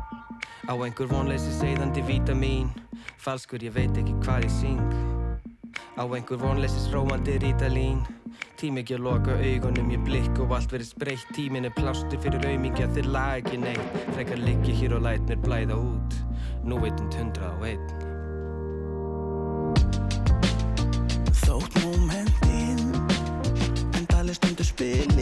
Á 0.68 0.74
einhver 0.76 1.10
vonleysi 1.10 1.52
segðandi 1.58 2.04
vítamín 2.06 2.70
Falskur, 3.20 3.60
ég 3.60 3.74
veit 3.74 3.98
ekki 4.00 4.14
hvað 4.24 4.46
ég 4.46 4.52
syng. 4.54 4.92
Á 6.00 6.04
einhver 6.08 6.38
vonleysis 6.40 6.86
rómandi 6.88 7.34
rítalín. 7.42 7.98
Tími 8.56 8.80
ekki 8.80 8.96
að 8.96 9.04
loka 9.04 9.34
augunum, 9.36 9.90
ég 9.92 10.00
blikk 10.06 10.40
og 10.40 10.54
allt 10.56 10.72
verið 10.72 10.88
spreitt. 10.88 11.34
Tímin 11.36 11.68
er 11.68 11.74
plástur 11.76 12.16
fyrir 12.24 12.46
aumingja, 12.48 12.88
þeir 12.94 13.10
lag 13.12 13.42
ekki 13.42 13.60
neitt. 13.60 13.98
Frekar 14.14 14.40
liggi 14.40 14.72
hér 14.80 14.96
og 14.96 15.04
læt 15.04 15.26
mér 15.28 15.42
blæða 15.44 15.76
út. 15.76 16.16
Nú 16.64 16.80
veitund 16.80 17.12
hundra 17.18 17.52
og 17.58 17.66
einn. 17.68 17.84
Þótt 21.42 21.76
momentin 21.84 22.80
endali 24.00 24.32
stundu 24.40 24.64
spilist 24.64 25.19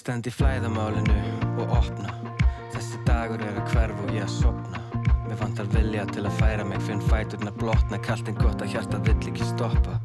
Stend 0.00 0.24
í 0.24 0.30
flæðamálinu 0.32 1.16
og 1.60 1.72
opna. 1.76 2.14
Þessi 2.72 3.00
dagur 3.04 3.42
er 3.44 3.58
að 3.60 3.66
hverfa 3.74 4.04
og 4.06 4.12
ég 4.14 4.24
að 4.24 4.30
sopna 4.32 4.78
Mér 5.26 5.36
vantar 5.42 5.68
vilja 5.74 6.06
til 6.08 6.22
að 6.24 6.38
færa 6.38 6.64
mig 6.64 6.80
Finn 6.86 7.02
fæturna 7.04 7.52
blotna, 7.60 7.98
kallt 8.06 8.30
en 8.32 8.38
gott 8.38 8.64
að 8.64 8.72
hjarta 8.72 9.00
vill 9.04 9.18
ekki 9.28 9.48
stoppa. 9.50 9.98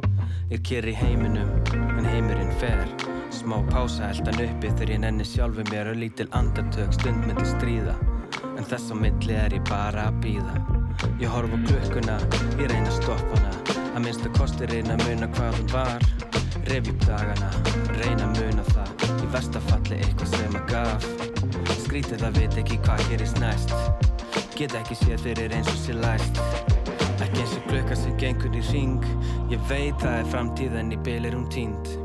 Ég 0.52 0.66
kýr 0.68 0.90
í 0.92 0.98
heiminum, 1.00 1.54
en 1.72 2.10
heimurinn 2.12 2.52
fer. 2.60 2.84
Smá 3.32 3.56
pása 3.72 4.12
eldan 4.12 4.44
uppi 4.44 4.74
þegar 4.74 4.92
ég 4.98 5.02
nenni 5.06 5.30
sjálfu 5.30 5.64
mér 5.72 5.94
Og 5.94 6.02
lítil 6.02 6.28
andartök 6.42 6.92
stund 7.00 7.24
myndi 7.24 7.48
stríða. 7.56 7.96
En 8.52 8.68
þess 8.68 8.92
á 8.92 8.96
milli 9.00 9.40
er 9.46 9.56
ég 9.56 9.64
bara 9.72 10.10
að 10.10 10.20
býða 10.28 10.60
Ég 11.24 11.32
horf 11.32 11.56
á 11.56 11.60
klukkuna, 11.70 12.20
ég 12.60 12.68
reyna 12.68 12.92
að 12.92 13.00
stoppa 13.00 13.40
hana. 13.40 13.80
Að 13.96 14.02
minnsta 14.10 14.36
kosti 14.36 14.68
reyna 14.74 15.00
að 15.00 15.08
muna 15.08 15.32
hvað 15.40 15.62
hún 15.62 15.72
var. 15.72 16.10
Upp 16.66 16.96
dagana, 17.08 17.54
reyna 17.96 18.28
að 18.28 18.42
muna 18.42 18.72
það 18.74 18.75
Í 19.36 19.38
verstafalli 19.38 19.98
eitthvað 20.00 20.30
sem 20.32 20.54
að 20.56 20.70
gaf. 20.70 21.08
Skrítið 21.82 22.22
að 22.24 22.38
veit 22.40 22.56
ekki 22.62 22.78
hvað 22.86 23.02
gerist 23.10 23.42
næst. 23.44 23.74
Get 24.56 24.78
ekki 24.80 24.96
séð 24.96 25.26
fyrir 25.26 25.58
eins 25.58 25.74
og 25.74 25.82
sér 25.82 26.00
læst. 26.06 26.40
Ekki 27.20 27.44
eins 27.44 27.58
og 27.58 27.68
klukka 27.68 28.00
sem 28.00 28.16
gengur 28.24 28.56
í 28.56 28.64
ring 28.72 29.04
Ég 29.52 29.60
veit 29.68 30.00
það 30.00 30.22
er 30.22 30.32
framtíð 30.32 30.80
en 30.80 30.96
í 30.96 31.04
bil 31.04 31.28
er 31.28 31.36
hún 31.36 31.50
tínd 31.52 32.05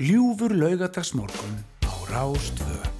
Ljúfur 0.00 0.56
laugadagsmorgun 0.56 1.60
á 1.84 1.92
Rástvö. 2.08 2.99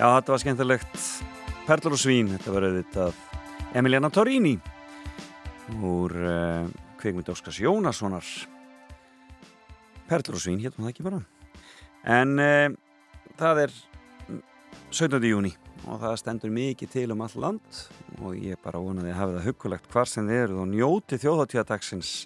Já, 0.00 0.06
þetta 0.16 0.32
var 0.32 0.40
skemmtilegt. 0.40 1.00
Perlur 1.66 1.92
og 1.92 2.00
svín, 2.00 2.30
þetta 2.32 2.52
var 2.54 2.64
auðvitað 2.64 3.18
Emiliana 3.76 4.08
Torrini 4.08 4.54
úr 5.84 6.14
uh, 6.16 6.70
kveikmynd 7.02 7.28
Óskars 7.28 7.58
Jónassonar. 7.60 8.30
Perlur 10.08 10.38
og 10.38 10.40
svín, 10.40 10.62
hérna 10.64 10.86
það 10.86 10.94
ekki 10.94 11.04
bara. 11.04 11.20
En 12.16 12.32
uh, 12.40 12.72
það 13.42 13.62
er 13.66 13.76
17. 14.88 15.20
júni 15.34 15.52
og 15.84 16.00
það 16.00 16.16
stendur 16.22 16.56
mikið 16.56 16.94
til 16.96 17.06
um 17.12 17.26
all 17.28 17.36
land 17.44 17.84
og 18.22 18.40
ég 18.40 18.56
bara 18.64 18.80
vonaði 18.80 19.12
að 19.12 19.20
hafa 19.20 19.36
það 19.36 19.48
huggulegt 19.50 19.92
hvar 19.92 20.08
sem 20.08 20.32
þið 20.32 20.44
eruð 20.46 20.64
og 20.64 20.72
njóti 20.72 21.20
þjóðatíðadagsins 21.20 22.16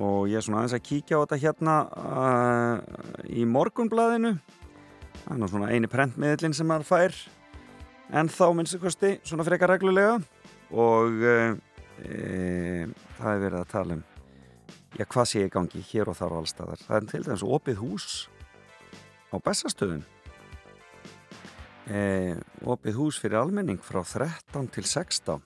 og 0.00 0.32
ég 0.32 0.40
er 0.40 0.48
svona 0.48 0.64
aðeins 0.64 0.80
að 0.80 0.86
kíkja 0.88 1.20
á 1.20 1.22
þetta 1.28 1.42
hérna 1.44 1.80
uh, 1.92 2.76
í 3.28 3.44
morgunblaðinu 3.52 4.38
það 5.24 5.34
er 5.34 5.40
nú 5.40 5.50
svona 5.50 5.70
eini 5.72 5.90
prentmiðlinn 5.90 6.56
sem 6.56 6.68
maður 6.68 6.88
fær. 6.88 7.20
En 8.14 8.28
þá 8.28 8.46
minnstu 8.56 8.80
kosti 8.82 9.16
svona 9.24 9.46
frekar 9.46 9.72
reglulega. 9.72 10.18
Og 10.74 11.22
e, 11.24 11.36
það 13.18 13.30
er 13.30 13.44
verið 13.46 13.60
að 13.60 13.70
tala 13.72 13.98
um 13.98 14.04
já 14.94 15.06
hvað 15.10 15.26
sé 15.26 15.42
í 15.42 15.50
gangi 15.50 15.80
hér 15.88 16.10
og 16.10 16.18
þar 16.18 16.34
og 16.34 16.44
allstaðar 16.44 16.82
það 16.84 16.96
er 16.96 17.06
til 17.10 17.22
dæmis 17.26 17.42
opið 17.56 17.80
hús 17.82 18.08
á 19.34 19.36
Bessastöðum. 19.42 20.04
E, 21.90 22.00
opið 22.62 23.00
hús 23.00 23.18
fyrir 23.20 23.40
almenning 23.40 23.82
frá 23.82 24.04
13 24.06 24.70
til 24.76 24.86
16 24.86 25.42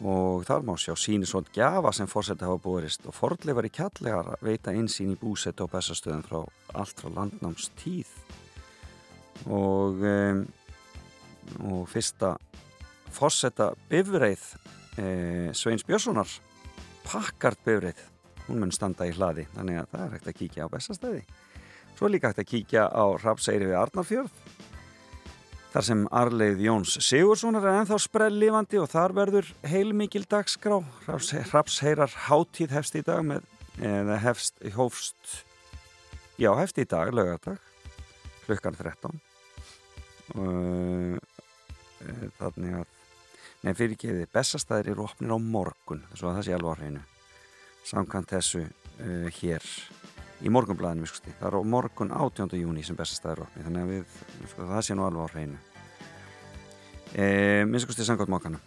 og 0.00 0.46
þar 0.48 0.64
má 0.64 0.72
sjá 0.80 0.94
síni 0.96 1.28
svont 1.28 1.50
gjafa 1.52 1.92
sem 1.92 2.08
fórseti 2.08 2.46
hafa 2.48 2.56
borist. 2.64 3.04
Og 3.04 3.14
fordleifar 3.14 3.68
í 3.68 3.74
kjallegar 3.74 4.32
veita 4.40 4.72
einsýn 4.72 5.12
í 5.12 5.20
búsett 5.20 5.60
á 5.60 5.68
Bessastöðum 5.68 6.24
frá 6.24 6.40
allt 6.72 7.04
frá 7.04 7.12
landnámstíð 7.20 8.19
og 9.46 10.04
og 11.66 11.88
fyrsta 11.90 12.36
fórsetta 13.10 13.72
bifreið 13.90 14.42
e, 15.00 15.06
Sveins 15.56 15.84
Björnssonar 15.86 16.30
pakkart 17.06 17.60
bifreið 17.66 18.02
hún 18.46 18.62
mun 18.62 18.74
standa 18.74 19.08
í 19.08 19.14
hlaði 19.16 19.48
þannig 19.54 19.80
að 19.80 19.92
það 19.92 20.04
er 20.04 20.14
hægt 20.14 20.30
að 20.30 20.38
kíkja 20.40 20.66
á 20.66 20.72
bestastæði 20.72 21.22
svo 21.98 22.10
líka 22.10 22.30
hægt 22.30 22.42
að 22.44 22.50
kíkja 22.52 22.86
á 22.86 23.04
Rapseyri 23.22 23.70
við 23.70 23.78
Arnarfjörð 23.80 24.42
þar 25.70 25.86
sem 25.86 26.04
Arleið 26.22 26.64
Jóns 26.66 26.96
Sigurssonar 27.06 27.66
er 27.66 27.80
ennþá 27.82 28.00
sprell 28.02 28.34
lífandi 28.38 28.80
og 28.82 28.90
þar 28.90 29.14
verður 29.14 29.50
heilmikil 29.70 30.24
dagskrá. 30.26 30.80
Rapseyrar 31.06 32.10
hátíð 32.26 32.74
hefst 32.74 32.98
í 32.98 33.04
dag 33.06 33.22
með, 33.22 33.46
eða 33.78 34.18
hefst, 34.24 34.58
hófst 34.74 35.36
já 36.42 36.50
hefst 36.58 36.82
í 36.82 36.88
dag, 36.90 37.14
lögadag 37.14 37.62
klukkan 38.48 38.74
13 38.74 39.14
og 39.14 39.29
þannig 42.40 42.76
að 42.80 42.96
nefn 43.60 43.76
fyrirgeði 43.76 44.28
bestastæðir 44.32 44.92
eru 44.94 45.06
opnir 45.08 45.34
á 45.36 45.38
morgun 45.38 46.04
svo 46.14 46.30
að 46.30 46.38
það 46.38 46.46
sé 46.46 46.56
alveg 46.56 46.70
á 46.72 46.78
hreinu 46.80 47.02
samkvæmt 47.90 48.34
þessu 48.34 48.62
uh, 48.64 49.28
hér 49.40 49.66
í 50.40 50.52
morgunblæðinu 50.52 51.04
viskusti. 51.04 51.34
það 51.40 51.48
er 51.50 51.58
á 51.60 51.62
morgun 51.74 52.14
18. 52.16 52.56
júni 52.60 52.84
sem 52.86 52.96
bestastæðir 52.96 53.44
opnir 53.44 53.66
þannig 53.68 53.82
að 53.86 53.94
við, 53.94 54.18
það 54.56 54.84
sé 54.86 54.96
nú 54.96 55.06
alveg 55.06 55.26
á 55.26 55.32
hreinu 55.34 55.58
e, 57.12 57.24
minnskusti 57.68 58.06
samkvæmt 58.06 58.32
mokkana 58.32 58.62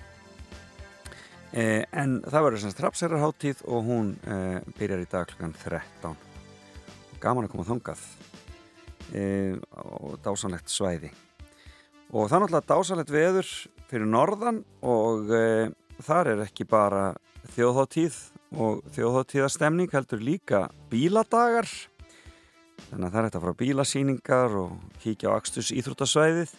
Eh, 1.54 1.84
en 1.94 2.16
það 2.26 2.46
verður 2.48 2.62
semst 2.64 2.80
Rapsherrarháttíð 2.82 3.60
og 3.70 3.84
hún 3.86 4.08
eh, 4.26 4.56
byrjar 4.74 5.04
í 5.04 5.10
dag 5.12 5.28
klukkan 5.30 5.52
13. 5.54 6.16
Gaman 7.22 7.46
að 7.46 7.52
koma 7.52 7.66
þangað 7.68 8.02
eh, 9.14 9.60
og 9.78 10.16
dásanlegt 10.26 10.74
svæði. 10.74 11.12
Og 12.14 12.28
það 12.30 12.36
er 12.36 12.44
náttúrulega 12.44 12.70
dásanlegt 12.70 13.12
veður 13.14 13.48
fyrir 13.90 14.10
norðan 14.10 14.60
og 14.86 15.32
eh, 15.34 15.72
þar 16.06 16.30
er 16.36 16.44
ekki 16.44 16.68
bara 16.70 17.08
þjóðháttíð 17.56 18.20
og 18.62 18.84
þjóðháttíðastemning 18.94 19.90
heldur 19.94 20.22
líka 20.22 20.68
bíladagar. 20.92 21.66
Þannig 22.92 23.08
að 23.08 23.16
það 23.16 23.18
er 23.20 23.28
þetta 23.30 23.42
frá 23.46 23.58
bílasýningar 23.64 24.60
og 24.62 24.76
kíkja 25.02 25.34
á 25.34 25.38
Axtus 25.40 25.74
íþróttasvæðið 25.74 26.54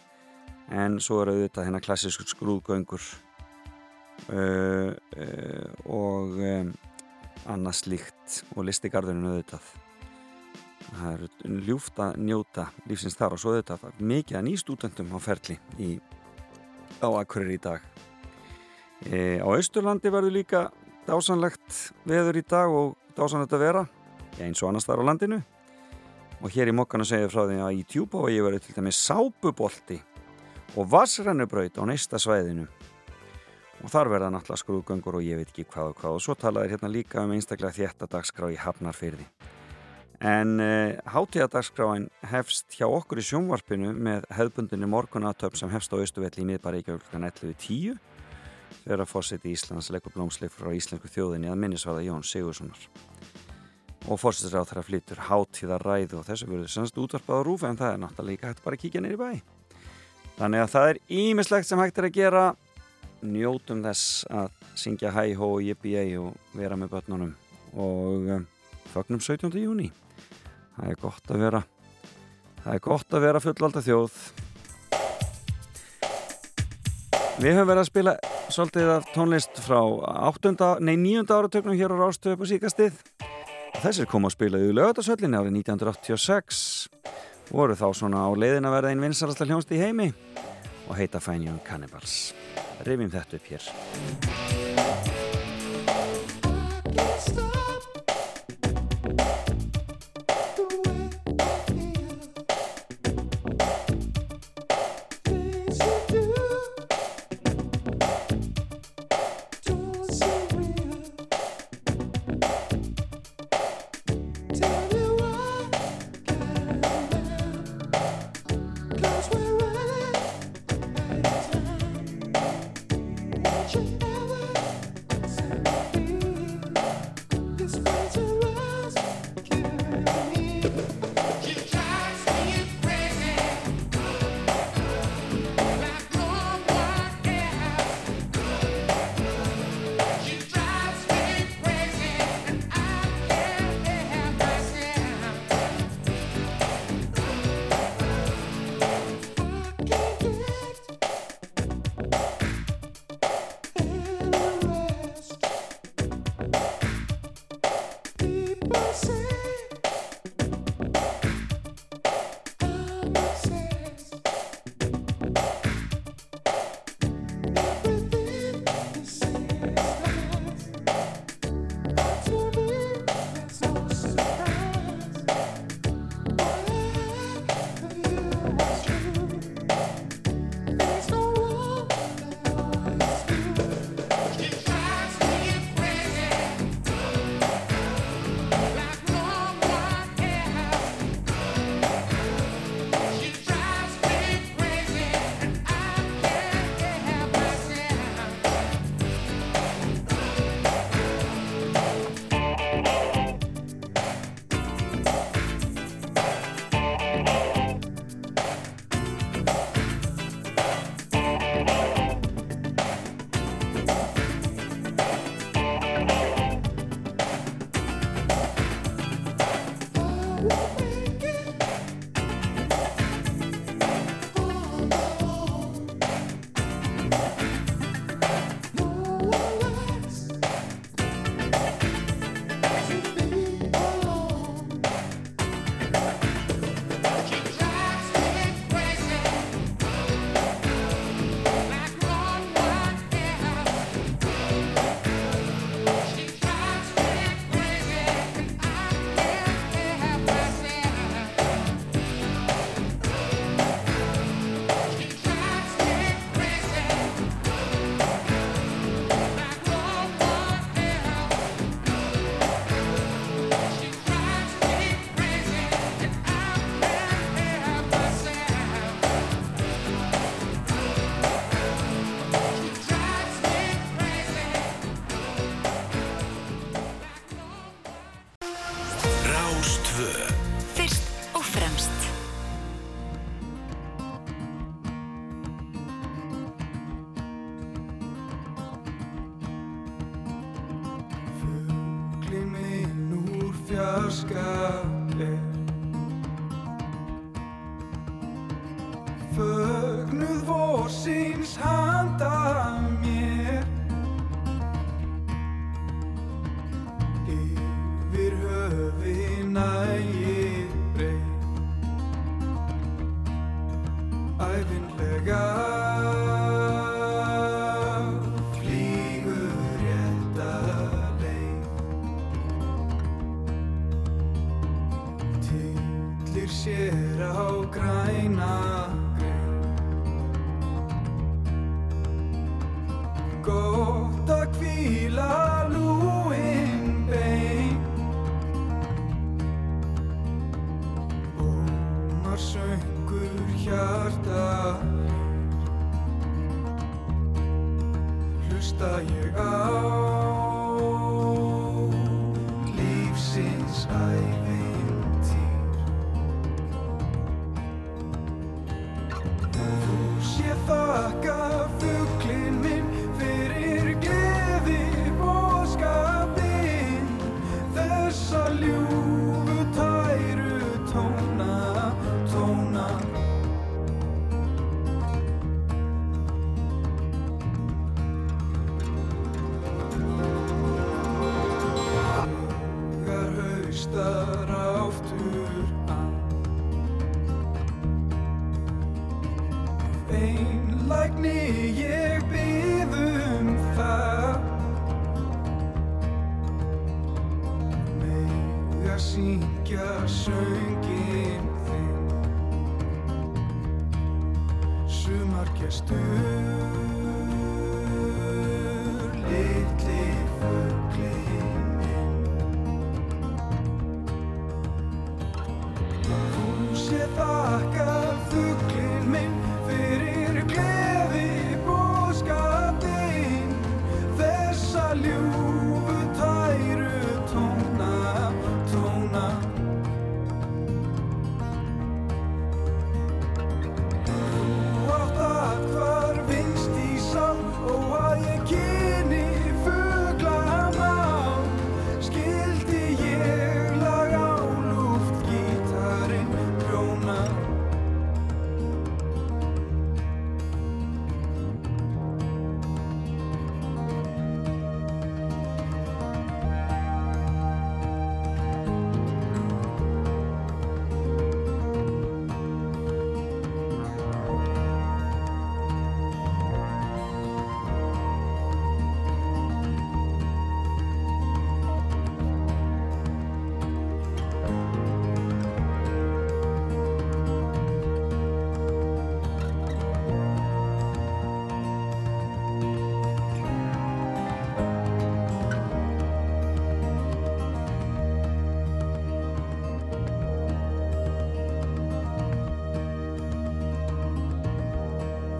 en 0.74 0.98
svo 1.02 1.20
eru 1.22 1.36
þetta 1.44 1.68
hérna 1.68 1.82
klassískur 1.84 2.26
skrúðgöngur 2.32 3.06
uh, 4.34 4.90
uh, 4.90 5.70
og 5.86 6.34
um, 6.40 6.74
annað 7.46 7.80
slíkt 7.84 8.42
og 8.56 8.66
listigarðurinn 8.66 9.30
auðvitað 9.30 9.83
það 10.92 11.14
er 11.14 11.64
ljúft 11.66 12.00
að 12.02 12.18
njóta 12.22 12.66
lífsins 12.88 13.16
þar 13.18 13.36
og 13.36 13.42
svo 13.42 13.54
auðvitað 13.54 14.00
mikið 14.00 14.38
að 14.38 14.46
nýstútendum 14.48 15.14
á 15.16 15.18
ferli 15.22 15.56
í, 15.80 15.90
á 17.00 17.08
Akureyri 17.08 17.58
í 17.58 17.62
dag. 17.62 17.84
E, 19.04 19.40
á 19.40 19.46
Austurlandi 19.48 20.12
verður 20.12 20.36
líka 20.38 20.62
dásanlegt 21.08 21.80
veður 22.08 22.40
í 22.40 22.44
dag 22.48 22.72
og 22.72 22.94
dásanlegt 23.16 23.56
að 23.56 23.64
vera 23.66 23.84
eins 24.42 24.62
og 24.62 24.70
annars 24.70 24.88
þar 24.88 25.04
á 25.04 25.08
landinu. 25.10 25.40
Og 26.44 26.52
hér 26.52 26.68
í 26.68 26.76
mokkanu 26.76 27.06
segja 27.08 27.30
frá 27.32 27.46
því 27.46 27.60
að 27.64 27.78
í 27.78 28.00
og 28.04 28.30
ég 28.32 28.44
verður 28.44 28.64
til 28.64 28.74
dæmis 28.76 29.00
sápubolti 29.00 30.00
og 30.76 30.88
vassrennubraut 30.90 31.78
á 31.80 31.82
næsta 31.88 32.20
svæðinu. 32.20 32.66
Og 33.84 33.90
þar 33.92 34.10
verða 34.12 34.30
náttúrulega 34.32 34.62
skrúðgöngur 34.62 35.18
og 35.20 35.24
ég 35.24 35.40
veit 35.40 35.50
ekki 35.50 35.66
hvað 35.68 35.92
og 35.92 35.98
hvað. 36.00 36.16
Og 36.16 36.24
svo 36.24 36.36
talaður 36.36 36.72
hérna 36.74 36.92
líka 36.92 37.24
um 37.24 37.34
einstaklega 37.36 37.76
þéttadagskrá 37.76 38.50
í 38.52 38.60
Hafnarfyrði 38.60 39.28
en 40.24 40.60
uh, 40.60 40.96
hátíðadagsskráin 41.12 42.08
hefst 42.30 42.72
hjá 42.78 42.86
okkur 42.88 43.20
í 43.20 43.24
sjónvarpinu 43.26 43.92
með 43.92 44.24
hefðbundinni 44.32 44.88
morgunatöp 44.88 45.58
sem 45.60 45.72
hefst 45.72 45.92
á 45.92 46.00
Östuvelli 46.00 46.46
í 46.46 46.56
ekki 46.56 46.94
okkur 46.96 47.18
11.10 47.18 47.98
þegar 48.84 49.02
að 49.04 49.10
fórseti 49.10 49.52
Íslands 49.52 49.90
leggur 49.92 50.14
blómsleif 50.14 50.56
frá 50.56 50.72
íslensku 50.72 51.10
þjóðinni 51.12 51.50
að 51.52 51.60
minnisvarða 51.60 52.06
Jón 52.06 52.24
Sigurssonar 52.24 52.88
og 54.08 54.20
fórsetisra 54.20 54.64
á 54.64 54.68
þeirra 54.68 54.84
flyttur 54.84 55.20
hátíðaræðu 55.28 56.20
og 56.20 56.26
þessu 56.28 56.48
verður 56.48 56.72
semst 56.72 57.00
útvarpað 57.00 57.40
á 57.40 57.46
rúfi 57.46 57.68
en 57.68 57.80
það 57.80 57.92
er 57.92 58.00
náttúrulega 58.02 58.50
hægt 58.50 58.64
bara 58.64 58.76
að 58.76 58.82
kíkja 58.82 59.02
neyri 59.04 59.20
bæ. 59.20 59.30
Þannig 60.36 60.64
að 60.64 60.72
það 60.74 60.88
er 60.90 61.00
ímislegt 61.20 61.68
sem 61.68 61.80
hægt 61.80 62.00
er 62.00 62.08
að 62.08 62.16
gera. 62.18 62.44
Njótum 63.24 63.80
þess 63.86 64.24
að 64.28 64.60
syngja 64.76 65.14
hæ 65.14 65.22
hó 65.40 65.46
og 65.54 65.64
jippi 65.64 65.96
ei 65.96 66.16
og 66.20 66.36
vera 66.52 66.76
með 66.76 66.92
börnunum. 66.98 67.32
Og 67.72 68.28
um, 68.36 68.48
fögnum 68.92 69.24
17. 69.24 69.48
júni 69.56 69.88
það 70.76 70.90
er 70.90 71.00
gott 71.00 71.30
að 71.30 71.44
vera 71.44 71.62
það 72.64 72.72
er 72.74 72.82
gott 72.88 73.14
að 73.14 73.24
vera 73.26 73.42
fullvalda 73.44 73.82
þjóð 73.84 74.18
við 77.42 77.56
höfum 77.56 77.70
verið 77.70 77.82
að 77.82 77.90
spila 77.90 78.16
svolítið 78.54 78.90
af 78.94 79.06
tónlist 79.14 79.60
frá 79.64 79.80
8. 79.82 80.54
nei 80.84 80.96
9. 81.00 81.24
áratöknum 81.28 81.78
hér 81.78 81.94
á 81.94 81.96
Rástöðu 81.98 82.40
på 82.40 82.50
síkastið 82.50 82.98
þessir 83.82 84.08
kom 84.10 84.28
að 84.28 84.36
spila 84.36 84.62
í 84.62 84.74
lögatarsöllinni 84.74 85.40
árið 85.40 85.58
1986 85.60 86.60
voru 87.50 87.76
þá 87.78 87.88
svona 87.92 88.24
á 88.24 88.30
leiðin 88.32 88.68
að 88.68 88.76
verða 88.78 88.94
einn 88.94 89.04
vinsalastar 89.04 89.50
hljónst 89.50 89.74
í 89.74 89.82
heimi 89.82 90.12
og 90.88 90.94
heita 90.98 91.22
Fine 91.22 91.50
Young 91.50 91.64
Cannibals 91.66 92.32
rifjum 92.86 93.12
þetta 93.12 93.40
upp 93.40 93.50
hér 93.52 94.63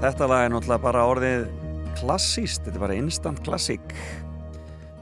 Þetta 0.05 0.27
lag 0.29 0.43
er 0.45 0.51
náttúrulega 0.53 0.85
bara 0.85 1.03
orðið 1.09 1.45
klassíst, 1.97 2.61
þetta 2.67 2.77
er 2.77 2.83
bara 2.83 2.97
instant 3.01 3.39
klassík. 3.41 3.95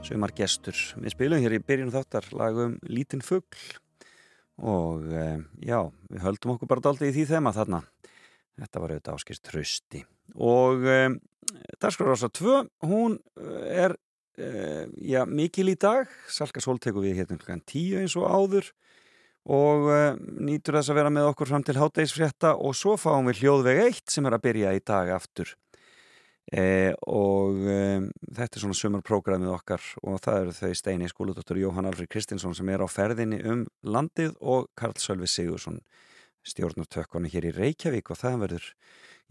Sumar 0.07 0.31
gestur. 0.31 0.77
Við 0.95 1.11
spilum 1.11 1.41
hér 1.43 1.57
í 1.57 1.59
byrjun 1.59 1.91
þáttar 1.91 2.29
lagum 2.31 2.77
Lítinn 2.87 3.19
fugl. 3.19 3.65
Og 4.63 5.03
e, 5.11 5.25
já, 5.59 5.81
við 6.07 6.23
höldum 6.23 6.53
okkur 6.53 6.71
bara 6.71 6.85
daldið 6.87 7.09
í 7.09 7.17
því 7.17 7.25
þema 7.33 7.51
þarna. 7.57 7.81
Þetta 8.63 8.83
var 8.85 8.93
auðvitað 8.93 9.19
áskist 9.19 9.43
trösti 9.49 10.05
og 10.39 10.87
e, 10.87 10.97
Darskar 11.83 12.07
Rása 12.07 12.31
2, 12.39 12.61
hún 12.87 13.19
er 13.75 13.97
e, 14.39 14.87
já, 15.03 15.25
mikil 15.27 15.67
í 15.73 15.75
dag, 15.83 16.07
Salka 16.31 16.63
Sól 16.63 16.79
tekur 16.79 17.03
við 17.03 17.19
hérna 17.19 17.41
klukkan 17.41 17.65
10 17.67 18.05
eins 18.05 18.15
og 18.15 18.31
áður 18.31 18.71
og 19.43 19.89
uh, 19.91 20.13
nýtur 20.39 20.79
þess 20.79 20.93
að 20.93 20.99
vera 21.01 21.11
með 21.13 21.31
okkur 21.33 21.49
fram 21.51 21.65
til 21.67 21.75
hátdeisfrétta 21.79 22.53
og 22.55 22.77
svo 22.79 22.95
fáum 22.99 23.27
við 23.31 23.43
hljóðveg 23.43 23.83
1 23.89 24.15
sem 24.15 24.29
er 24.29 24.37
að 24.37 24.45
byrja 24.47 24.77
í 24.77 24.83
dag 24.85 25.11
aftur. 25.17 25.51
Eh, 26.51 26.91
og 27.07 27.55
um, 27.55 28.09
þetta 28.35 28.57
er 28.57 28.61
svona 28.61 28.75
sumarprógramið 28.75 29.53
okkar 29.53 29.85
og 30.03 30.19
það 30.21 30.39
eru 30.41 30.55
þau 30.57 30.73
Steini 30.75 31.07
skóludóttur 31.07 31.57
Jóhann 31.61 31.87
Alfred 31.87 32.11
Kristinsson 32.11 32.53
sem 32.57 32.67
er 32.69 32.83
á 32.83 32.87
ferðinni 32.91 33.39
um 33.47 33.63
landið 33.87 34.35
og 34.43 34.67
Karl 34.77 34.99
Sölvi 34.99 35.29
Sigursson 35.31 35.79
stjórnartökkonu 36.43 37.31
hér 37.31 37.47
í 37.47 37.53
Reykjavík 37.55 38.11
og 38.11 38.19
það 38.19 38.37
verður, 38.43 38.67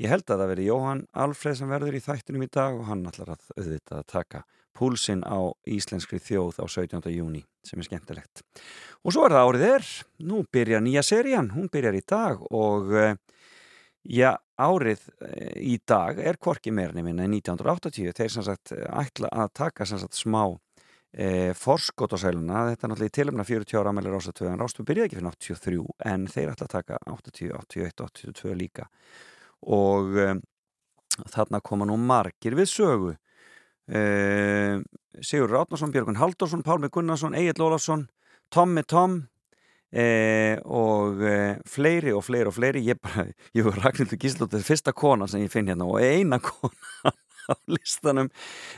ég 0.00 0.12
held 0.12 0.24
að 0.24 0.40
það 0.40 0.52
verður 0.54 0.70
Jóhann 0.70 1.04
Alfred 1.24 1.60
sem 1.60 1.70
verður 1.70 1.98
í 1.98 2.02
þættinum 2.08 2.46
í 2.46 2.50
dag 2.56 2.80
og 2.80 2.88
hann 2.88 3.04
ætlar 3.12 3.34
að 3.36 3.46
auðvitað 3.58 4.00
að 4.00 4.10
taka 4.16 4.42
púlsinn 4.76 5.22
á 5.26 5.38
íslenskri 5.68 6.20
þjóð 6.22 6.62
á 6.62 6.66
17. 6.66 7.10
júni 7.12 7.42
sem 7.66 7.80
er 7.80 7.88
skemmtilegt. 7.88 8.42
Og 9.02 9.14
svo 9.14 9.26
er 9.26 9.36
það 9.36 9.48
árið 9.48 9.66
er, 9.68 9.90
nú 10.28 10.42
byrjar 10.52 10.82
nýja 10.84 11.04
serían, 11.06 11.52
hún 11.54 11.70
byrjar 11.72 11.98
í 11.98 12.02
dag 12.08 12.42
og 12.50 12.90
já, 14.02 14.32
árið 14.58 15.06
í 15.60 15.78
dag 15.86 16.18
er 16.18 16.38
korki 16.42 16.74
meira 16.74 16.94
nefnina 16.96 17.26
í 17.26 17.38
1980, 17.38 18.12
þeir 18.18 18.34
sem 18.34 18.46
sagt 18.46 18.74
ætla 18.74 19.30
að 19.30 19.54
taka 19.62 19.86
sem 19.86 20.00
sagt 20.02 20.18
smá 20.18 20.44
e, 21.12 21.52
forskot 21.58 22.14
á 22.14 22.18
sæluna, 22.18 22.66
þetta 22.72 22.86
er 22.86 22.92
náttúrulega 22.92 23.12
í 23.12 23.16
tilumna 23.18 23.46
40 23.46 23.80
ára 23.80 23.92
ámæli 23.92 24.12
Rásatöðu, 24.12 24.52
en 24.52 24.62
Rásatöðu 24.62 24.88
byrjaði 24.90 25.08
ekki 25.08 25.18
fyrir 25.18 25.82
83 25.82 26.12
en 26.12 26.26
þeir 26.34 26.54
ætla 26.54 26.68
að 26.68 26.74
taka 26.76 27.00
80, 27.12 27.52
81, 27.58 28.06
82 28.06 28.56
líka. 28.58 28.88
Og 29.62 30.16
e, 30.18 30.30
þarna 31.32 31.62
koma 31.64 31.88
nú 31.88 31.98
margir 32.00 32.56
við 32.58 32.70
sögu 32.72 33.12
Sigur 33.90 35.50
Rátnarsson, 35.50 35.90
Björgun 35.92 36.16
Haldursson 36.20 36.62
Pálmi 36.62 36.88
Gunnarsson, 36.92 37.34
Egil 37.34 37.64
Ólafsson 37.64 38.06
Tommi 38.52 38.82
Tom 38.86 39.16
uh, 39.92 40.56
og 40.64 41.22
uh, 41.24 41.56
fleiri 41.68 42.12
og 42.12 42.24
fleiri 42.26 42.50
og 42.50 42.56
fleiri. 42.56 42.84
Ég 42.84 43.00
bara, 43.00 43.26
ég 43.56 43.66
var 43.66 43.80
Ragnhildur 43.86 44.20
Gíslóttir 44.20 44.64
fyrsta 44.66 44.94
kona 44.96 45.28
sem 45.30 45.44
ég 45.44 45.52
finn 45.52 45.70
hérna 45.70 45.88
og 45.88 46.00
eina 46.02 46.40
kona 46.48 47.14
á 47.48 47.54
listanum. 47.72 48.30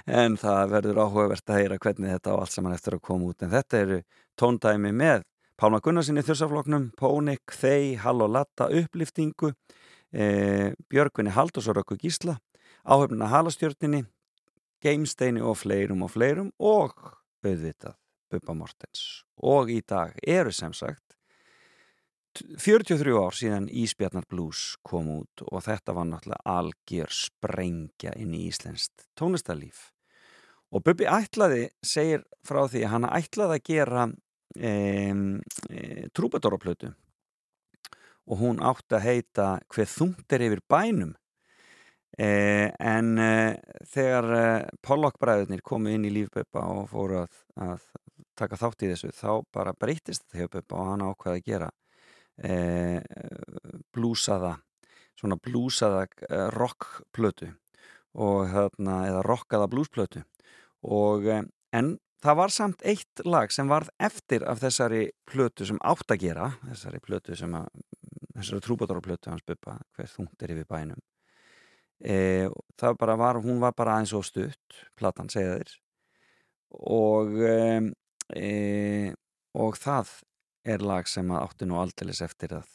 En 0.07 0.39
það 0.41 0.75
verður 0.77 1.03
áhugavert 1.05 1.51
að 1.51 1.61
heyra 1.61 1.81
hvernig 1.83 2.17
þetta 2.17 2.35
á 2.35 2.41
allt 2.41 2.55
saman 2.55 2.77
eftir 2.77 2.99
að 2.99 3.05
koma 3.11 3.31
út. 3.33 3.43
En 3.43 3.55
þetta 3.55 3.83
eru 3.83 4.01
tóndæmi 4.41 4.95
með 4.95 5.27
Pálma 5.61 5.79
Gunnarsinni 5.83 6.25
þursafloknum, 6.27 6.89
Pónik, 6.99 7.53
Þei, 7.55 7.95
Hall 8.03 8.25
og 8.25 8.33
Latta, 8.35 8.67
Uppliftingu 8.75 9.53
e, 10.11 10.73
Björgvinni 10.91 11.31
Haldursórökku 11.31 11.95
Gísla 12.01 12.41
áhöfnina 12.83 13.29
Halastjörninni 13.31 14.03
Geimsteini 14.85 15.41
og 15.41 15.57
fleirum 15.63 16.05
og 16.05 16.13
fleirum 16.13 16.51
og 16.61 16.93
auðvitað 17.45 17.97
Bubba 18.33 18.57
Mortens. 18.57 19.25
Og 19.41 19.71
í 19.73 19.81
dag 19.87 20.17
eru 20.21 20.53
sem 20.53 20.75
sagt 20.77 21.15
43 22.35 23.15
ár 23.15 23.37
síðan 23.39 23.69
Ísbjarnar 23.71 24.27
Blues 24.27 24.75
kom 24.83 25.09
út 25.21 25.45
og 25.47 25.63
þetta 25.65 25.95
var 25.95 26.09
náttúrulega 26.09 26.55
algjör 26.57 27.15
sprengja 27.15 28.15
inn 28.19 28.35
í 28.35 28.49
Íslenskt 28.49 29.07
tónlistarlíf. 29.19 29.93
Og 30.75 30.83
Bubbi 30.83 31.07
ætlaði, 31.07 31.69
segir 31.87 32.25
frá 32.43 32.65
því 32.67 32.83
að 32.83 32.93
hann 32.97 33.07
ætlaði 33.07 33.59
að 33.61 33.67
gera 33.69 34.07
e, 34.59 34.73
e, 35.71 35.83
trúbadóraplötu. 36.11 36.91
Og 38.27 38.41
hún 38.41 38.59
átti 38.65 38.97
að 38.99 39.07
heita 39.07 39.47
Hver 39.71 39.91
þungt 39.91 40.35
er 40.35 40.49
yfir 40.49 40.65
bænum 40.67 41.15
e, 42.19 42.71
en 42.79 43.19
e, 43.19 43.31
þegar 43.91 44.31
e, 44.35 44.45
Pollock-bræðurnir 44.85 45.63
komu 45.67 45.95
inn 45.95 46.07
í 46.09 46.13
lífböpa 46.15 46.67
og 46.75 46.89
fóru 46.93 47.23
að, 47.23 47.41
að 47.61 47.89
taka 48.39 48.59
þátt 48.61 48.85
í 48.85 48.93
þessu 48.93 49.13
þá 49.15 49.31
bara 49.55 49.75
breytist 49.79 50.27
þetta 50.33 50.61
Bubba 50.61 50.81
og 50.81 50.93
hann 50.93 51.09
ákvaði 51.09 51.41
að 51.41 51.51
gera 51.51 51.71
e, 52.39 52.55
blúsaða 53.95 54.57
svona 55.19 55.39
blúsaða 55.41 56.07
e, 56.07 56.41
rockplötu 56.55 57.51
og 58.15 58.51
þarna 58.53 58.99
eða 59.09 59.23
rockaða 59.27 59.71
blúsplötu. 59.71 60.23
Og 60.87 61.27
e, 61.31 61.41
en 61.75 61.97
það 62.25 62.39
var 62.41 62.55
samt 62.55 62.85
eitt 62.87 63.25
lag 63.27 63.53
sem 63.55 63.71
varð 63.71 63.91
eftir 64.03 64.47
af 64.49 64.63
þessari 64.63 65.09
plötu 65.29 65.67
sem 65.69 65.81
átt 65.83 66.15
að 66.15 66.27
gera 66.29 66.53
þessari 66.69 67.03
plötu 67.05 67.39
sem 67.39 67.59
að 67.59 67.69
þessari 68.35 68.65
trúbátarplötu 68.69 69.33
hans 69.33 69.47
buppa 69.47 69.79
hver 69.97 70.11
þungt 70.11 70.43
er 70.43 70.55
yfir 70.55 70.71
bænum 70.71 71.03
e, 72.01 72.49
það 72.81 72.99
bara 73.01 73.17
var, 73.21 73.41
hún 73.45 73.61
var 73.63 73.75
bara 73.77 73.97
aðeins 73.99 74.15
og 74.17 74.27
stutt 74.27 74.79
platan 74.99 75.31
segja 75.33 75.59
þér. 75.59 75.75
Og 76.91 77.37
e, 78.35 79.13
og 79.55 79.77
það 79.79 80.11
er 80.65 80.83
lag 80.83 81.09
sem 81.09 81.31
átti 81.37 81.69
nú 81.69 81.79
aldeilis 81.79 82.23
eftir 82.25 82.57
að 82.57 82.71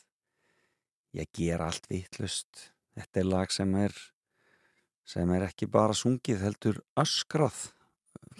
ég 1.18 1.28
ger 1.34 1.64
allt 1.66 1.90
vittlust 1.90 2.70
þetta 2.94 3.22
er 3.22 3.30
lag 3.30 3.52
sem 3.54 3.76
er 3.80 3.96
sem 5.10 5.30
er 5.34 5.48
ekki 5.48 5.66
bara 5.72 5.96
sungið 5.98 6.44
heldur 6.46 6.82
öskrað 7.00 7.72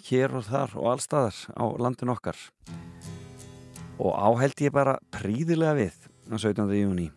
hér 0.06 0.36
og 0.38 0.46
þar 0.46 0.76
og 0.78 0.90
allstaðar 0.92 1.38
á 1.58 1.64
landin 1.82 2.12
okkar. 2.12 2.38
Og 4.00 4.14
áheld 4.14 4.62
ég 4.62 4.72
bara 4.72 5.00
príðilega 5.12 5.74
við 5.76 5.96
á 6.30 6.36
17. 6.38 6.62
júni 6.78 7.10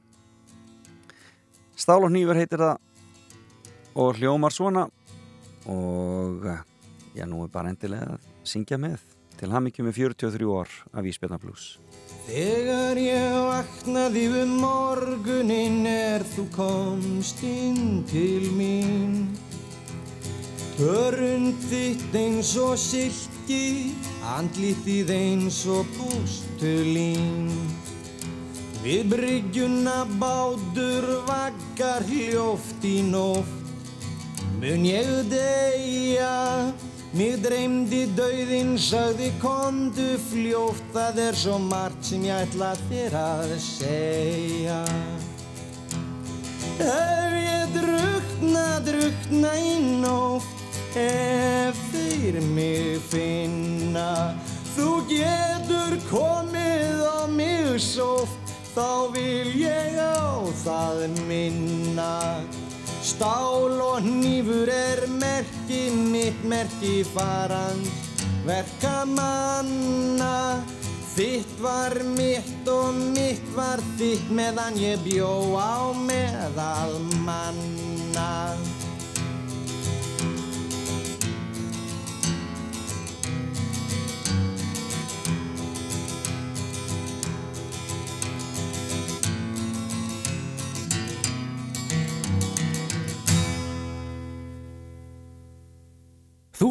Stál 1.78 2.02
og 2.04 2.12
nýfur 2.14 2.38
heitir 2.38 2.62
það 2.62 2.82
og 3.96 4.16
hljómar 4.18 4.54
svona. 4.54 4.88
Og 5.66 6.44
já 7.16 7.26
nú 7.26 7.44
er 7.44 7.52
bara 7.54 7.70
endilega 7.70 8.18
að 8.18 8.32
syngja 8.44 8.78
með. 8.78 9.00
Til 9.38 9.52
hamingju 9.52 9.84
með 9.86 9.98
43 9.98 10.50
ár 10.54 10.70
af 10.94 11.08
Ísbjörnablús 11.10 11.64
Þegar 12.24 13.00
ég 13.02 13.34
vaknaði 13.36 14.28
um 14.40 14.52
morgunin 14.62 15.82
er 15.90 16.24
þú 16.24 16.46
komst 16.56 17.42
inn 17.44 18.06
til 18.08 18.46
mín. 18.56 19.34
Hörund 20.78 21.60
þitt 21.68 22.16
eins 22.16 22.54
og 22.58 22.78
silki, 22.80 23.92
andlitið 24.38 25.12
eins 25.18 25.60
og 25.68 25.90
pústulín. 25.98 27.52
Við 28.86 29.12
bryggjuna 29.12 29.98
bátur 30.22 31.10
vaggar 31.28 32.08
hljóft 32.08 32.88
í 32.88 33.02
nótt 33.12 33.63
Mun 34.64 34.86
ég 34.88 35.28
deyja 35.28 36.72
Mér 37.12 37.36
dreymdi 37.44 38.06
dauðinn, 38.16 38.78
sagði 38.80 39.28
kondu 39.42 40.14
fljótt, 40.30 40.80
það 40.96 41.20
er 41.20 41.36
svo 41.36 41.58
margt 41.60 42.08
sem 42.08 42.24
ég 42.24 42.46
ætla 42.46 42.70
þér 42.88 43.18
að 43.20 43.52
segja. 43.60 44.80
Ef 46.80 47.36
ég 47.36 47.76
drukna, 47.76 48.66
drukna 48.88 49.54
í 49.60 49.76
nótt, 50.00 50.82
ef 50.96 51.86
þeir 51.92 52.40
mig 52.56 53.04
finna, 53.12 54.34
þú 54.78 54.90
getur 55.12 56.00
komið 56.08 57.04
á 57.04 57.28
mig 57.28 57.76
sótt, 57.84 58.56
þá 58.72 59.12
vil 59.20 59.52
ég 59.60 60.00
á 60.00 60.40
það 60.64 61.10
minna. 61.28 62.14
Stál 63.14 63.78
og 63.78 64.02
nýfur 64.02 64.70
er 64.74 65.04
merki 65.22 65.92
mitt, 65.94 66.40
merki 66.50 67.04
farand, 67.06 67.86
verka 68.48 69.04
manna. 69.06 70.64
Þitt 71.14 71.60
var 71.62 71.94
mitt 72.18 72.70
og 72.74 72.98
mitt 73.14 73.52
var 73.54 73.84
þitt 74.00 74.32
meðan 74.34 74.80
ég 74.82 75.04
bjó 75.06 75.54
á 75.62 75.94
meðal 75.94 76.98
manna. 77.22 78.32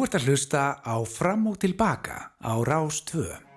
Ert 0.03 0.17
að 0.19 0.27
hlusta 0.27 0.61
á 0.83 0.95
Fram 1.07 1.47
og 1.47 1.57
Tilbaka 1.63 2.17
á 2.43 2.53
Rás 2.67 3.03
2. 3.07 3.52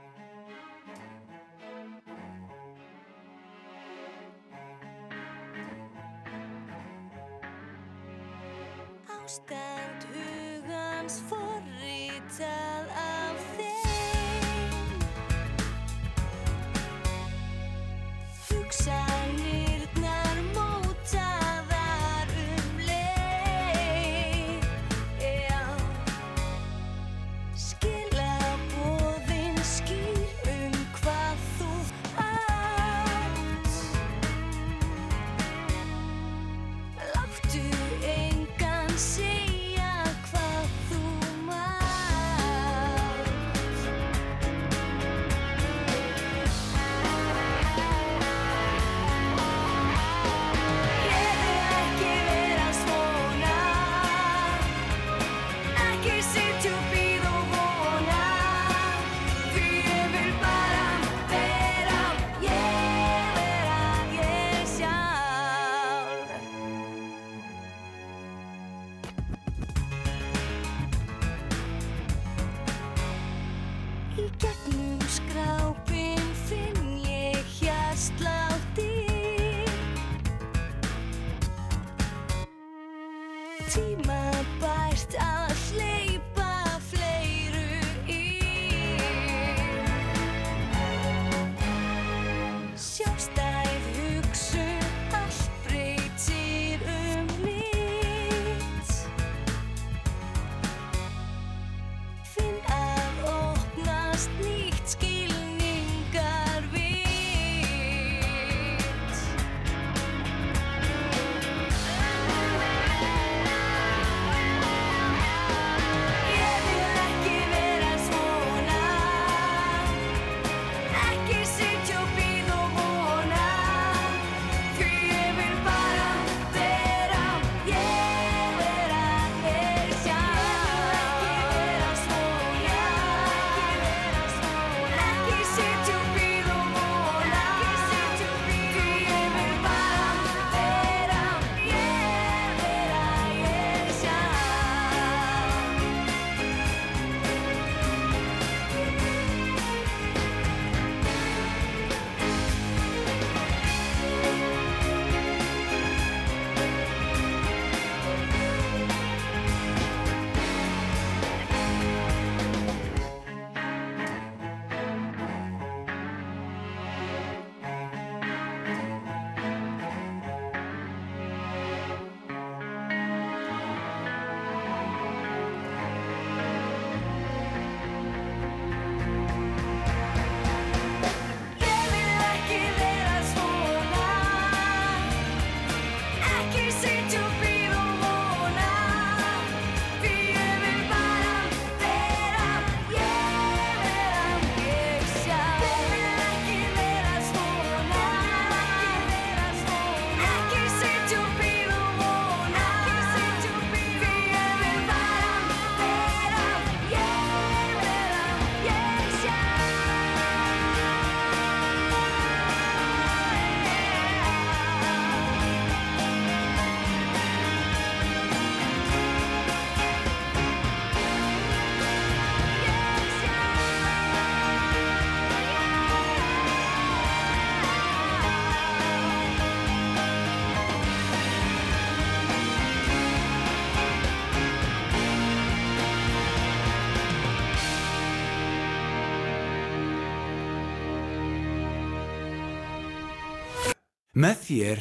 með 244.17 244.37
þér 244.47 244.79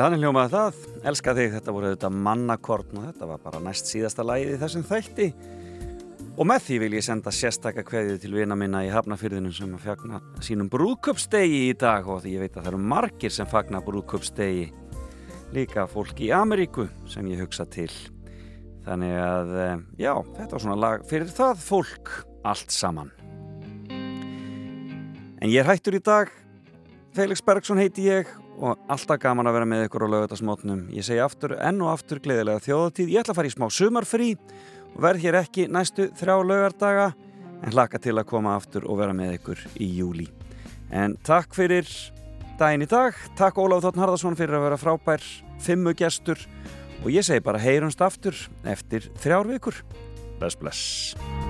Já, 0.00 0.06
þannig 0.06 0.22
hljómaði 0.22 0.48
það. 0.54 0.76
Elska 1.10 1.32
þig, 1.36 1.50
þetta 1.52 1.72
voru 1.76 1.88
þetta 1.90 2.08
mannakorn 2.24 2.94
og 2.96 3.02
þetta 3.10 3.26
var 3.28 3.40
bara 3.44 3.58
næst 3.60 3.90
síðasta 3.90 4.24
lagið 4.24 4.54
í 4.54 4.60
þessum 4.62 4.84
þætti. 4.88 5.26
Og 6.40 6.48
með 6.48 6.62
því 6.64 6.78
vil 6.80 6.96
ég 6.96 7.04
senda 7.04 7.32
sérstakka 7.36 7.84
kveðið 7.84 8.22
til 8.22 8.30
vina 8.32 8.56
minna 8.56 8.80
í 8.86 8.88
Hafnafyrðinu 8.94 9.52
sem 9.52 9.76
að 9.76 9.84
fjagna 9.84 10.22
sínum 10.40 10.72
brúðköpsdegi 10.72 11.60
í 11.66 11.76
dag 11.84 12.08
og 12.08 12.24
því 12.24 12.32
ég 12.32 12.46
veit 12.46 12.56
að 12.56 12.62
það 12.62 12.72
eru 12.72 12.82
margir 12.94 13.36
sem 13.36 13.52
fagna 13.52 13.84
brúðköpsdegi. 13.84 14.66
Líka 15.52 15.84
fólk 15.92 16.24
í 16.24 16.32
Ameríku 16.32 16.88
sem 17.04 17.28
ég 17.28 17.44
hugsa 17.44 17.68
til. 17.68 17.92
Þannig 18.88 19.16
að, 19.20 19.56
eh, 19.66 19.78
já, 20.00 20.14
þetta 20.16 20.52
var 20.56 20.64
svona 20.64 20.80
lag 20.80 21.08
fyrir 21.12 21.28
það 21.28 21.60
fólk 21.68 22.24
allt 22.40 22.72
saman. 22.72 23.12
En 23.92 25.50
ég 25.52 25.60
er 25.60 25.68
hættur 25.68 26.00
í 26.00 26.00
dag. 26.00 26.32
Felix 27.12 27.44
Bergson 27.44 27.76
heiti 27.76 28.08
ég 28.08 28.38
og 28.60 28.76
alltaf 28.92 29.20
gaman 29.22 29.48
að 29.48 29.56
vera 29.56 29.68
með 29.68 29.86
ykkur 29.86 30.04
á 30.04 30.12
lögutarsmótnum. 30.14 30.84
Ég 30.92 31.06
segi 31.06 31.22
aftur 31.24 31.56
enn 31.56 31.80
og 31.80 31.94
aftur 31.94 32.20
gleðilega 32.22 32.62
þjóðatíð. 32.66 33.12
Ég 33.14 33.22
ætla 33.22 33.34
að 33.34 33.40
fara 33.40 33.50
í 33.50 33.54
smá 33.54 33.66
sumarfrí 33.72 34.30
og 34.92 34.98
verð 35.06 35.24
hér 35.24 35.38
ekki 35.40 35.66
næstu 35.72 36.10
þrjá 36.20 36.36
lögardaga 36.44 37.10
en 37.60 37.74
hlaka 37.74 38.00
til 38.02 38.16
að 38.18 38.28
koma 38.30 38.56
aftur 38.58 38.86
og 38.88 39.00
vera 39.00 39.16
með 39.16 39.38
ykkur 39.38 39.64
í 39.80 39.88
júli. 40.00 40.28
En 40.92 41.16
takk 41.24 41.54
fyrir 41.56 41.88
daginn 42.60 42.84
í 42.84 42.90
dag. 42.90 43.16
Takk 43.38 43.60
Ólaf 43.62 43.84
Þóttn 43.86 44.04
Harðarsson 44.04 44.38
fyrir 44.38 44.58
að 44.58 44.66
vera 44.68 44.80
frábær 44.80 45.24
fimmu 45.64 45.94
gestur 45.96 46.42
og 47.00 47.08
ég 47.14 47.24
segi 47.24 47.44
bara 47.44 47.62
heyrumst 47.62 48.02
aftur 48.04 48.36
eftir 48.68 49.08
þrjár 49.22 49.48
vikur. 49.54 49.80
Bless, 50.40 50.56
bless. 50.60 51.49